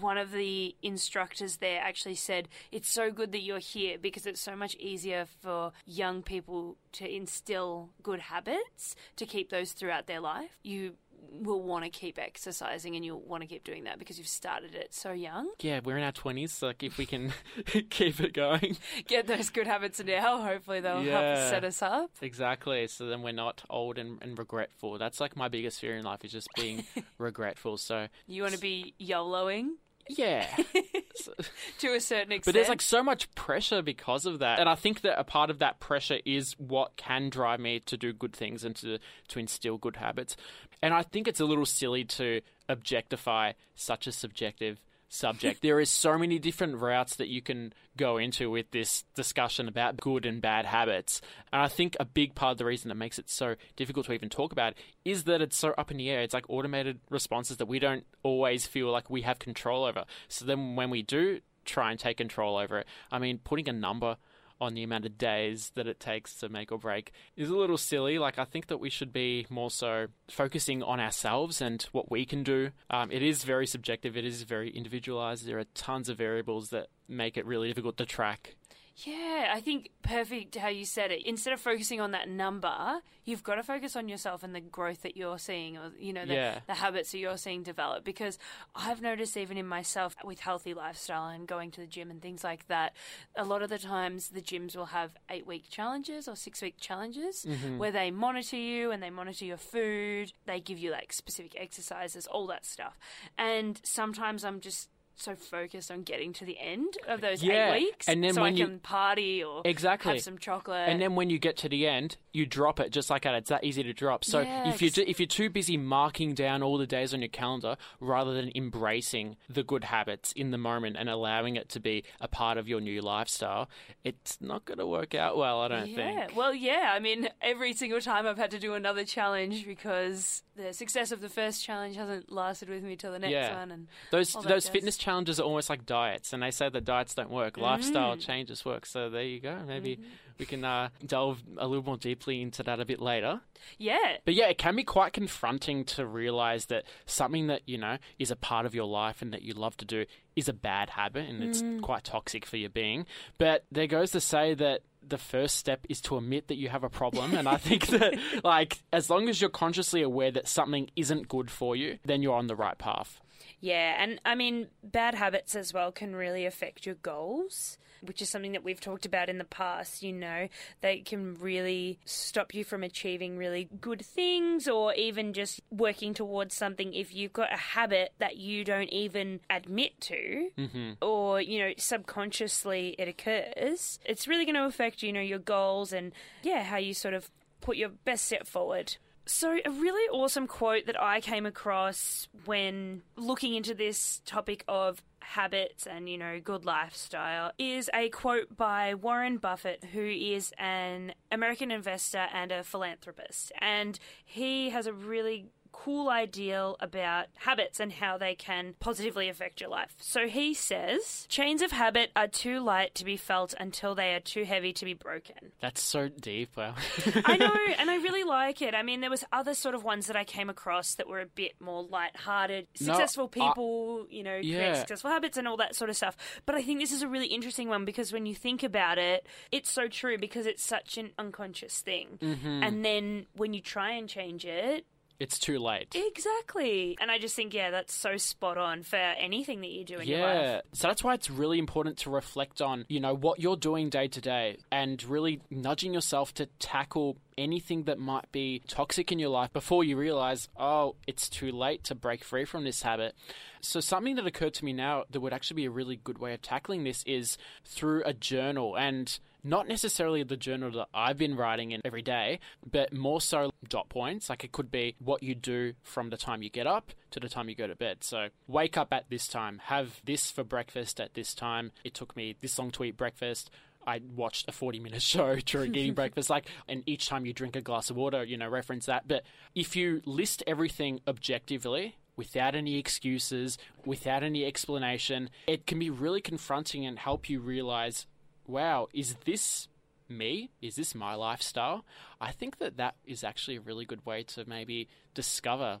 One 0.00 0.18
of 0.18 0.32
the 0.32 0.74
instructors 0.82 1.56
there 1.58 1.80
actually 1.80 2.14
said, 2.14 2.48
It's 2.70 2.88
so 2.88 3.10
good 3.10 3.32
that 3.32 3.42
you're 3.42 3.58
here 3.58 3.98
because 4.00 4.26
it's 4.26 4.40
so 4.40 4.56
much 4.56 4.74
easier 4.76 5.26
for 5.40 5.72
young 5.86 6.22
people 6.22 6.76
to 6.92 7.08
instill 7.12 7.90
good 8.02 8.20
habits 8.20 8.94
to 9.16 9.26
keep 9.26 9.50
those 9.50 9.72
throughout 9.72 10.06
their 10.06 10.20
life. 10.20 10.50
You 10.62 10.94
will 11.30 11.62
want 11.62 11.84
to 11.84 11.88
keep 11.88 12.18
exercising 12.18 12.96
and 12.96 13.04
you'll 13.04 13.20
want 13.20 13.42
to 13.42 13.46
keep 13.46 13.62
doing 13.62 13.84
that 13.84 13.96
because 13.98 14.18
you've 14.18 14.26
started 14.26 14.74
it 14.74 14.92
so 14.92 15.12
young. 15.12 15.48
Yeah, 15.60 15.80
we're 15.82 15.96
in 15.96 16.02
our 16.02 16.10
twenties. 16.12 16.52
So 16.52 16.66
like, 16.66 16.82
if 16.82 16.98
we 16.98 17.06
can 17.06 17.32
keep 17.90 18.20
it 18.20 18.32
going, 18.34 18.76
Get 19.06 19.28
those 19.28 19.48
good 19.48 19.66
habits 19.68 20.02
now. 20.04 20.42
Hopefully, 20.42 20.80
they'll 20.80 20.96
help 20.96 21.06
Yeah. 21.06 21.48
set 21.48 21.64
us 21.64 21.80
up. 21.80 22.10
Exactly. 22.20 22.86
So 22.88 23.06
then 23.06 23.22
we're 23.22 23.32
not 23.32 23.62
old 23.70 23.98
and, 23.98 24.18
and 24.20 24.36
regretful. 24.38 24.98
That's 24.98 25.20
like 25.20 25.36
my 25.36 25.48
biggest 25.48 25.80
fear 25.80 25.96
in 25.96 26.04
life 26.04 26.24
is 26.24 26.32
just 26.32 26.48
being 26.56 26.84
regretful. 27.18 27.78
So 27.78 28.08
You 28.26 28.42
want 28.42 28.54
to 28.54 28.60
be 28.60 28.94
YOLOing 29.00 29.68
yeah. 30.08 30.46
to 31.78 31.94
a 31.94 32.00
certain 32.00 32.32
extent. 32.32 32.44
But 32.44 32.54
there's 32.54 32.68
like 32.68 32.82
so 32.82 33.02
much 33.02 33.32
pressure 33.34 33.82
because 33.82 34.26
of 34.26 34.40
that. 34.40 34.58
And 34.58 34.68
I 34.68 34.74
think 34.74 35.02
that 35.02 35.18
a 35.18 35.24
part 35.24 35.50
of 35.50 35.58
that 35.60 35.80
pressure 35.80 36.18
is 36.24 36.54
what 36.58 36.96
can 36.96 37.28
drive 37.30 37.60
me 37.60 37.80
to 37.80 37.96
do 37.96 38.12
good 38.12 38.32
things 38.32 38.64
and 38.64 38.74
to 38.76 38.98
to 39.28 39.38
instill 39.38 39.78
good 39.78 39.96
habits. 39.96 40.36
And 40.82 40.92
I 40.92 41.02
think 41.02 41.28
it's 41.28 41.40
a 41.40 41.44
little 41.44 41.66
silly 41.66 42.04
to 42.04 42.40
objectify 42.68 43.52
such 43.74 44.06
a 44.06 44.12
subjective 44.12 44.80
subject. 45.12 45.62
there 45.62 45.80
is 45.80 45.90
so 45.90 46.16
many 46.16 46.38
different 46.38 46.76
routes 46.76 47.16
that 47.16 47.28
you 47.28 47.42
can 47.42 47.72
go 47.96 48.16
into 48.16 48.50
with 48.50 48.70
this 48.70 49.04
discussion 49.14 49.68
about 49.68 49.98
good 49.98 50.24
and 50.24 50.40
bad 50.40 50.64
habits. 50.64 51.20
And 51.52 51.62
I 51.62 51.68
think 51.68 51.96
a 52.00 52.04
big 52.04 52.34
part 52.34 52.52
of 52.52 52.58
the 52.58 52.64
reason 52.64 52.88
that 52.88 52.94
makes 52.94 53.18
it 53.18 53.28
so 53.28 53.56
difficult 53.76 54.06
to 54.06 54.12
even 54.12 54.28
talk 54.28 54.52
about 54.52 54.74
is 55.04 55.24
that 55.24 55.42
it's 55.42 55.56
so 55.56 55.74
up 55.76 55.90
in 55.90 55.98
the 55.98 56.10
air. 56.10 56.22
It's 56.22 56.34
like 56.34 56.48
automated 56.48 57.00
responses 57.10 57.58
that 57.58 57.66
we 57.66 57.78
don't 57.78 58.04
always 58.22 58.66
feel 58.66 58.90
like 58.90 59.10
we 59.10 59.22
have 59.22 59.38
control 59.38 59.84
over. 59.84 60.04
So 60.28 60.44
then 60.44 60.76
when 60.76 60.90
we 60.90 61.02
do 61.02 61.40
try 61.64 61.90
and 61.90 62.00
take 62.00 62.16
control 62.16 62.56
over 62.56 62.78
it, 62.78 62.86
I 63.10 63.18
mean, 63.18 63.38
putting 63.38 63.68
a 63.68 63.72
number 63.72 64.16
on 64.62 64.74
the 64.74 64.84
amount 64.84 65.04
of 65.04 65.18
days 65.18 65.72
that 65.74 65.88
it 65.88 65.98
takes 65.98 66.36
to 66.36 66.48
make 66.48 66.70
or 66.70 66.78
break 66.78 67.10
is 67.36 67.50
a 67.50 67.56
little 67.56 67.76
silly. 67.76 68.16
Like, 68.16 68.38
I 68.38 68.44
think 68.44 68.68
that 68.68 68.78
we 68.78 68.90
should 68.90 69.12
be 69.12 69.44
more 69.50 69.72
so 69.72 70.06
focusing 70.30 70.84
on 70.84 71.00
ourselves 71.00 71.60
and 71.60 71.82
what 71.90 72.12
we 72.12 72.24
can 72.24 72.44
do. 72.44 72.70
Um, 72.88 73.10
it 73.10 73.22
is 73.22 73.42
very 73.42 73.66
subjective, 73.66 74.16
it 74.16 74.24
is 74.24 74.44
very 74.44 74.70
individualized. 74.70 75.46
There 75.46 75.58
are 75.58 75.64
tons 75.74 76.08
of 76.08 76.16
variables 76.16 76.68
that 76.70 76.88
make 77.08 77.36
it 77.36 77.44
really 77.44 77.68
difficult 77.68 77.96
to 77.96 78.06
track. 78.06 78.54
Yeah, 78.96 79.50
I 79.52 79.60
think 79.60 79.90
perfect 80.02 80.54
how 80.56 80.68
you 80.68 80.84
said 80.84 81.10
it. 81.10 81.26
Instead 81.26 81.54
of 81.54 81.60
focusing 81.60 82.00
on 82.00 82.10
that 82.10 82.28
number, 82.28 83.00
you've 83.24 83.42
got 83.42 83.54
to 83.54 83.62
focus 83.62 83.96
on 83.96 84.08
yourself 84.08 84.42
and 84.42 84.54
the 84.54 84.60
growth 84.60 85.02
that 85.02 85.16
you're 85.16 85.38
seeing, 85.38 85.78
or 85.78 85.92
you 85.98 86.12
know, 86.12 86.26
the, 86.26 86.34
Yeah. 86.34 86.58
the 86.66 86.74
habits 86.74 87.12
that 87.12 87.18
you're 87.18 87.38
seeing 87.38 87.62
develop. 87.62 88.04
Because 88.04 88.38
I've 88.74 89.00
noticed 89.00 89.36
even 89.36 89.56
in 89.56 89.66
myself 89.66 90.14
with 90.22 90.40
healthy 90.40 90.74
lifestyle 90.74 91.28
and 91.28 91.46
going 91.48 91.70
to 91.72 91.80
the 91.80 91.86
gym 91.86 92.10
and 92.10 92.20
things 92.20 92.44
like 92.44 92.68
that, 92.68 92.92
a 93.34 93.44
lot 93.44 93.62
of 93.62 93.70
the 93.70 93.78
times 93.78 94.28
the 94.28 94.42
gyms 94.42 94.76
will 94.76 94.86
have 94.86 95.16
eight 95.30 95.46
week 95.46 95.70
challenges 95.70 96.28
or 96.28 96.36
six 96.36 96.60
week 96.60 96.76
challenges 96.78 97.46
mm-hmm. 97.48 97.78
where 97.78 97.92
they 97.92 98.10
monitor 98.10 98.56
you 98.56 98.90
and 98.90 99.02
they 99.02 99.10
monitor 99.10 99.44
your 99.44 99.56
food. 99.56 100.32
They 100.46 100.60
give 100.60 100.78
you 100.78 100.90
like 100.90 101.12
specific 101.12 101.56
exercises, 101.58 102.26
all 102.26 102.46
that 102.48 102.66
stuff. 102.66 102.98
And 103.38 103.80
sometimes 103.84 104.44
I'm 104.44 104.60
just 104.60 104.88
so 105.16 105.34
focused 105.36 105.90
on 105.90 106.02
getting 106.02 106.32
to 106.34 106.44
the 106.44 106.58
end 106.58 106.96
of 107.06 107.20
those 107.20 107.42
Yeah, 107.42 107.74
eight 107.74 107.82
weeks, 107.84 108.08
and 108.08 108.22
then 108.24 108.34
so 108.34 108.42
when 108.42 108.54
I 108.54 108.56
you- 108.56 108.66
can 108.66 108.78
party 108.80 109.42
or 109.44 109.62
Exactly. 109.64 110.14
have 110.14 110.22
some 110.22 110.38
chocolate. 110.38 110.88
And 110.88 111.00
then 111.00 111.14
when 111.14 111.30
you 111.30 111.38
get 111.38 111.56
to 111.58 111.68
the 111.68 111.86
end, 111.86 112.16
you 112.32 112.46
drop 112.46 112.80
it 112.80 112.90
just 112.90 113.10
like 113.10 113.22
that. 113.22 113.34
It's 113.34 113.50
that 113.50 113.62
easy 113.64 113.82
to 113.82 113.92
drop. 113.92 114.24
So 114.24 114.40
Yeah, 114.40 114.68
if 114.70 114.80
you 114.82 114.90
if 115.06 115.20
you're 115.20 115.26
too 115.26 115.50
busy 115.50 115.76
marking 115.76 116.34
down 116.34 116.62
all 116.62 116.78
the 116.78 116.86
days 116.86 117.12
on 117.14 117.20
your 117.20 117.28
calendar 117.28 117.76
rather 118.00 118.32
than 118.34 118.50
embracing 118.54 119.36
the 119.48 119.62
good 119.62 119.84
habits 119.84 120.32
in 120.32 120.50
the 120.50 120.58
moment 120.58 120.96
and 120.98 121.08
allowing 121.08 121.56
it 121.56 121.68
to 121.70 121.80
be 121.80 122.04
a 122.20 122.28
part 122.28 122.58
of 122.58 122.68
your 122.68 122.80
new 122.80 123.00
lifestyle, 123.02 123.68
it's 124.04 124.40
not 124.40 124.64
going 124.64 124.78
to 124.78 124.86
work 124.86 125.14
out 125.14 125.36
well. 125.36 125.60
I 125.60 125.68
don't 125.68 125.88
yeah, 125.88 126.26
think. 126.26 126.36
well, 126.36 126.54
yeah. 126.54 126.92
I 126.94 126.98
mean, 126.98 127.28
every 127.40 127.74
single 127.74 128.00
time 128.00 128.26
I've 128.26 128.38
had 128.38 128.50
to 128.52 128.58
do 128.58 128.74
another 128.74 129.04
challenge 129.04 129.66
because 129.66 130.42
the 130.56 130.72
success 130.72 131.12
of 131.12 131.20
the 131.20 131.28
first 131.28 131.64
challenge 131.64 131.96
hasn't 131.96 132.30
lasted 132.32 132.68
with 132.68 132.82
me 132.82 132.96
till 132.96 133.12
the 133.12 133.18
next 133.18 133.54
one. 133.54 133.70
And 133.70 133.88
Those 134.10 134.32
those 134.32 134.68
fitness 134.68 134.96
challenges 135.02 135.38
are 135.40 135.42
almost 135.42 135.68
like 135.68 135.84
diets, 135.84 136.32
and 136.32 136.42
they 136.42 136.50
say 136.50 136.68
that 136.68 136.84
diets 136.84 137.14
don't 137.14 137.30
work. 137.30 137.56
Lifestyle 137.58 138.16
Mm. 138.16 138.20
changes 138.20 138.64
work. 138.64 138.86
So 138.86 139.10
there 139.10 139.22
you 139.24 139.40
go. 139.40 139.58
Maybe 139.66 139.96
Mm-hmm. 139.96 140.10
we 140.38 140.46
can 140.46 140.64
uh, 140.64 140.88
delve 141.04 141.42
a 141.58 141.66
little 141.68 141.84
more 141.84 141.96
deeply 141.96 142.40
into 142.40 142.62
that 142.62 142.80
a 142.80 142.84
bit 142.84 143.00
later. 143.00 143.40
yeah, 143.78 144.16
But 144.24 144.34
yeah, 144.34 144.46
it 144.48 144.58
can 144.58 144.74
be 144.76 144.84
quite 144.84 145.12
confronting 145.12 145.84
to 145.86 146.06
realize 146.06 146.66
that 146.66 146.84
something 147.06 147.46
that, 147.48 147.62
you 147.66 147.78
know, 147.78 147.98
is 148.18 148.30
a 148.30 148.36
part 148.36 148.64
of 148.66 148.74
your 148.74 148.86
life 148.86 149.22
and 149.22 149.32
that 149.32 149.42
you 149.42 149.52
love 149.54 149.76
to 149.78 149.84
do 149.84 150.04
is 150.34 150.48
a 150.48 150.52
bad 150.52 150.90
habit 150.90 151.28
and 151.28 151.42
it's 151.42 151.62
quite 151.82 152.04
toxic 152.04 152.46
for 152.46 152.56
your 152.56 152.70
being. 152.70 153.06
But 153.38 153.64
there 153.70 153.86
goes 153.86 154.10
to 154.12 154.20
say 154.20 154.54
that 154.54 154.80
the 155.06 155.18
first 155.18 155.56
step 155.56 155.84
is 155.88 156.00
to 156.02 156.16
admit 156.16 156.46
that 156.48 156.56
you 156.56 156.68
have 156.68 156.84
a 156.84 156.88
problem. 156.88 157.34
And 157.34 157.48
I 157.48 157.56
think 157.56 157.88
that, 157.88 158.14
like, 158.44 158.82
as 158.92 159.10
long 159.10 159.28
as 159.28 159.40
you're 159.40 159.50
consciously 159.50 160.00
aware 160.02 160.30
that 160.30 160.46
something 160.48 160.90
isn't 160.96 161.28
good 161.28 161.50
for 161.50 161.74
you, 161.76 161.98
then 162.04 162.22
you're 162.22 162.36
on 162.36 162.46
the 162.46 162.56
right 162.56 162.78
path. 162.78 163.20
Yeah, 163.62 163.94
and 163.96 164.20
I 164.24 164.34
mean, 164.34 164.66
bad 164.82 165.14
habits 165.14 165.54
as 165.54 165.72
well 165.72 165.92
can 165.92 166.16
really 166.16 166.44
affect 166.46 166.84
your 166.84 166.96
goals, 166.96 167.78
which 168.00 168.20
is 168.20 168.28
something 168.28 168.50
that 168.52 168.64
we've 168.64 168.80
talked 168.80 169.06
about 169.06 169.28
in 169.28 169.38
the 169.38 169.44
past. 169.44 170.02
You 170.02 170.12
know, 170.12 170.48
they 170.80 170.98
can 170.98 171.36
really 171.38 172.00
stop 172.04 172.54
you 172.54 172.64
from 172.64 172.82
achieving 172.82 173.38
really 173.38 173.68
good 173.80 174.04
things 174.04 174.66
or 174.66 174.92
even 174.94 175.32
just 175.32 175.60
working 175.70 176.12
towards 176.12 176.56
something 176.56 176.92
if 176.92 177.14
you've 177.14 177.32
got 177.32 177.52
a 177.52 177.56
habit 177.56 178.12
that 178.18 178.36
you 178.36 178.64
don't 178.64 178.90
even 178.90 179.38
admit 179.48 180.00
to 180.00 180.50
mm-hmm. 180.58 180.90
or, 181.00 181.40
you 181.40 181.60
know, 181.60 181.72
subconsciously 181.78 182.96
it 182.98 183.06
occurs. 183.06 184.00
It's 184.04 184.26
really 184.26 184.44
going 184.44 184.56
to 184.56 184.64
affect, 184.64 185.04
you 185.04 185.12
know, 185.12 185.20
your 185.20 185.38
goals 185.38 185.92
and, 185.92 186.10
yeah, 186.42 186.64
how 186.64 186.78
you 186.78 186.94
sort 186.94 187.14
of 187.14 187.30
put 187.60 187.76
your 187.76 187.90
best 187.90 188.24
step 188.24 188.48
forward. 188.48 188.96
So, 189.24 189.56
a 189.64 189.70
really 189.70 190.08
awesome 190.10 190.48
quote 190.48 190.86
that 190.86 191.00
I 191.00 191.20
came 191.20 191.46
across 191.46 192.26
when 192.44 193.02
looking 193.16 193.54
into 193.54 193.72
this 193.72 194.20
topic 194.24 194.64
of 194.66 195.00
habits 195.20 195.86
and, 195.86 196.08
you 196.08 196.18
know, 196.18 196.40
good 196.40 196.64
lifestyle 196.64 197.52
is 197.56 197.88
a 197.94 198.08
quote 198.08 198.56
by 198.56 198.94
Warren 198.94 199.38
Buffett, 199.38 199.84
who 199.92 200.04
is 200.04 200.52
an 200.58 201.14
American 201.30 201.70
investor 201.70 202.26
and 202.32 202.50
a 202.50 202.64
philanthropist. 202.64 203.52
And 203.60 203.98
he 204.24 204.70
has 204.70 204.86
a 204.86 204.92
really 204.92 205.46
cool 205.72 206.08
ideal 206.10 206.76
about 206.80 207.26
habits 207.36 207.80
and 207.80 207.92
how 207.92 208.18
they 208.18 208.34
can 208.34 208.74
positively 208.78 209.28
affect 209.28 209.60
your 209.60 209.70
life. 209.70 209.94
So 209.98 210.28
he 210.28 210.54
says, 210.54 211.26
chains 211.28 211.62
of 211.62 211.72
habit 211.72 212.10
are 212.14 212.28
too 212.28 212.60
light 212.60 212.94
to 212.96 213.04
be 213.04 213.16
felt 213.16 213.54
until 213.58 213.94
they 213.94 214.14
are 214.14 214.20
too 214.20 214.44
heavy 214.44 214.72
to 214.74 214.84
be 214.84 214.94
broken. 214.94 215.52
That's 215.60 215.82
so 215.82 216.08
deep. 216.08 216.56
Wow. 216.56 216.74
I 217.24 217.36
know, 217.36 217.54
and 217.78 217.90
I 217.90 217.96
really 217.96 218.24
like 218.28 218.62
it. 218.62 218.74
I 218.74 218.82
mean, 218.82 219.00
there 219.00 219.10
was 219.10 219.24
other 219.32 219.54
sort 219.54 219.74
of 219.74 219.82
ones 219.82 220.06
that 220.06 220.16
I 220.16 220.24
came 220.24 220.48
across 220.50 220.94
that 220.96 221.08
were 221.08 221.20
a 221.20 221.26
bit 221.26 221.52
more 221.60 221.82
light-hearted. 221.82 222.66
No, 222.80 222.86
Successful 222.86 223.24
I- 223.32 223.38
people, 223.48 224.06
you 224.10 224.22
know, 224.22 224.36
Yeah. 224.36 224.58
create 224.58 224.76
successful 224.76 225.10
habits 225.10 225.36
and 225.36 225.48
all 225.48 225.56
that 225.56 225.74
sort 225.74 225.90
of 225.90 225.96
stuff. 225.96 226.16
But 226.46 226.54
I 226.54 226.62
think 226.62 226.80
this 226.80 226.92
is 226.92 227.02
a 227.02 227.08
really 227.08 227.26
interesting 227.28 227.68
one 227.68 227.84
because 227.84 228.12
when 228.12 228.26
you 228.26 228.34
think 228.34 228.62
about 228.62 228.98
it, 228.98 229.26
it's 229.50 229.70
so 229.70 229.88
true 229.88 230.18
because 230.18 230.46
it's 230.46 230.62
such 230.62 230.98
an 230.98 231.10
unconscious 231.18 231.80
thing. 231.80 232.18
Mm-hmm. 232.20 232.62
And 232.62 232.84
then 232.84 233.26
when 233.36 233.54
you 233.54 233.60
try 233.60 233.92
and 233.92 234.08
change 234.08 234.44
it, 234.44 234.84
it's 235.22 235.38
too 235.38 235.60
late. 235.60 235.94
exactly. 235.94 236.96
And 237.00 237.08
I 237.08 237.18
just 237.18 237.36
think, 237.36 237.54
yeah, 237.54 237.70
that's 237.70 237.94
so 237.94 238.16
spot 238.16 238.58
on 238.58 238.82
for 238.82 238.96
anything 238.96 239.60
that 239.60 239.70
you 239.70 239.84
do 239.84 239.98
in 239.98 240.08
your 240.08 240.18
life. 240.18 240.42
Yeah. 240.42 240.60
So 240.72 240.88
that's 240.88 241.04
why 241.04 241.14
it's 241.14 241.30
really 241.30 241.60
important 241.60 241.98
to 241.98 242.10
reflect 242.10 242.60
on, 242.60 242.84
you 242.88 242.98
know, 242.98 243.14
what 243.14 243.38
you're 243.38 243.56
doing 243.56 243.88
day 243.88 244.08
to 244.08 244.20
day 244.20 244.58
and 244.72 245.02
really 245.04 245.40
nudging 245.48 245.94
yourself 245.94 246.34
to 246.34 246.46
tackle 246.58 247.18
anything 247.38 247.84
that 247.84 248.00
might 248.00 248.30
be 248.32 248.62
toxic 248.66 249.12
in 249.12 249.20
your 249.20 249.28
life 249.28 249.52
before 249.52 249.84
you 249.84 249.96
realize, 249.96 250.48
oh, 250.56 250.96
it's 251.06 251.28
too 251.28 251.52
late 251.52 251.84
to 251.84 251.94
break 251.94 252.24
free 252.24 252.44
from 252.44 252.64
this 252.64 252.82
habit. 252.82 253.14
So 253.60 253.78
something 253.78 254.16
that 254.16 254.26
occurred 254.26 254.54
to 254.54 254.64
me 254.64 254.72
now 254.72 255.04
that 255.08 255.20
would 255.20 255.32
actually 255.32 255.54
be 255.54 255.66
a 255.66 255.70
really 255.70 256.00
good 256.02 256.18
way 256.18 256.34
of 256.34 256.42
tackling 256.42 256.82
this 256.82 257.04
is 257.06 257.38
through 257.64 258.02
a 258.04 258.12
journal 258.12 258.76
and 258.76 259.20
not 259.44 259.68
necessarily 259.68 260.22
the 260.22 260.36
journal 260.36 260.70
that 260.72 260.88
I've 260.94 261.18
been 261.18 261.36
writing 261.36 261.72
in 261.72 261.80
every 261.84 262.02
day, 262.02 262.40
but 262.70 262.92
more 262.92 263.20
so 263.20 263.50
dot 263.68 263.88
points. 263.88 264.30
Like 264.30 264.44
it 264.44 264.52
could 264.52 264.70
be 264.70 264.94
what 264.98 265.22
you 265.22 265.34
do 265.34 265.74
from 265.82 266.10
the 266.10 266.16
time 266.16 266.42
you 266.42 266.50
get 266.50 266.66
up 266.66 266.92
to 267.10 267.20
the 267.20 267.28
time 267.28 267.48
you 267.48 267.54
go 267.54 267.66
to 267.66 267.74
bed. 267.74 268.04
So 268.04 268.28
wake 268.46 268.76
up 268.76 268.92
at 268.92 269.10
this 269.10 269.28
time, 269.28 269.60
have 269.64 270.00
this 270.04 270.30
for 270.30 270.44
breakfast 270.44 271.00
at 271.00 271.14
this 271.14 271.34
time. 271.34 271.72
It 271.84 271.94
took 271.94 272.16
me 272.16 272.36
this 272.40 272.58
long 272.58 272.70
to 272.72 272.84
eat 272.84 272.96
breakfast. 272.96 273.50
I 273.86 274.00
watched 274.14 274.48
a 274.48 274.52
40 274.52 274.80
minute 274.80 275.02
show 275.12 275.36
during 275.36 275.74
eating 275.74 275.94
breakfast, 276.02 276.30
like, 276.30 276.46
and 276.68 276.82
each 276.86 277.08
time 277.08 277.26
you 277.26 277.32
drink 277.32 277.56
a 277.56 277.60
glass 277.60 277.90
of 277.90 277.96
water, 277.96 278.24
you 278.24 278.36
know, 278.36 278.48
reference 278.48 278.86
that. 278.86 279.08
But 279.08 279.24
if 279.54 279.74
you 279.74 280.02
list 280.04 280.42
everything 280.46 281.00
objectively, 281.06 281.96
without 282.16 282.54
any 282.54 282.78
excuses, 282.78 283.58
without 283.84 284.22
any 284.22 284.44
explanation, 284.44 285.30
it 285.46 285.66
can 285.66 285.78
be 285.78 285.90
really 285.90 286.20
confronting 286.20 286.84
and 286.84 286.98
help 286.98 287.28
you 287.28 287.40
realize, 287.40 288.06
wow, 288.46 288.88
is 288.92 289.16
this 289.24 289.68
me? 290.08 290.50
Is 290.60 290.76
this 290.76 290.94
my 290.94 291.14
lifestyle? 291.14 291.84
I 292.20 292.32
think 292.32 292.58
that 292.58 292.76
that 292.76 292.96
is 293.04 293.24
actually 293.24 293.56
a 293.56 293.60
really 293.60 293.84
good 293.84 294.04
way 294.04 294.22
to 294.24 294.44
maybe 294.48 294.88
discover 295.14 295.80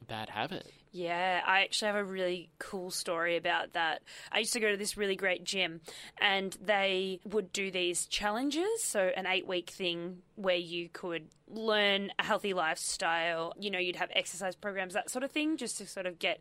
a 0.00 0.04
bad 0.04 0.28
habit. 0.28 0.70
Yeah, 0.92 1.40
I 1.44 1.62
actually 1.62 1.86
have 1.86 1.96
a 1.96 2.04
really 2.04 2.50
cool 2.58 2.90
story 2.90 3.36
about 3.36 3.72
that. 3.72 4.02
I 4.30 4.38
used 4.38 4.52
to 4.52 4.60
go 4.60 4.70
to 4.70 4.76
this 4.76 4.96
really 4.96 5.16
great 5.16 5.42
gym 5.42 5.80
and 6.20 6.56
they 6.62 7.20
would 7.24 7.52
do 7.52 7.70
these 7.70 8.06
challenges. 8.06 8.82
So, 8.82 9.10
an 9.16 9.26
eight 9.26 9.46
week 9.46 9.70
thing 9.70 10.18
where 10.36 10.56
you 10.56 10.88
could 10.88 11.28
learn 11.48 12.10
a 12.18 12.22
healthy 12.22 12.54
lifestyle. 12.54 13.54
You 13.58 13.70
know, 13.70 13.78
you'd 13.78 13.96
have 13.96 14.10
exercise 14.14 14.54
programs, 14.54 14.94
that 14.94 15.10
sort 15.10 15.24
of 15.24 15.32
thing, 15.32 15.56
just 15.56 15.78
to 15.78 15.86
sort 15.86 16.06
of 16.06 16.18
get 16.18 16.40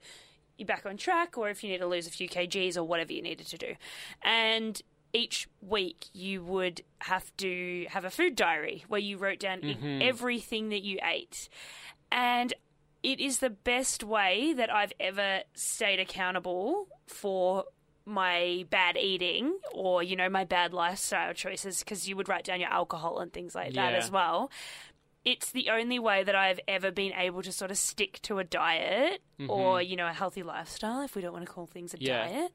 you 0.58 0.66
back 0.66 0.86
on 0.86 0.98
track 0.98 1.38
or 1.38 1.50
if 1.50 1.64
you 1.64 1.70
need 1.72 1.80
to 1.80 1.88
lose 1.88 2.06
a 2.06 2.12
few 2.12 2.30
kgs 2.30 2.78
or 2.78 2.84
whatever 2.84 3.12
you 3.12 3.22
needed 3.22 3.48
to 3.48 3.58
do. 3.58 3.74
And 4.22 4.80
each 5.14 5.48
week 5.62 6.08
you 6.14 6.44
would 6.44 6.82
have 7.00 7.36
to 7.38 7.86
have 7.90 8.04
a 8.04 8.10
food 8.10 8.36
diary 8.36 8.84
where 8.88 9.00
you 9.00 9.18
wrote 9.18 9.40
down 9.40 9.62
mm-hmm. 9.62 10.00
everything 10.02 10.70
that 10.70 10.82
you 10.82 10.98
ate. 11.04 11.50
And 12.12 12.54
it 13.04 13.20
is 13.20 13.40
the 13.40 13.50
best 13.50 14.04
way 14.04 14.54
that 14.54 14.74
I've 14.74 14.94
ever 15.00 15.42
stayed 15.54 16.00
accountable 16.00 16.88
for 17.06 17.66
my 18.06 18.66
bad 18.70 18.98
eating 18.98 19.58
or 19.74 20.04
you 20.04 20.16
know 20.16 20.28
my 20.28 20.44
bad 20.44 20.74
lifestyle 20.74 21.34
choices 21.34 21.80
because 21.80 22.06
you 22.06 22.18
would 22.18 22.28
write 22.28 22.44
down 22.44 22.60
your 22.60 22.70
alcohol 22.70 23.20
and 23.20 23.32
things 23.32 23.56
like 23.56 23.74
that 23.76 23.94
as 23.94 24.12
well 24.12 24.52
it's 25.26 25.52
the 25.52 25.70
only 25.70 26.00
way 26.00 26.24
that 26.24 26.36
I've 26.36 26.60
ever 26.68 26.92
been 26.92 27.14
able 27.14 27.42
to 27.44 27.52
sort 27.52 27.72
of 27.72 27.78
stick 27.78 28.20
to 28.24 28.40
a 28.40 28.44
diet 28.44 29.22
or, 29.50 29.82
you 29.82 29.96
know, 29.98 30.08
a 30.08 30.14
healthy 30.14 30.42
lifestyle, 30.44 31.02
if 31.02 31.16
we 31.16 31.22
don't 31.22 31.34
want 31.34 31.46
to 31.46 31.52
call 31.52 31.66
things 31.66 31.94
a 31.94 31.98
Yeah. 32.00 32.28
diet, 32.28 32.52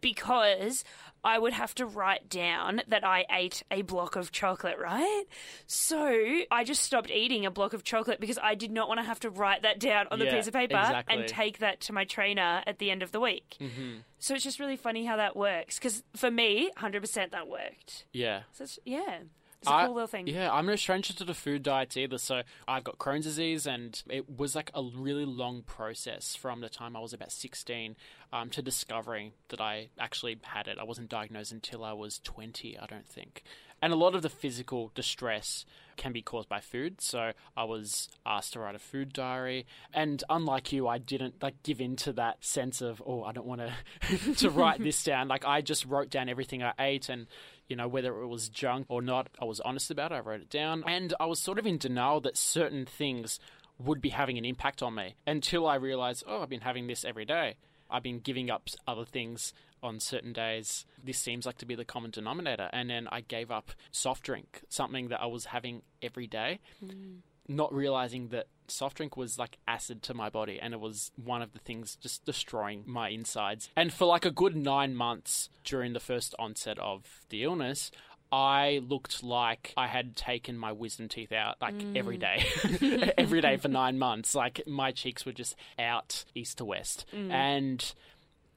because 0.00 0.84
I 1.22 1.38
would 1.38 1.52
have 1.52 1.74
to 1.76 1.86
write 1.86 2.28
down 2.30 2.80
that 2.88 3.04
I 3.04 3.26
ate 3.30 3.62
a 3.70 3.82
block 3.82 4.16
of 4.16 4.32
chocolate, 4.32 4.78
right? 4.78 5.24
So 5.66 6.40
I 6.50 6.64
just 6.64 6.82
stopped 6.82 7.10
eating 7.10 7.44
a 7.46 7.50
block 7.50 7.72
of 7.74 7.84
chocolate 7.84 8.20
because 8.20 8.38
I 8.42 8.54
did 8.54 8.70
not 8.70 8.88
want 8.88 9.00
to 9.00 9.04
have 9.04 9.20
to 9.20 9.30
write 9.30 9.62
that 9.62 9.78
down 9.78 10.06
on 10.10 10.18
the 10.18 10.24
Yeah, 10.26 10.36
piece 10.36 10.46
of 10.46 10.54
paper 10.54 10.76
exactly. 10.78 11.16
and 11.16 11.28
take 11.28 11.58
that 11.58 11.80
to 11.82 11.92
my 11.92 12.04
trainer 12.04 12.62
at 12.66 12.78
the 12.78 12.90
end 12.90 13.02
of 13.02 13.12
the 13.12 13.20
week. 13.20 13.56
Mm-hmm. 13.60 13.98
So 14.18 14.34
it's 14.34 14.44
just 14.44 14.60
really 14.60 14.76
funny 14.76 15.04
how 15.04 15.16
that 15.16 15.36
works 15.36 15.78
because 15.78 16.02
for 16.16 16.30
me, 16.30 16.70
100% 16.78 17.30
that 17.32 17.48
worked. 17.48 18.06
Yeah. 18.12 18.42
So 18.52 18.64
yeah, 18.84 19.20
it's 19.60 19.68
a 19.68 19.72
I- 19.72 19.86
cool 19.86 19.94
little 19.94 20.06
thing. 20.08 20.26
Yeah, 20.26 20.50
I'm 20.52 20.66
no 20.66 20.76
stranger 20.76 21.12
to 21.12 21.24
the 21.24 21.34
food 21.34 21.62
diets 21.62 21.96
either. 21.96 22.18
So 22.18 22.42
I've 22.66 22.84
got 22.84 22.98
Crohn's 22.98 23.24
disease, 23.24 23.66
and 23.66 24.02
it 24.08 24.38
was 24.38 24.54
like 24.54 24.70
a 24.74 24.82
really 24.82 25.26
long 25.26 25.62
process 25.62 26.34
from 26.34 26.60
the 26.60 26.68
time 26.70 26.96
I 26.96 27.00
was 27.00 27.12
about 27.12 27.30
16 27.32 27.94
um, 28.32 28.48
to 28.50 28.62
discovering 28.62 29.32
that 29.48 29.60
I 29.60 29.88
actually 29.98 30.38
had 30.42 30.66
it. 30.66 30.78
I 30.80 30.84
wasn't 30.84 31.10
diagnosed 31.10 31.52
until 31.52 31.84
I 31.84 31.92
was 31.92 32.20
20, 32.20 32.78
I 32.78 32.86
don't 32.86 33.06
think. 33.08 33.42
And 33.82 33.92
a 33.92 33.96
lot 33.96 34.14
of 34.14 34.22
the 34.22 34.28
physical 34.28 34.92
distress 34.94 35.64
can 35.96 36.12
be 36.12 36.22
caused 36.22 36.48
by 36.48 36.60
food. 36.60 37.00
So 37.00 37.32
I 37.56 37.64
was 37.64 38.08
asked 38.26 38.54
to 38.54 38.60
write 38.60 38.74
a 38.74 38.78
food 38.78 39.12
diary, 39.12 39.66
and 39.92 40.22
unlike 40.30 40.72
you, 40.72 40.88
I 40.88 40.98
didn't 40.98 41.42
like 41.42 41.62
give 41.62 41.80
in 41.80 41.96
to 41.96 42.12
that 42.14 42.44
sense 42.44 42.80
of 42.80 43.02
oh, 43.06 43.24
I 43.24 43.32
don't 43.32 43.46
want 43.46 43.62
to 43.62 44.34
to 44.36 44.50
write 44.50 44.80
this 44.82 45.02
down. 45.02 45.28
Like 45.28 45.44
I 45.44 45.60
just 45.60 45.84
wrote 45.86 46.10
down 46.10 46.28
everything 46.28 46.62
I 46.62 46.72
ate 46.78 47.08
and 47.08 47.26
you 47.70 47.76
know, 47.76 47.88
whether 47.88 48.20
it 48.20 48.26
was 48.26 48.48
junk 48.48 48.86
or 48.88 49.00
not, 49.00 49.28
I 49.40 49.44
was 49.44 49.60
honest 49.60 49.90
about 49.90 50.10
it. 50.10 50.16
I 50.16 50.20
wrote 50.20 50.40
it 50.40 50.50
down. 50.50 50.82
And 50.86 51.14
I 51.20 51.26
was 51.26 51.38
sort 51.38 51.58
of 51.58 51.66
in 51.66 51.78
denial 51.78 52.20
that 52.22 52.36
certain 52.36 52.84
things 52.84 53.38
would 53.78 54.02
be 54.02 54.10
having 54.10 54.36
an 54.36 54.44
impact 54.44 54.82
on 54.82 54.96
me 54.96 55.14
until 55.26 55.66
I 55.66 55.76
realized, 55.76 56.24
oh, 56.26 56.42
I've 56.42 56.48
been 56.48 56.60
having 56.60 56.88
this 56.88 57.04
every 57.04 57.24
day. 57.24 57.54
I've 57.88 58.02
been 58.02 58.18
giving 58.18 58.50
up 58.50 58.68
other 58.86 59.04
things 59.04 59.54
on 59.82 60.00
certain 60.00 60.32
days. 60.32 60.84
This 61.02 61.18
seems 61.18 61.46
like 61.46 61.58
to 61.58 61.66
be 61.66 61.76
the 61.76 61.84
common 61.84 62.10
denominator. 62.10 62.68
And 62.72 62.90
then 62.90 63.08
I 63.10 63.20
gave 63.20 63.50
up 63.50 63.70
soft 63.92 64.24
drink, 64.24 64.62
something 64.68 65.08
that 65.08 65.22
I 65.22 65.26
was 65.26 65.46
having 65.46 65.82
every 66.02 66.26
day, 66.26 66.58
hmm. 66.84 67.18
not 67.48 67.72
realizing 67.72 68.28
that 68.28 68.46
soft 68.70 68.96
drink 68.96 69.16
was 69.16 69.38
like 69.38 69.58
acid 69.66 70.02
to 70.04 70.14
my 70.14 70.28
body 70.28 70.58
and 70.60 70.74
it 70.74 70.80
was 70.80 71.10
one 71.22 71.42
of 71.42 71.52
the 71.52 71.58
things 71.58 71.96
just 71.96 72.24
destroying 72.24 72.84
my 72.86 73.08
insides. 73.08 73.68
And 73.76 73.92
for 73.92 74.04
like 74.06 74.24
a 74.24 74.30
good 74.30 74.56
nine 74.56 74.94
months 74.94 75.48
during 75.64 75.92
the 75.92 76.00
first 76.00 76.34
onset 76.38 76.78
of 76.78 77.24
the 77.28 77.44
illness, 77.44 77.90
I 78.32 78.80
looked 78.86 79.24
like 79.24 79.72
I 79.76 79.88
had 79.88 80.14
taken 80.16 80.56
my 80.56 80.72
wisdom 80.72 81.08
teeth 81.08 81.32
out 81.32 81.56
like 81.60 81.74
mm. 81.74 81.96
every 81.96 82.16
day, 82.16 82.44
every 83.18 83.40
day 83.40 83.56
for 83.56 83.68
nine 83.68 83.98
months. 83.98 84.34
Like 84.34 84.62
my 84.66 84.92
cheeks 84.92 85.26
were 85.26 85.32
just 85.32 85.56
out 85.78 86.24
east 86.34 86.58
to 86.58 86.64
west. 86.64 87.06
Mm. 87.12 87.30
And 87.32 87.94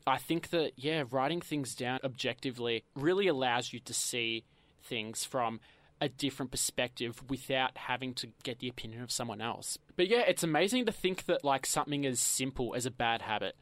I 0.06 0.18
think 0.18 0.50
that, 0.52 0.74
yeah, 0.76 1.04
writing 1.10 1.42
things 1.42 1.74
down 1.74 2.00
objectively 2.04 2.84
really 2.96 3.28
allows 3.28 3.74
you 3.74 3.80
to 3.82 3.94
see 3.94 4.44
things 4.84 5.24
from 5.24 5.60
a 6.04 6.10
different 6.10 6.52
perspective 6.52 7.24
without 7.30 7.78
having 7.78 8.14
to 8.16 8.28
get 8.44 8.60
the 8.60 8.68
opinion 8.68 9.02
of 9.02 9.10
someone 9.10 9.40
else. 9.40 9.78
But 9.96 10.10
yeah, 10.10 10.24
it's 10.28 10.44
amazing 10.44 10.86
to 10.88 10.92
think 10.92 11.26
that 11.28 11.46
like 11.46 11.66
something 11.66 12.06
as 12.06 12.20
simple 12.20 12.76
as 12.76 12.86
a 12.86 12.92
bad 12.92 13.22
habit 13.22 13.56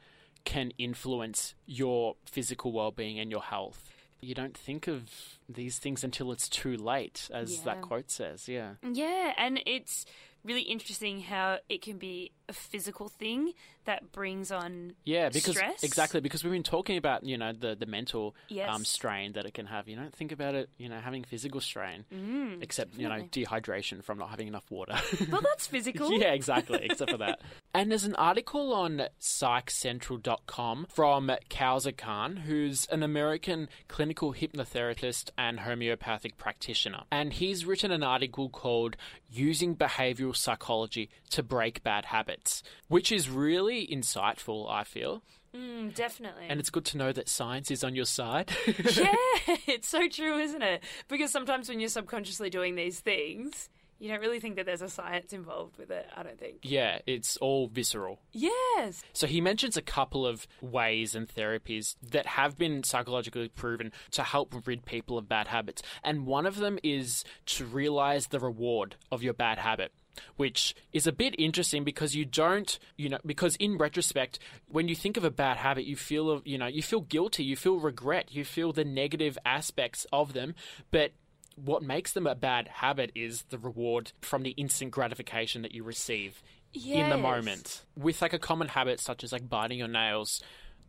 can 0.44 0.72
influence 0.80 1.54
your 1.68 2.16
physical 2.26 2.72
well-being 2.72 3.20
and 3.20 3.30
your 3.30 3.44
health. 3.44 3.92
You 4.22 4.34
don't 4.34 4.58
think 4.58 4.88
of 4.88 5.40
these 5.48 5.78
things 5.78 6.04
until 6.04 6.32
it's 6.32 6.50
too 6.50 6.76
late, 6.78 7.30
as 7.32 7.58
Yeah. 7.60 7.64
that 7.66 7.82
quote 7.82 8.10
says. 8.10 8.50
Yeah. 8.50 8.74
Yeah, 8.82 9.34
and 9.38 9.62
it's 9.68 10.06
really 10.44 10.62
interesting 10.64 11.22
how 11.22 11.60
it 11.70 11.84
can 11.84 12.00
be 12.00 12.32
a 12.52 12.54
physical 12.54 13.08
thing 13.10 13.54
that 13.86 14.12
brings 14.12 14.52
on 14.52 14.94
Yeah, 15.06 15.30
because 15.30 15.56
stress. 15.56 15.82
exactly 15.84 16.20
because 16.22 16.44
we've 16.44 16.54
been 16.54 16.62
talking 16.62 16.98
about 16.98 17.24
you 17.24 17.38
know 17.38 17.52
the 17.54 17.76
the 17.76 17.86
mental 17.88 18.36
Yes. 18.50 18.70
um, 18.70 18.86
strain 18.86 19.34
that 19.34 19.46
it 19.46 19.54
can 19.56 19.66
have. 19.66 19.88
You 19.88 19.96
don't 19.96 20.14
think 20.14 20.32
about 20.32 20.54
it, 20.54 20.70
you 20.78 20.88
know, 20.90 21.00
having 21.00 21.24
physical 21.24 21.62
strain, 21.62 22.06
Mm, 22.14 22.62
except 22.62 22.96
you 22.96 23.08
know 23.10 23.24
dehydration 23.32 24.04
from 24.04 24.20
not 24.20 24.30
having 24.30 24.48
enough 24.48 24.70
water. 24.70 24.96
well, 25.32 25.42
that's 25.50 25.66
physical. 25.68 26.12
yeah, 26.20 26.34
exactly. 26.34 26.80
Except 26.84 27.10
for 27.12 27.18
that. 27.18 27.42
And 27.74 27.90
there's 27.90 28.04
an 28.04 28.16
article 28.16 28.74
on 28.74 29.04
psychcentral.com 29.22 30.88
from 30.90 31.32
Kauza 31.50 31.96
Khan, 31.96 32.36
who's 32.36 32.86
an 32.88 33.02
American 33.02 33.70
clinical 33.88 34.34
hypnotherapist 34.34 35.30
and 35.38 35.62
homeopathic 35.62 36.38
practitioner. 36.38 37.04
And 37.12 37.32
he's 37.32 37.66
written 37.66 37.92
an 37.92 38.04
article 38.04 38.50
called 38.50 38.98
Using 39.30 39.76
Behavioral 39.78 40.36
Psychology 40.36 41.10
to 41.30 41.42
Break 41.44 41.82
Bad 41.82 42.06
Habits, 42.06 42.41
which 42.88 43.12
is 43.12 43.30
really 43.30 43.88
insightful, 43.88 44.70
I 44.70 44.84
feel. 44.84 45.24
Mm, 45.56 45.94
definitely. 45.94 46.46
And 46.48 46.60
it's 46.60 46.70
good 46.70 46.86
to 46.86 46.98
know 46.98 47.12
that 47.12 47.28
science 47.28 47.72
is 47.72 47.84
on 47.84 47.96
your 47.96 48.06
side. 48.06 48.52
yeah, 48.68 49.14
it's 49.68 49.90
so 49.90 50.08
true, 50.08 50.38
isn't 50.38 50.62
it? 50.62 50.84
Because 51.10 51.32
sometimes 51.32 51.68
when 51.68 51.80
you're 51.80 51.90
subconsciously 51.90 52.50
doing 52.50 52.76
these 52.76 53.00
things, 53.02 53.70
you 54.00 54.10
don't 54.10 54.22
really 54.22 54.40
think 54.40 54.56
that 54.56 54.66
there's 54.66 54.82
a 54.82 54.90
science 54.90 55.32
involved 55.32 55.78
with 55.78 55.92
it. 55.92 56.08
I 56.18 56.24
don't 56.24 56.40
think. 56.40 56.60
yeah, 56.64 57.00
it's 57.06 57.38
all 57.38 57.68
visceral. 57.68 58.20
Yes. 58.32 59.04
So 59.14 59.28
he 59.28 59.42
mentions 59.42 59.78
a 59.78 59.82
couple 59.82 60.26
of 60.26 60.48
ways 60.60 61.14
and 61.14 61.28
therapies 61.28 61.96
that 62.02 62.26
have 62.26 62.58
been 62.58 62.84
psychologically 62.84 63.50
proven 63.50 63.92
to 64.12 64.24
help 64.24 64.56
rid 64.66 64.86
people 64.86 65.18
of 65.18 65.30
bad 65.30 65.50
habits. 65.50 65.84
And 66.04 66.26
one 66.26 66.48
of 66.48 66.56
them 66.56 66.80
is 66.82 67.24
to 67.48 67.66
realize 67.66 68.28
the 68.28 68.40
reward 68.40 68.96
of 69.12 69.22
your 69.22 69.34
bad 69.34 69.60
habit. 69.60 69.92
Which 70.36 70.76
is 70.92 71.08
a 71.08 71.12
bit 71.12 71.36
interesting 71.38 71.84
because 71.84 72.16
you 72.16 72.26
don't, 72.26 72.78
you 72.98 73.10
know, 73.10 73.20
because 73.26 73.56
in 73.58 73.78
retrospect, 73.78 74.40
when 74.68 74.88
you 74.88 74.96
think 74.96 75.18
of 75.18 75.24
a 75.24 75.32
bad 75.32 75.58
habit, 75.58 75.86
you 75.86 75.96
feel, 75.96 76.42
you 76.46 76.58
know, 76.58 76.68
you 76.68 76.84
feel 76.84 77.02
guilty, 77.02 77.44
you 77.44 77.56
feel 77.56 77.80
regret, 77.80 78.32
you 78.32 78.44
feel 78.44 78.74
the 78.74 78.86
negative 78.86 79.38
aspects 79.46 80.06
of 80.12 80.34
them. 80.34 80.56
But 80.92 81.12
what 81.56 81.84
makes 81.84 82.14
them 82.14 82.28
a 82.28 82.36
bad 82.36 82.68
habit 82.68 83.12
is 83.16 83.44
the 83.50 83.58
reward 83.58 84.12
from 84.22 84.44
the 84.44 84.52
instant 84.52 84.92
gratification 84.92 85.62
that 85.62 85.74
you 85.74 85.84
receive 85.84 86.42
in 86.74 87.10
the 87.10 87.18
moment. 87.18 87.84
With 87.96 88.22
like 88.22 88.34
a 88.34 88.40
common 88.40 88.70
habit 88.70 89.00
such 89.00 89.24
as 89.24 89.32
like 89.32 89.50
biting 89.50 89.80
your 89.80 89.88
nails, 89.88 90.42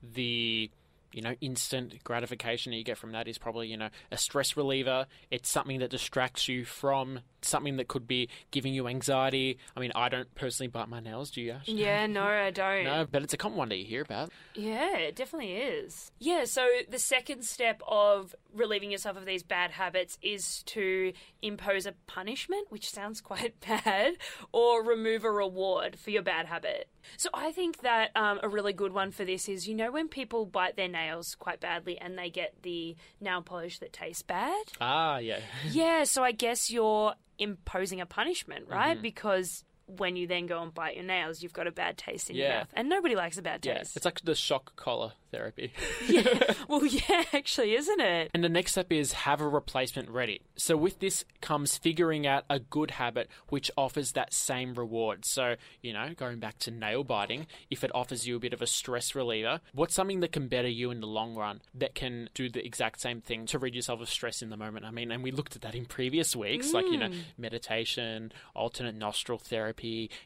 the 0.02 0.70
you 1.12 1.22
know 1.22 1.34
instant 1.40 2.02
gratification 2.04 2.72
that 2.72 2.76
you 2.78 2.84
get 2.84 2.98
from 2.98 3.12
that 3.12 3.28
is 3.28 3.38
probably 3.38 3.68
you 3.68 3.76
know 3.76 3.88
a 4.10 4.16
stress 4.16 4.56
reliever. 4.56 5.06
It's 5.30 5.48
something 5.48 5.78
that 5.80 5.90
distracts 5.90 6.48
you 6.48 6.64
from 6.64 7.20
something 7.44 7.76
that 7.76 7.88
could 7.88 8.06
be 8.06 8.28
giving 8.50 8.74
you 8.74 8.88
anxiety. 8.88 9.58
I 9.76 9.80
mean, 9.80 9.92
I 9.94 10.08
don't 10.08 10.32
personally 10.34 10.68
bite 10.68 10.88
my 10.88 11.00
nails. 11.00 11.30
Do 11.30 11.40
you? 11.42 11.52
Ash? 11.52 11.68
Yeah, 11.68 12.06
no, 12.06 12.22
I 12.24 12.50
don't. 12.54 12.84
No, 12.84 13.06
but 13.10 13.22
it's 13.22 13.34
a 13.34 13.36
common 13.36 13.58
one 13.58 13.68
that 13.70 13.76
you 13.76 13.84
hear 13.84 14.02
about. 14.02 14.30
Yeah, 14.54 14.96
it 14.96 15.16
definitely 15.16 15.54
is. 15.54 16.10
Yeah, 16.18 16.44
so 16.44 16.66
the 16.88 16.98
second 16.98 17.44
step 17.44 17.82
of 17.86 18.34
relieving 18.54 18.90
yourself 18.90 19.16
of 19.16 19.24
these 19.24 19.42
bad 19.42 19.72
habits 19.72 20.18
is 20.22 20.62
to 20.64 21.12
impose 21.40 21.86
a 21.86 21.92
punishment, 22.06 22.66
which 22.70 22.90
sounds 22.90 23.20
quite 23.32 23.54
bad, 23.60 24.14
or 24.52 24.82
remove 24.82 25.24
a 25.24 25.30
reward 25.30 25.98
for 25.98 26.10
your 26.10 26.22
bad 26.22 26.46
habit. 26.46 26.88
So 27.16 27.28
I 27.34 27.50
think 27.50 27.82
that 27.82 28.10
um, 28.16 28.38
a 28.42 28.48
really 28.48 28.72
good 28.72 28.92
one 28.92 29.10
for 29.10 29.24
this 29.24 29.48
is 29.48 29.66
you 29.66 29.74
know 29.74 29.90
when 29.90 30.08
people 30.08 30.46
bite 30.46 30.76
their 30.76 30.88
nails 30.88 31.01
quite 31.38 31.60
badly 31.60 31.98
and 31.98 32.18
they 32.18 32.30
get 32.30 32.54
the 32.62 32.96
nail 33.20 33.42
polish 33.42 33.78
that 33.80 33.92
tastes 33.92 34.22
bad? 34.22 34.64
Ah, 34.80 35.18
yeah. 35.18 35.40
Yeah, 35.70 36.04
so 36.04 36.22
I 36.22 36.32
guess 36.32 36.70
you're 36.70 37.14
imposing 37.38 38.00
a 38.00 38.06
punishment, 38.06 38.68
right? 38.68 39.00
Because 39.00 39.64
when 39.86 40.16
you 40.16 40.26
then 40.26 40.46
go 40.46 40.62
and 40.62 40.72
bite 40.72 40.96
your 40.96 41.04
nails, 41.04 41.42
you've 41.42 41.52
got 41.52 41.66
a 41.66 41.72
bad 41.72 41.98
taste 41.98 42.30
in 42.30 42.36
your 42.36 42.46
Yeah. 42.46 42.58
mouth. 42.60 42.68
And 42.74 42.88
nobody 42.88 43.14
likes 43.14 43.38
a 43.38 43.42
bad 43.42 43.64
Yeah, 43.64 43.78
taste. 43.78 43.96
it's 43.96 44.04
like 44.04 44.20
the 44.22 44.34
shock 44.34 44.74
collar 44.76 45.12
therapy. 45.30 45.72
yeah. 46.08 46.22
Well, 46.68 46.86
yeah, 46.86 47.24
actually, 47.32 47.74
isn't 47.74 48.00
it? 48.00 48.30
And 48.32 48.42
the 48.42 48.48
next 48.48 48.72
step 48.72 48.90
is 48.92 49.12
have 49.12 49.40
a 49.40 49.48
replacement 49.48 50.08
ready. 50.08 50.40
So 50.56 50.76
with 50.76 51.00
this 51.00 51.24
comes 51.40 51.76
figuring 51.76 52.26
out 52.26 52.44
a 52.48 52.58
good 52.58 52.92
habit 52.92 53.28
which 53.48 53.70
offers 53.76 54.12
that 54.12 54.32
same 54.32 54.74
reward. 54.74 55.24
So, 55.26 55.56
you 55.82 55.92
know, 55.92 56.10
going 56.16 56.38
back 56.38 56.58
to 56.60 56.70
nail 56.70 57.04
biting, 57.04 57.46
if 57.70 57.84
it 57.84 57.90
offers 57.94 58.26
you 58.26 58.36
a 58.36 58.38
bit 58.40 58.52
of 58.54 58.62
a 58.62 58.66
stress 58.66 59.14
reliever, 59.14 59.60
what's 59.74 59.94
something 59.94 60.20
that 60.20 60.32
can 60.32 60.48
better 60.48 60.68
you 60.68 60.90
in 60.90 61.00
the 61.00 61.06
long 61.06 61.34
run 61.34 61.60
that 61.74 61.94
can 61.94 62.30
do 62.34 62.48
the 62.48 62.64
exact 62.64 63.00
same 63.00 63.20
thing 63.20 63.44
to 63.46 63.58
rid 63.58 63.74
yourself 63.74 64.00
of 64.00 64.08
stress 64.08 64.40
in 64.40 64.48
the 64.50 64.56
moment? 64.56 64.86
I 64.86 64.90
mean, 64.90 65.10
and 65.10 65.22
we 65.22 65.30
looked 65.30 65.56
at 65.56 65.62
that 65.62 65.74
in 65.74 65.84
previous 65.84 66.34
weeks, 66.34 66.72
like, 66.72 66.86
you 66.86 66.96
know, 66.98 67.08
mm. 67.08 67.20
meditation, 67.36 68.32
alternate 68.54 68.94
nostril 68.94 69.38
therapy, 69.38 69.71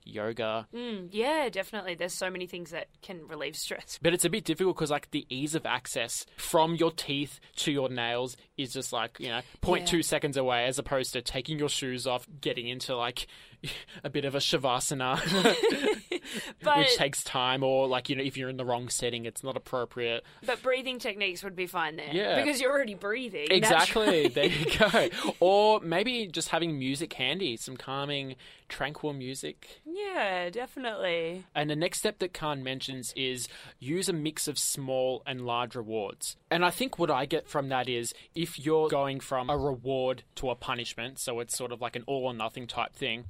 yoga. 0.04 0.66
Mm, 0.74 1.08
yeah, 1.12 1.48
definitely. 1.48 1.94
There's 1.94 2.12
so 2.14 2.30
many 2.30 2.46
things 2.46 2.70
that 2.70 2.88
can 3.02 3.26
relieve 3.28 3.56
stress. 3.56 3.98
But 4.02 4.14
it's 4.14 4.24
a 4.24 4.30
bit 4.30 4.44
difficult 4.44 4.76
because, 4.76 4.90
like, 4.90 5.10
the 5.10 5.26
ease 5.28 5.54
of 5.54 5.66
access 5.66 6.26
from 6.36 6.74
your 6.74 6.90
teeth 6.90 7.40
to 7.56 7.72
your 7.72 7.88
nails 7.88 8.36
is 8.56 8.72
just 8.72 8.92
like, 8.92 9.16
you 9.20 9.28
know, 9.28 9.40
0.2 9.62 9.92
Yeah. 9.96 10.02
seconds 10.02 10.36
away, 10.36 10.64
as 10.66 10.78
opposed 10.78 11.12
to 11.12 11.22
taking 11.22 11.58
your 11.58 11.68
shoes 11.68 12.06
off, 12.06 12.26
getting 12.40 12.68
into 12.68 12.96
like 12.96 13.26
a 14.04 14.10
bit 14.10 14.24
of 14.24 14.34
a 14.34 14.38
shavasana, 14.38 15.18
But 16.62 16.78
which 16.78 16.96
takes 16.96 17.22
time, 17.22 17.62
or 17.62 17.86
like, 17.86 18.08
you 18.08 18.16
know, 18.16 18.22
if 18.22 18.36
you're 18.36 18.48
in 18.48 18.56
the 18.56 18.64
wrong 18.64 18.88
setting, 18.88 19.24
it's 19.26 19.42
not 19.44 19.56
appropriate. 19.56 20.24
but 20.44 20.62
breathing 20.62 20.98
techniques 20.98 21.42
would 21.44 21.54
be 21.56 21.66
fine 21.66 21.96
there. 21.96 22.10
Yeah. 22.12 22.42
Because 22.42 22.60
you're 22.60 22.72
already 22.72 22.94
breathing. 22.94 23.46
Exactly. 23.50 24.28
there 24.34 24.46
you 24.46 24.66
go. 24.78 25.08
Or 25.40 25.80
maybe 25.80 26.26
just 26.26 26.48
having 26.48 26.78
music 26.78 27.12
handy, 27.12 27.56
some 27.56 27.76
calming, 27.76 28.36
tranquil 28.68 29.12
music. 29.12 29.80
yeah, 29.84 30.50
definitely. 30.50 31.44
And 31.54 31.70
the 31.70 31.76
next 31.76 31.98
step 31.98 32.18
that 32.18 32.32
Khan 32.34 32.62
mentions 32.62 33.12
is 33.16 33.48
use 33.78 34.08
a 34.08 34.12
mix 34.12 34.48
of 34.48 34.58
small 34.58 35.22
and 35.26 35.46
large 35.46 35.74
rewards. 35.76 36.36
And 36.50 36.64
I 36.64 36.70
think 36.70 36.98
what 36.98 37.10
I 37.10 37.26
get 37.26 37.46
from 37.48 37.68
that 37.68 37.88
is 37.88 38.12
if 38.34 38.58
you're 38.58 38.88
going 38.88 39.20
from 39.20 39.50
a 39.50 39.56
reward 39.56 40.22
to 40.36 40.50
a 40.50 40.54
punishment, 40.54 41.18
so 41.20 41.40
it's 41.40 41.56
sort 41.56 41.72
of 41.72 41.80
like 41.80 41.96
an 41.96 42.04
all 42.06 42.24
or 42.26 42.34
nothing 42.34 42.66
type 42.66 42.94
thing, 42.94 43.24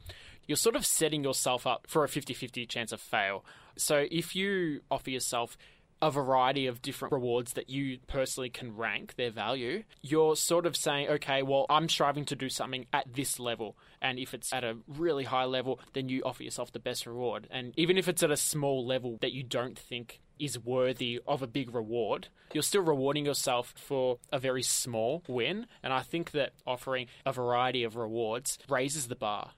you're 0.47 0.57
sort 0.57 0.77
of 0.77 0.87
setting 0.87 1.25
yourself 1.25 1.67
up 1.67 1.87
for 1.89 2.05
a 2.05 2.09
50 2.09 2.35
50 2.35 2.67
chance 2.67 2.93
of 2.93 3.01
fail. 3.01 3.45
So 3.77 4.07
if 4.11 4.35
you 4.35 4.81
offer 4.91 5.11
yourself 5.11 5.57
a 6.03 6.11
variety 6.11 6.67
of 6.67 6.83
different 6.83 7.13
rewards 7.13 7.55
that 7.55 7.71
you 7.71 7.99
personally 8.07 8.51
can 8.51 8.77
rank 8.77 9.15
their 9.17 9.31
value, 9.31 9.83
you're 10.03 10.37
sort 10.37 10.67
of 10.67 10.77
saying, 10.77 11.09
okay, 11.09 11.43
well, 11.43 11.67
I'm 11.71 11.89
striving 11.89 12.27
to 12.27 12.37
do 12.37 12.49
something 12.49 12.87
at 12.93 13.15
this 13.15 13.39
level. 13.41 13.77
And 14.03 14.19
if 14.19 14.35
it's 14.35 14.53
at 14.53 14.65
a 14.65 14.77
really 14.87 15.25
high 15.25 15.45
level, 15.45 15.81
then 15.95 16.09
you 16.09 16.23
offer 16.25 16.43
yourself 16.43 16.73
the 16.73 16.79
best 16.79 17.07
reward. 17.07 17.49
And 17.51 17.73
even 17.77 17.97
if 17.97 18.09
it's 18.09 18.23
at 18.23 18.31
a 18.31 18.37
small 18.37 18.87
level 18.87 19.19
that 19.21 19.33
you 19.33 19.43
don't 19.43 19.79
think 19.79 20.21
is 20.39 20.59
worthy 20.59 21.19
of 21.27 21.43
a 21.43 21.47
big 21.47 21.75
reward, 21.75 22.29
you're 22.53 22.63
still 22.63 22.83
rewarding 22.83 23.25
yourself 23.25 23.73
for 23.77 24.19
a 24.31 24.39
very 24.39 24.63
small 24.63 25.23
win. 25.29 25.67
And 25.83 25.95
I 25.95 26.03
think 26.03 26.33
that 26.33 26.53
offering 26.67 27.07
a 27.25 27.33
variety 27.33 27.85
of 27.85 27.97
rewards 27.97 28.59
raises 28.69 29.09
the 29.09 29.17
bar. 29.17 29.53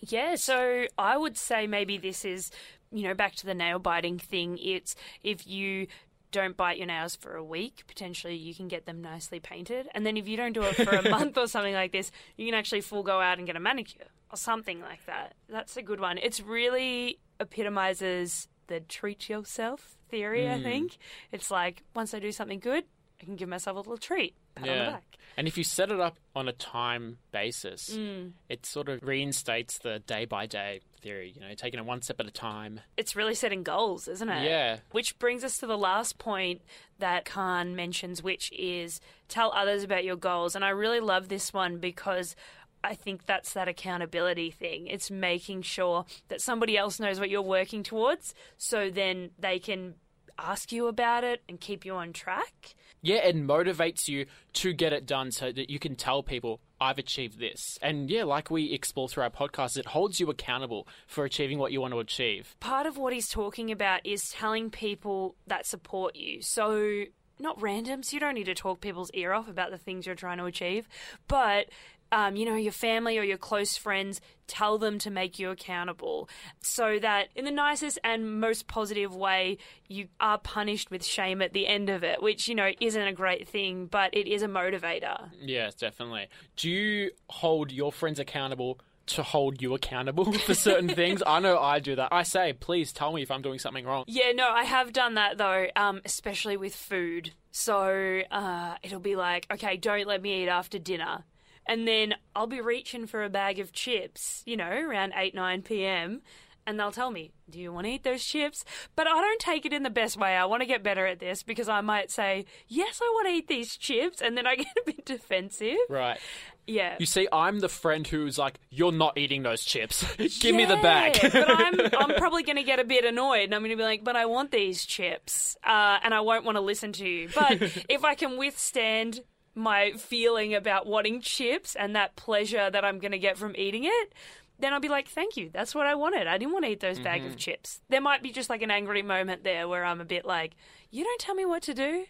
Yeah, 0.00 0.36
so 0.36 0.86
I 0.96 1.16
would 1.16 1.36
say 1.36 1.66
maybe 1.66 1.98
this 1.98 2.24
is, 2.24 2.50
you 2.92 3.02
know, 3.02 3.14
back 3.14 3.34
to 3.36 3.46
the 3.46 3.54
nail 3.54 3.78
biting 3.78 4.18
thing. 4.18 4.58
It's 4.58 4.94
if 5.22 5.46
you 5.46 5.86
don't 6.30 6.56
bite 6.56 6.78
your 6.78 6.86
nails 6.86 7.16
for 7.16 7.34
a 7.34 7.44
week, 7.44 7.84
potentially 7.86 8.36
you 8.36 8.54
can 8.54 8.68
get 8.68 8.86
them 8.86 9.00
nicely 9.00 9.40
painted. 9.40 9.88
And 9.94 10.04
then 10.04 10.16
if 10.16 10.28
you 10.28 10.36
don't 10.36 10.52
do 10.52 10.62
it 10.62 10.76
for 10.76 10.90
a 10.90 11.08
month 11.10 11.38
or 11.38 11.46
something 11.46 11.74
like 11.74 11.92
this, 11.92 12.10
you 12.36 12.46
can 12.46 12.54
actually 12.54 12.82
full 12.82 13.02
go 13.02 13.20
out 13.20 13.38
and 13.38 13.46
get 13.46 13.56
a 13.56 13.60
manicure 13.60 14.08
or 14.30 14.36
something 14.36 14.80
like 14.80 15.04
that. 15.06 15.34
That's 15.48 15.76
a 15.76 15.82
good 15.82 16.00
one. 16.00 16.18
It's 16.18 16.40
really 16.40 17.18
epitomizes 17.40 18.48
the 18.66 18.80
treat 18.80 19.28
yourself 19.28 19.96
theory, 20.10 20.48
I 20.48 20.58
hmm. 20.58 20.62
think. 20.62 20.98
It's 21.32 21.50
like 21.50 21.82
once 21.94 22.12
I 22.14 22.18
do 22.18 22.32
something 22.32 22.60
good, 22.60 22.84
I 23.20 23.24
can 23.24 23.36
give 23.36 23.48
myself 23.48 23.76
a 23.76 23.80
little 23.80 23.98
treat. 23.98 24.34
Pat 24.54 24.68
on 24.68 24.78
the 24.78 24.90
back. 24.92 25.18
And 25.36 25.46
if 25.46 25.56
you 25.56 25.64
set 25.64 25.90
it 25.90 26.00
up 26.00 26.18
on 26.34 26.48
a 26.48 26.52
time 26.52 27.18
basis, 27.32 27.90
mm. 27.90 28.32
it 28.48 28.66
sort 28.66 28.88
of 28.88 29.02
reinstates 29.02 29.78
the 29.78 30.00
day 30.00 30.24
by 30.24 30.46
day 30.46 30.80
theory, 31.00 31.32
you 31.34 31.40
know, 31.40 31.54
taking 31.54 31.78
it 31.78 31.86
one 31.86 32.02
step 32.02 32.18
at 32.20 32.26
a 32.26 32.30
time. 32.30 32.80
it's 32.96 33.14
really 33.14 33.34
setting 33.34 33.62
goals, 33.62 34.08
isn't 34.08 34.28
it? 34.28 34.44
Yeah. 34.44 34.78
Which 34.90 35.18
brings 35.18 35.44
us 35.44 35.58
to 35.58 35.66
the 35.66 35.78
last 35.78 36.18
point 36.18 36.62
that 36.98 37.24
Khan 37.24 37.76
mentions, 37.76 38.22
which 38.22 38.52
is 38.52 39.00
tell 39.28 39.52
others 39.52 39.84
about 39.84 40.04
your 40.04 40.16
goals. 40.16 40.56
And 40.56 40.64
I 40.64 40.70
really 40.70 41.00
love 41.00 41.28
this 41.28 41.52
one 41.52 41.78
because 41.78 42.34
I 42.82 42.94
think 42.94 43.26
that's 43.26 43.52
that 43.54 43.68
accountability 43.68 44.50
thing. 44.50 44.86
It's 44.86 45.10
making 45.10 45.62
sure 45.62 46.04
that 46.28 46.40
somebody 46.40 46.76
else 46.76 47.00
knows 47.00 47.20
what 47.20 47.30
you're 47.30 47.42
working 47.42 47.82
towards 47.82 48.34
so 48.56 48.90
then 48.90 49.30
they 49.38 49.58
can 49.58 49.94
ask 50.38 50.72
you 50.72 50.86
about 50.86 51.24
it 51.24 51.42
and 51.48 51.60
keep 51.60 51.84
you 51.84 51.94
on 51.94 52.12
track. 52.12 52.74
Yeah, 53.00 53.18
it 53.18 53.36
motivates 53.36 54.08
you 54.08 54.26
to 54.54 54.72
get 54.72 54.92
it 54.92 55.06
done 55.06 55.30
so 55.30 55.52
that 55.52 55.70
you 55.70 55.78
can 55.78 55.94
tell 55.94 56.22
people, 56.22 56.60
I've 56.80 56.98
achieved 56.98 57.38
this. 57.38 57.78
And 57.80 58.10
yeah, 58.10 58.24
like 58.24 58.50
we 58.50 58.72
explore 58.72 59.08
through 59.08 59.24
our 59.24 59.30
podcast, 59.30 59.76
it 59.76 59.86
holds 59.86 60.18
you 60.18 60.30
accountable 60.30 60.88
for 61.06 61.24
achieving 61.24 61.58
what 61.58 61.70
you 61.72 61.80
want 61.80 61.92
to 61.94 62.00
achieve. 62.00 62.56
part 62.60 62.86
of 62.86 62.96
what 62.96 63.12
he's 63.12 63.28
talking 63.28 63.70
about 63.70 64.04
is 64.04 64.30
telling 64.30 64.70
people 64.70 65.36
that 65.46 65.66
support 65.66 66.16
you. 66.16 66.42
So, 66.42 67.04
not 67.38 67.58
randoms, 67.60 68.12
you 68.12 68.18
don't 68.18 68.34
need 68.34 68.46
to 68.46 68.54
talk 68.54 68.80
people's 68.80 69.12
ear 69.14 69.32
off 69.32 69.48
about 69.48 69.70
the 69.70 69.78
things 69.78 70.06
you're 70.06 70.16
trying 70.16 70.38
to 70.38 70.44
achieve, 70.44 70.88
but 71.28 71.66
um, 72.12 72.36
you 72.36 72.44
know, 72.44 72.56
your 72.56 72.72
family 72.72 73.18
or 73.18 73.22
your 73.22 73.38
close 73.38 73.76
friends, 73.76 74.20
tell 74.46 74.78
them 74.78 74.98
to 74.98 75.10
make 75.10 75.38
you 75.38 75.50
accountable 75.50 76.28
so 76.60 76.98
that 76.98 77.28
in 77.36 77.44
the 77.44 77.50
nicest 77.50 77.98
and 78.02 78.40
most 78.40 78.66
positive 78.66 79.14
way, 79.14 79.58
you 79.88 80.08
are 80.20 80.38
punished 80.38 80.90
with 80.90 81.04
shame 81.04 81.42
at 81.42 81.52
the 81.52 81.66
end 81.66 81.88
of 81.88 82.02
it, 82.02 82.22
which, 82.22 82.48
you 82.48 82.54
know, 82.54 82.70
isn't 82.80 83.06
a 83.06 83.12
great 83.12 83.46
thing, 83.48 83.86
but 83.86 84.14
it 84.14 84.26
is 84.26 84.42
a 84.42 84.48
motivator. 84.48 85.30
Yes, 85.40 85.74
definitely. 85.74 86.28
Do 86.56 86.70
you 86.70 87.10
hold 87.28 87.70
your 87.70 87.92
friends 87.92 88.18
accountable 88.18 88.80
to 89.08 89.22
hold 89.22 89.60
you 89.60 89.74
accountable 89.74 90.32
for 90.46 90.54
certain 90.54 90.88
things? 90.88 91.22
I 91.26 91.40
know 91.40 91.58
I 91.58 91.78
do 91.80 91.96
that. 91.96 92.08
I 92.12 92.22
say, 92.22 92.52
please 92.52 92.92
tell 92.92 93.12
me 93.12 93.22
if 93.22 93.30
I'm 93.30 93.42
doing 93.42 93.58
something 93.58 93.84
wrong. 93.84 94.04
Yeah, 94.06 94.32
no, 94.32 94.48
I 94.48 94.64
have 94.64 94.92
done 94.92 95.14
that 95.14 95.38
though, 95.38 95.66
um, 95.76 96.00
especially 96.04 96.56
with 96.56 96.74
food. 96.74 97.32
So 97.50 98.22
uh, 98.30 98.74
it'll 98.82 99.00
be 99.00 99.16
like, 99.16 99.46
okay, 99.52 99.76
don't 99.76 100.06
let 100.06 100.22
me 100.22 100.42
eat 100.42 100.48
after 100.48 100.78
dinner. 100.78 101.24
And 101.68 101.86
then 101.86 102.14
I'll 102.34 102.46
be 102.46 102.62
reaching 102.62 103.06
for 103.06 103.22
a 103.22 103.28
bag 103.28 103.58
of 103.60 103.72
chips, 103.72 104.42
you 104.46 104.56
know, 104.56 104.70
around 104.70 105.12
8, 105.14 105.34
9 105.34 105.62
p.m. 105.62 106.22
And 106.66 106.78
they'll 106.78 106.92
tell 106.92 107.10
me, 107.10 107.32
Do 107.48 107.58
you 107.58 107.72
want 107.72 107.86
to 107.86 107.92
eat 107.92 108.04
those 108.04 108.24
chips? 108.24 108.64
But 108.94 109.06
I 109.06 109.12
don't 109.12 109.40
take 109.40 109.64
it 109.64 109.72
in 109.72 109.84
the 109.84 109.90
best 109.90 110.18
way. 110.18 110.36
I 110.36 110.44
want 110.44 110.60
to 110.60 110.66
get 110.66 110.82
better 110.82 111.06
at 111.06 111.18
this 111.18 111.42
because 111.42 111.68
I 111.68 111.80
might 111.80 112.10
say, 112.10 112.44
Yes, 112.66 113.00
I 113.02 113.10
want 113.14 113.28
to 113.28 113.32
eat 113.32 113.48
these 113.48 113.76
chips. 113.76 114.20
And 114.20 114.36
then 114.36 114.46
I 114.46 114.56
get 114.56 114.66
a 114.66 114.82
bit 114.84 115.04
defensive. 115.06 115.76
Right. 115.88 116.18
Yeah. 116.66 116.96
You 116.98 117.06
see, 117.06 117.26
I'm 117.32 117.60
the 117.60 117.70
friend 117.70 118.06
who's 118.06 118.36
like, 118.36 118.60
You're 118.68 118.92
not 118.92 119.16
eating 119.16 119.42
those 119.44 119.64
chips. 119.64 120.04
Give 120.40 120.54
me 120.54 120.66
the 120.66 120.76
bag. 120.76 121.18
But 121.22 121.50
I'm, 121.50 121.80
I'm 121.98 122.14
probably 122.18 122.42
going 122.42 122.56
to 122.56 122.62
get 122.62 122.80
a 122.80 122.84
bit 122.84 123.06
annoyed 123.06 123.44
and 123.44 123.54
I'm 123.54 123.62
going 123.62 123.70
to 123.70 123.76
be 123.76 123.82
like, 123.82 124.04
But 124.04 124.16
I 124.16 124.26
want 124.26 124.50
these 124.50 124.84
chips. 124.84 125.56
Uh, 125.64 125.98
and 126.02 126.12
I 126.12 126.20
won't 126.20 126.44
want 126.44 126.56
to 126.56 126.62
listen 126.62 126.92
to 126.92 127.08
you. 127.08 127.30
But 127.34 127.62
if 127.88 128.04
I 128.04 128.14
can 128.14 128.36
withstand 128.36 129.20
my 129.58 129.92
feeling 129.92 130.54
about 130.54 130.86
wanting 130.86 131.20
chips 131.20 131.74
and 131.74 131.94
that 131.96 132.16
pleasure 132.16 132.70
that 132.70 132.84
I'm 132.84 132.98
going 132.98 133.12
to 133.12 133.18
get 133.18 133.36
from 133.36 133.54
eating 133.56 133.84
it, 133.84 134.12
then 134.58 134.72
I'll 134.72 134.80
be 134.80 134.88
like, 134.88 135.08
thank 135.08 135.36
you. 135.36 135.50
That's 135.52 135.74
what 135.74 135.86
I 135.86 135.94
wanted. 135.94 136.26
I 136.26 136.38
didn't 136.38 136.52
want 136.52 136.64
to 136.64 136.70
eat 136.70 136.80
those 136.80 136.98
bag 136.98 137.22
of 137.22 137.28
mm-hmm. 137.28 137.36
chips. 137.36 137.80
There 137.88 138.00
might 138.00 138.22
be 138.22 138.30
just 138.30 138.50
like 138.50 138.62
an 138.62 138.70
angry 138.70 139.02
moment 139.02 139.44
there 139.44 139.68
where 139.68 139.84
I'm 139.84 140.00
a 140.00 140.04
bit 140.04 140.24
like, 140.24 140.56
you 140.90 141.04
don't 141.04 141.20
tell 141.20 141.34
me 141.34 141.44
what 141.44 141.62
to 141.64 141.74
do. 141.74 142.06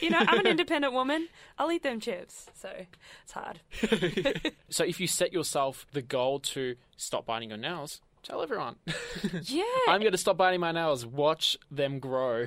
You 0.00 0.10
know, 0.10 0.18
I'm 0.18 0.40
an 0.40 0.46
independent 0.48 0.92
woman. 0.92 1.28
I'll 1.58 1.70
eat 1.70 1.82
them 1.82 2.00
chips. 2.00 2.46
So 2.54 2.70
it's 3.22 3.32
hard. 3.32 3.60
so 4.68 4.84
if 4.84 5.00
you 5.00 5.06
set 5.06 5.32
yourself 5.32 5.86
the 5.92 6.02
goal 6.02 6.40
to 6.40 6.76
stop 6.96 7.26
biting 7.26 7.50
your 7.50 7.58
nails, 7.58 8.00
tell 8.24 8.42
everyone. 8.42 8.76
Yeah. 9.44 9.62
I'm 9.88 10.00
going 10.00 10.12
to 10.12 10.18
stop 10.18 10.36
biting 10.36 10.60
my 10.60 10.72
nails, 10.72 11.06
watch 11.06 11.56
them 11.70 11.98
grow. 11.98 12.46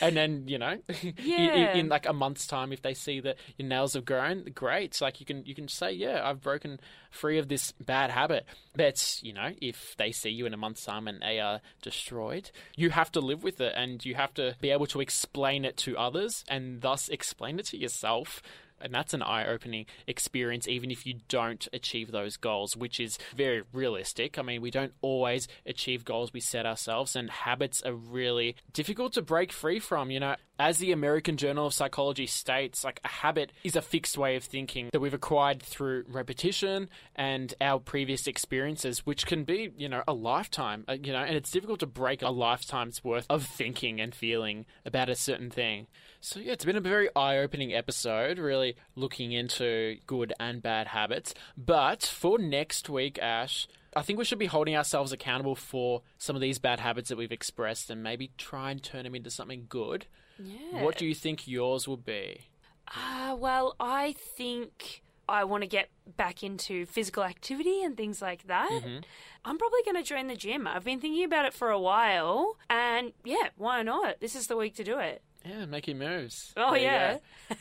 and 0.00 0.16
then, 0.16 0.44
you 0.48 0.58
know, 0.58 0.76
in- 1.02 1.14
Yeah. 1.22 1.72
in, 1.72 1.78
in 1.80 1.88
like 1.88 2.06
a 2.06 2.12
month's 2.12 2.46
time, 2.46 2.72
if 2.72 2.82
they 2.82 2.94
see 2.94 3.20
that 3.20 3.36
your 3.56 3.68
nails 3.68 3.94
have 3.94 4.04
grown, 4.04 4.44
great. 4.54 4.84
It's 4.86 5.00
like 5.00 5.20
you 5.20 5.26
can, 5.26 5.44
you 5.46 5.54
can 5.54 5.68
say, 5.68 5.92
yeah, 5.92 6.20
I've 6.28 6.40
broken 6.42 6.80
free 7.10 7.38
of 7.38 7.48
this 7.48 7.72
bad 7.84 8.10
habit. 8.10 8.44
But, 8.74 9.18
you 9.22 9.32
know, 9.32 9.50
if 9.62 9.94
they 9.96 10.12
see 10.12 10.30
you 10.30 10.46
in 10.46 10.52
a 10.54 10.58
month's 10.58 10.84
time 10.84 11.08
and 11.08 11.20
they 11.22 11.40
are 11.40 11.60
destroyed, 11.82 12.50
you 12.76 12.90
have 12.90 13.10
to 13.12 13.20
live 13.20 13.42
with 13.42 13.60
it 13.60 13.72
and 13.76 14.04
you 14.04 14.14
have 14.16 14.34
to 14.34 14.54
be 14.60 14.70
able 14.70 14.86
to 14.86 15.00
explain 15.00 15.64
it 15.64 15.76
to 15.78 15.96
others 15.96 16.44
and 16.48 16.82
thus 16.82 17.08
explain 17.08 17.58
it 17.58 17.66
to 17.66 17.78
yourself. 17.78 18.42
And 18.80 18.92
that's 18.92 19.14
an 19.14 19.22
eye 19.22 19.46
opening 19.46 19.86
experience, 20.06 20.68
even 20.68 20.90
if 20.90 21.06
you 21.06 21.20
don't 21.28 21.66
achieve 21.72 22.12
those 22.12 22.36
goals, 22.36 22.76
which 22.76 23.00
is 23.00 23.18
very 23.34 23.62
realistic. 23.72 24.38
I 24.38 24.42
mean, 24.42 24.60
we 24.60 24.70
don't 24.70 24.92
always 25.00 25.48
achieve 25.64 26.04
goals 26.04 26.32
we 26.32 26.40
set 26.40 26.66
ourselves, 26.66 27.16
and 27.16 27.30
habits 27.30 27.82
are 27.82 27.94
really 27.94 28.56
difficult 28.72 29.14
to 29.14 29.22
break 29.22 29.52
free 29.52 29.78
from. 29.78 30.10
You 30.10 30.20
know, 30.20 30.36
as 30.58 30.78
the 30.78 30.92
American 30.92 31.36
Journal 31.36 31.66
of 31.66 31.74
Psychology 31.74 32.26
states, 32.26 32.84
like 32.84 33.00
a 33.04 33.08
habit 33.08 33.52
is 33.62 33.76
a 33.76 33.82
fixed 33.82 34.16
way 34.16 34.36
of 34.36 34.44
thinking 34.44 34.88
that 34.92 35.00
we've 35.00 35.14
acquired 35.14 35.62
through 35.62 36.04
repetition 36.08 36.88
and 37.14 37.54
our 37.60 37.78
previous 37.78 38.26
experiences, 38.26 39.04
which 39.04 39.26
can 39.26 39.44
be, 39.44 39.70
you 39.76 39.88
know, 39.88 40.02
a 40.08 40.12
lifetime, 40.12 40.84
uh, 40.88 40.94
you 40.94 41.12
know, 41.12 41.18
and 41.18 41.36
it's 41.36 41.50
difficult 41.50 41.80
to 41.80 41.86
break 41.86 42.22
a 42.22 42.30
lifetime's 42.30 43.04
worth 43.04 43.26
of 43.28 43.44
thinking 43.44 44.00
and 44.00 44.14
feeling 44.14 44.66
about 44.84 45.08
a 45.08 45.14
certain 45.14 45.50
thing. 45.50 45.86
So, 46.20 46.40
yeah, 46.40 46.52
it's 46.52 46.64
been 46.64 46.76
a 46.76 46.80
very 46.80 47.08
eye 47.14 47.38
opening 47.38 47.74
episode, 47.74 48.38
really 48.38 48.76
looking 48.94 49.32
into 49.32 49.96
good 50.06 50.32
and 50.40 50.62
bad 50.62 50.88
habits. 50.88 51.34
But 51.56 52.02
for 52.02 52.38
next 52.38 52.88
week, 52.88 53.18
Ash, 53.20 53.68
I 53.94 54.02
think 54.02 54.18
we 54.18 54.24
should 54.24 54.38
be 54.38 54.46
holding 54.46 54.76
ourselves 54.76 55.12
accountable 55.12 55.54
for 55.54 56.02
some 56.18 56.36
of 56.36 56.42
these 56.42 56.58
bad 56.58 56.80
habits 56.80 57.08
that 57.08 57.16
we've 57.16 57.32
expressed 57.32 57.90
and 57.90 58.02
maybe 58.02 58.30
try 58.36 58.70
and 58.70 58.82
turn 58.82 59.04
them 59.04 59.14
into 59.14 59.30
something 59.30 59.66
good. 59.68 60.06
Yeah. 60.38 60.82
What 60.82 60.96
do 60.98 61.06
you 61.06 61.14
think 61.14 61.46
yours 61.48 61.88
will 61.88 61.96
be? 61.96 62.48
Uh, 62.88 63.36
well, 63.38 63.74
I 63.80 64.12
think 64.12 65.02
I 65.28 65.44
want 65.44 65.62
to 65.62 65.66
get 65.66 65.88
back 66.16 66.42
into 66.42 66.86
physical 66.86 67.24
activity 67.24 67.82
and 67.82 67.96
things 67.96 68.22
like 68.22 68.46
that. 68.46 68.70
Mm-hmm. 68.70 68.98
I'm 69.44 69.58
probably 69.58 69.80
going 69.84 69.96
to 69.96 70.02
join 70.02 70.28
the 70.28 70.36
gym. 70.36 70.66
I've 70.66 70.84
been 70.84 71.00
thinking 71.00 71.24
about 71.24 71.46
it 71.46 71.54
for 71.54 71.70
a 71.70 71.80
while, 71.80 72.56
and 72.70 73.12
yeah, 73.24 73.48
why 73.56 73.82
not? 73.82 74.20
This 74.20 74.34
is 74.36 74.46
the 74.46 74.56
week 74.56 74.74
to 74.76 74.84
do 74.84 74.98
it. 74.98 75.22
Yeah, 75.44 75.64
making 75.66 75.98
moves. 75.98 76.52
Oh, 76.56 76.72
There 76.72 76.80
yeah. 76.82 77.18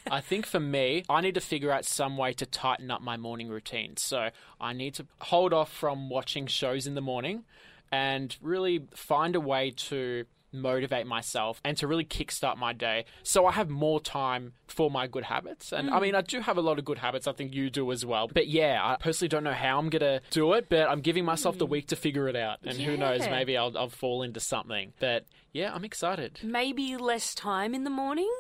I 0.10 0.20
think 0.20 0.48
for 0.48 0.60
me, 0.60 1.04
I 1.08 1.22
need 1.22 1.36
to 1.36 1.42
figure 1.42 1.72
out 1.72 1.86
some 1.86 2.18
way 2.18 2.34
to 2.34 2.46
tighten 2.46 2.90
up 2.90 3.02
my 3.02 3.16
morning 3.16 3.48
routine. 3.48 3.96
So 3.98 4.30
I 4.60 4.74
need 4.74 4.96
to 4.96 5.06
hold 5.22 5.54
off 5.54 5.72
from 5.72 6.10
watching 6.10 6.48
shows 6.48 6.88
in 6.88 6.96
the 6.96 7.02
morning 7.02 7.44
and 7.92 8.36
really 8.42 8.88
find 8.96 9.36
a 9.36 9.40
way 9.40 9.72
to 9.72 10.26
motivate 10.52 11.06
myself 11.06 11.60
and 11.64 11.78
to 11.78 11.88
really 11.88 12.06
kickstart 12.06 12.58
my 12.58 12.74
day 12.74 13.06
so 13.24 13.46
I 13.46 13.52
have 13.52 13.70
more 13.70 14.00
time 14.00 14.54
for 14.68 14.90
my 14.90 15.08
good 15.08 15.26
habits. 15.26 15.72
And 15.72 15.90
I 15.90 16.00
mm. 16.00 16.02
mean, 16.04 16.16
I 16.16 16.22
do 16.22 16.40
have 16.40 16.58
a 16.58 16.62
lot 16.62 16.80
of 16.80 16.86
good 16.86 16.98
habits. 16.98 17.28
I 17.28 17.34
think 17.34 17.54
you 17.54 17.70
do 17.70 17.92
as 17.92 18.06
well. 18.06 18.28
But 18.28 18.48
yeah, 18.48 18.80
I 18.84 18.98
personally 18.98 19.30
don't 19.30 19.44
know 19.44 19.54
how 19.54 19.78
I'm 19.78 19.90
going 19.90 20.02
to 20.02 20.22
do 20.32 20.54
it, 20.54 20.68
but 20.70 20.90
I'm 20.90 21.02
giving 21.02 21.26
myself 21.26 21.58
the 21.58 21.68
mm. 21.68 21.72
week 21.72 21.88
to 21.88 21.96
figure 21.96 22.28
it 22.28 22.36
out. 22.36 22.60
And 22.64 22.78
who 22.78 22.98
knows, 22.98 23.22
maybe 23.22 23.58
I'll, 23.58 23.78
I'll 23.78 23.90
fall 23.90 24.24
into 24.24 24.40
something. 24.40 24.94
But 25.00 25.26
yeah, 25.54 25.74
I'm 25.74 25.86
excited. 25.86 26.40
Maybe 26.44 26.98
less 26.98 27.36
time 27.36 27.74
in 27.74 27.84
the 27.84 27.90
morning. 27.90 28.32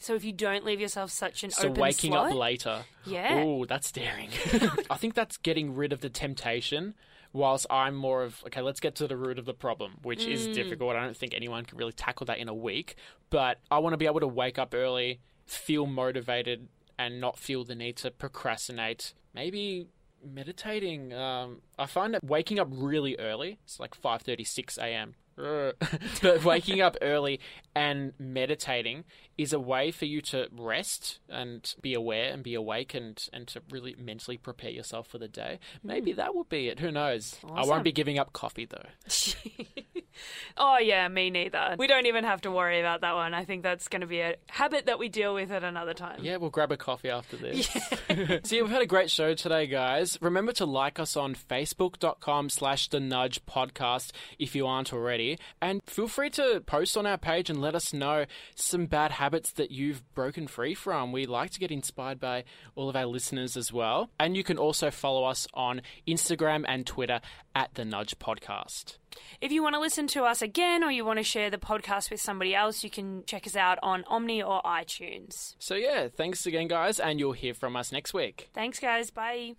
So 0.00 0.14
if 0.14 0.24
you 0.24 0.32
don't 0.32 0.64
leave 0.64 0.80
yourself 0.80 1.10
such 1.10 1.42
an 1.42 1.50
So 1.50 1.68
open 1.68 1.80
waking 1.80 2.12
slot, 2.12 2.30
up 2.30 2.34
later. 2.34 2.84
Yeah. 3.04 3.42
Oh, 3.44 3.64
that's 3.64 3.90
daring. 3.90 4.30
I 4.90 4.96
think 4.96 5.14
that's 5.14 5.36
getting 5.38 5.74
rid 5.74 5.92
of 5.92 6.00
the 6.00 6.08
temptation. 6.08 6.94
Whilst 7.32 7.66
I'm 7.70 7.94
more 7.94 8.22
of 8.22 8.42
okay, 8.46 8.62
let's 8.62 8.80
get 8.80 8.94
to 8.96 9.06
the 9.06 9.16
root 9.16 9.38
of 9.38 9.44
the 9.44 9.54
problem, 9.54 9.98
which 10.02 10.20
Mm. 10.26 10.32
is 10.32 10.48
difficult. 10.48 10.96
I 10.96 11.04
don't 11.04 11.16
think 11.16 11.34
anyone 11.34 11.64
can 11.64 11.76
really 11.78 11.92
tackle 11.92 12.24
that 12.26 12.38
in 12.38 12.48
a 12.48 12.54
week. 12.54 12.94
But 13.30 13.58
I 13.70 13.78
want 13.78 13.92
to 13.92 13.96
be 13.98 14.06
able 14.06 14.20
to 14.20 14.26
wake 14.28 14.58
up 14.58 14.74
early, 14.74 15.20
feel 15.46 15.86
motivated, 15.86 16.68
and 16.98 17.20
not 17.20 17.38
feel 17.38 17.64
the 17.64 17.74
need 17.74 17.96
to 17.98 18.10
procrastinate. 18.10 19.12
Maybe 19.34 19.88
meditating. 20.24 21.12
Um, 21.12 21.62
I 21.78 21.86
find 21.86 22.14
that 22.14 22.24
waking 22.24 22.58
up 22.58 22.68
really 22.70 23.16
early, 23.18 23.58
it's 23.64 23.78
like 23.78 23.94
five 23.94 24.22
thirty, 24.22 24.44
six 24.44 24.78
a.m. 24.78 25.14
But 26.22 26.44
waking 26.44 26.80
up 26.80 26.96
early 27.00 27.40
and 27.74 28.12
meditating 28.18 29.04
is 29.36 29.52
a 29.52 29.60
way 29.60 29.92
for 29.92 30.04
you 30.04 30.20
to 30.20 30.48
rest 30.52 31.20
and 31.28 31.74
be 31.80 31.94
aware 31.94 32.32
and 32.32 32.42
be 32.42 32.54
awake 32.54 32.92
and, 32.92 33.22
and 33.32 33.46
to 33.46 33.62
really 33.70 33.94
mentally 33.96 34.36
prepare 34.36 34.70
yourself 34.70 35.06
for 35.06 35.18
the 35.18 35.28
day. 35.28 35.60
Maybe 35.84 36.12
that 36.14 36.34
will 36.34 36.44
be 36.44 36.68
it. 36.68 36.80
Who 36.80 36.90
knows? 36.90 37.36
I 37.54 37.64
won't 37.64 37.84
be 37.84 37.92
giving 37.92 38.18
up 38.18 38.32
coffee 38.32 38.66
though. 38.66 38.88
oh 40.56 40.78
yeah, 40.78 41.06
me 41.06 41.30
neither. 41.30 41.76
We 41.78 41.86
don't 41.86 42.06
even 42.06 42.24
have 42.24 42.40
to 42.42 42.50
worry 42.50 42.80
about 42.80 43.02
that 43.02 43.14
one. 43.14 43.32
I 43.32 43.44
think 43.44 43.62
that's 43.62 43.86
going 43.86 44.00
to 44.00 44.06
be 44.08 44.20
a 44.20 44.34
habit 44.48 44.86
that 44.86 44.98
we 44.98 45.08
deal 45.08 45.34
with 45.34 45.52
at 45.52 45.62
another 45.62 45.94
time. 45.94 46.20
Yeah, 46.22 46.36
we'll 46.36 46.50
grab 46.50 46.72
a 46.72 46.76
coffee 46.76 47.10
after 47.10 47.36
this. 47.36 47.66
so 47.66 47.76
yeah, 48.10 48.38
we've 48.62 48.70
had 48.70 48.82
a 48.82 48.86
great 48.86 49.10
show 49.10 49.34
today, 49.34 49.68
guys. 49.68 50.18
Remember 50.20 50.52
to 50.52 50.66
like 50.66 50.98
us 50.98 51.16
on 51.16 51.36
facebook.com 51.36 52.50
slash 52.50 52.88
the 52.88 52.98
nudge 52.98 53.44
podcast 53.46 54.10
if 54.38 54.56
you 54.56 54.66
aren't 54.66 54.92
already. 54.92 55.27
And 55.60 55.80
feel 55.86 56.08
free 56.08 56.30
to 56.30 56.62
post 56.64 56.96
on 56.96 57.06
our 57.06 57.18
page 57.18 57.50
and 57.50 57.60
let 57.60 57.74
us 57.74 57.92
know 57.92 58.24
some 58.54 58.86
bad 58.86 59.12
habits 59.12 59.52
that 59.52 59.70
you've 59.70 60.02
broken 60.14 60.46
free 60.46 60.74
from. 60.74 61.12
We 61.12 61.26
like 61.26 61.50
to 61.50 61.60
get 61.60 61.70
inspired 61.70 62.20
by 62.20 62.44
all 62.74 62.88
of 62.88 62.96
our 62.96 63.06
listeners 63.06 63.56
as 63.56 63.72
well. 63.72 64.10
And 64.18 64.36
you 64.36 64.44
can 64.44 64.58
also 64.58 64.90
follow 64.90 65.24
us 65.24 65.46
on 65.54 65.82
Instagram 66.06 66.64
and 66.66 66.86
Twitter 66.86 67.20
at 67.54 67.74
the 67.74 67.84
nudge 67.84 68.18
podcast. 68.18 68.98
If 69.40 69.52
you 69.52 69.62
want 69.62 69.74
to 69.74 69.80
listen 69.80 70.06
to 70.08 70.24
us 70.24 70.42
again 70.42 70.84
or 70.84 70.90
you 70.90 71.04
want 71.04 71.18
to 71.18 71.22
share 71.24 71.50
the 71.50 71.58
podcast 71.58 72.10
with 72.10 72.20
somebody 72.20 72.54
else, 72.54 72.84
you 72.84 72.90
can 72.90 73.24
check 73.26 73.46
us 73.46 73.56
out 73.56 73.78
on 73.82 74.04
Omny 74.04 74.46
or 74.46 74.62
iTunes. 74.62 75.54
So 75.58 75.74
yeah, 75.74 76.08
thanks 76.08 76.46
again, 76.46 76.68
guys, 76.68 77.00
and 77.00 77.18
you'll 77.18 77.32
hear 77.32 77.54
from 77.54 77.76
us 77.76 77.90
next 77.92 78.14
week. 78.14 78.50
Thanks, 78.54 78.78
guys. 78.78 79.10
Bye. 79.10 79.54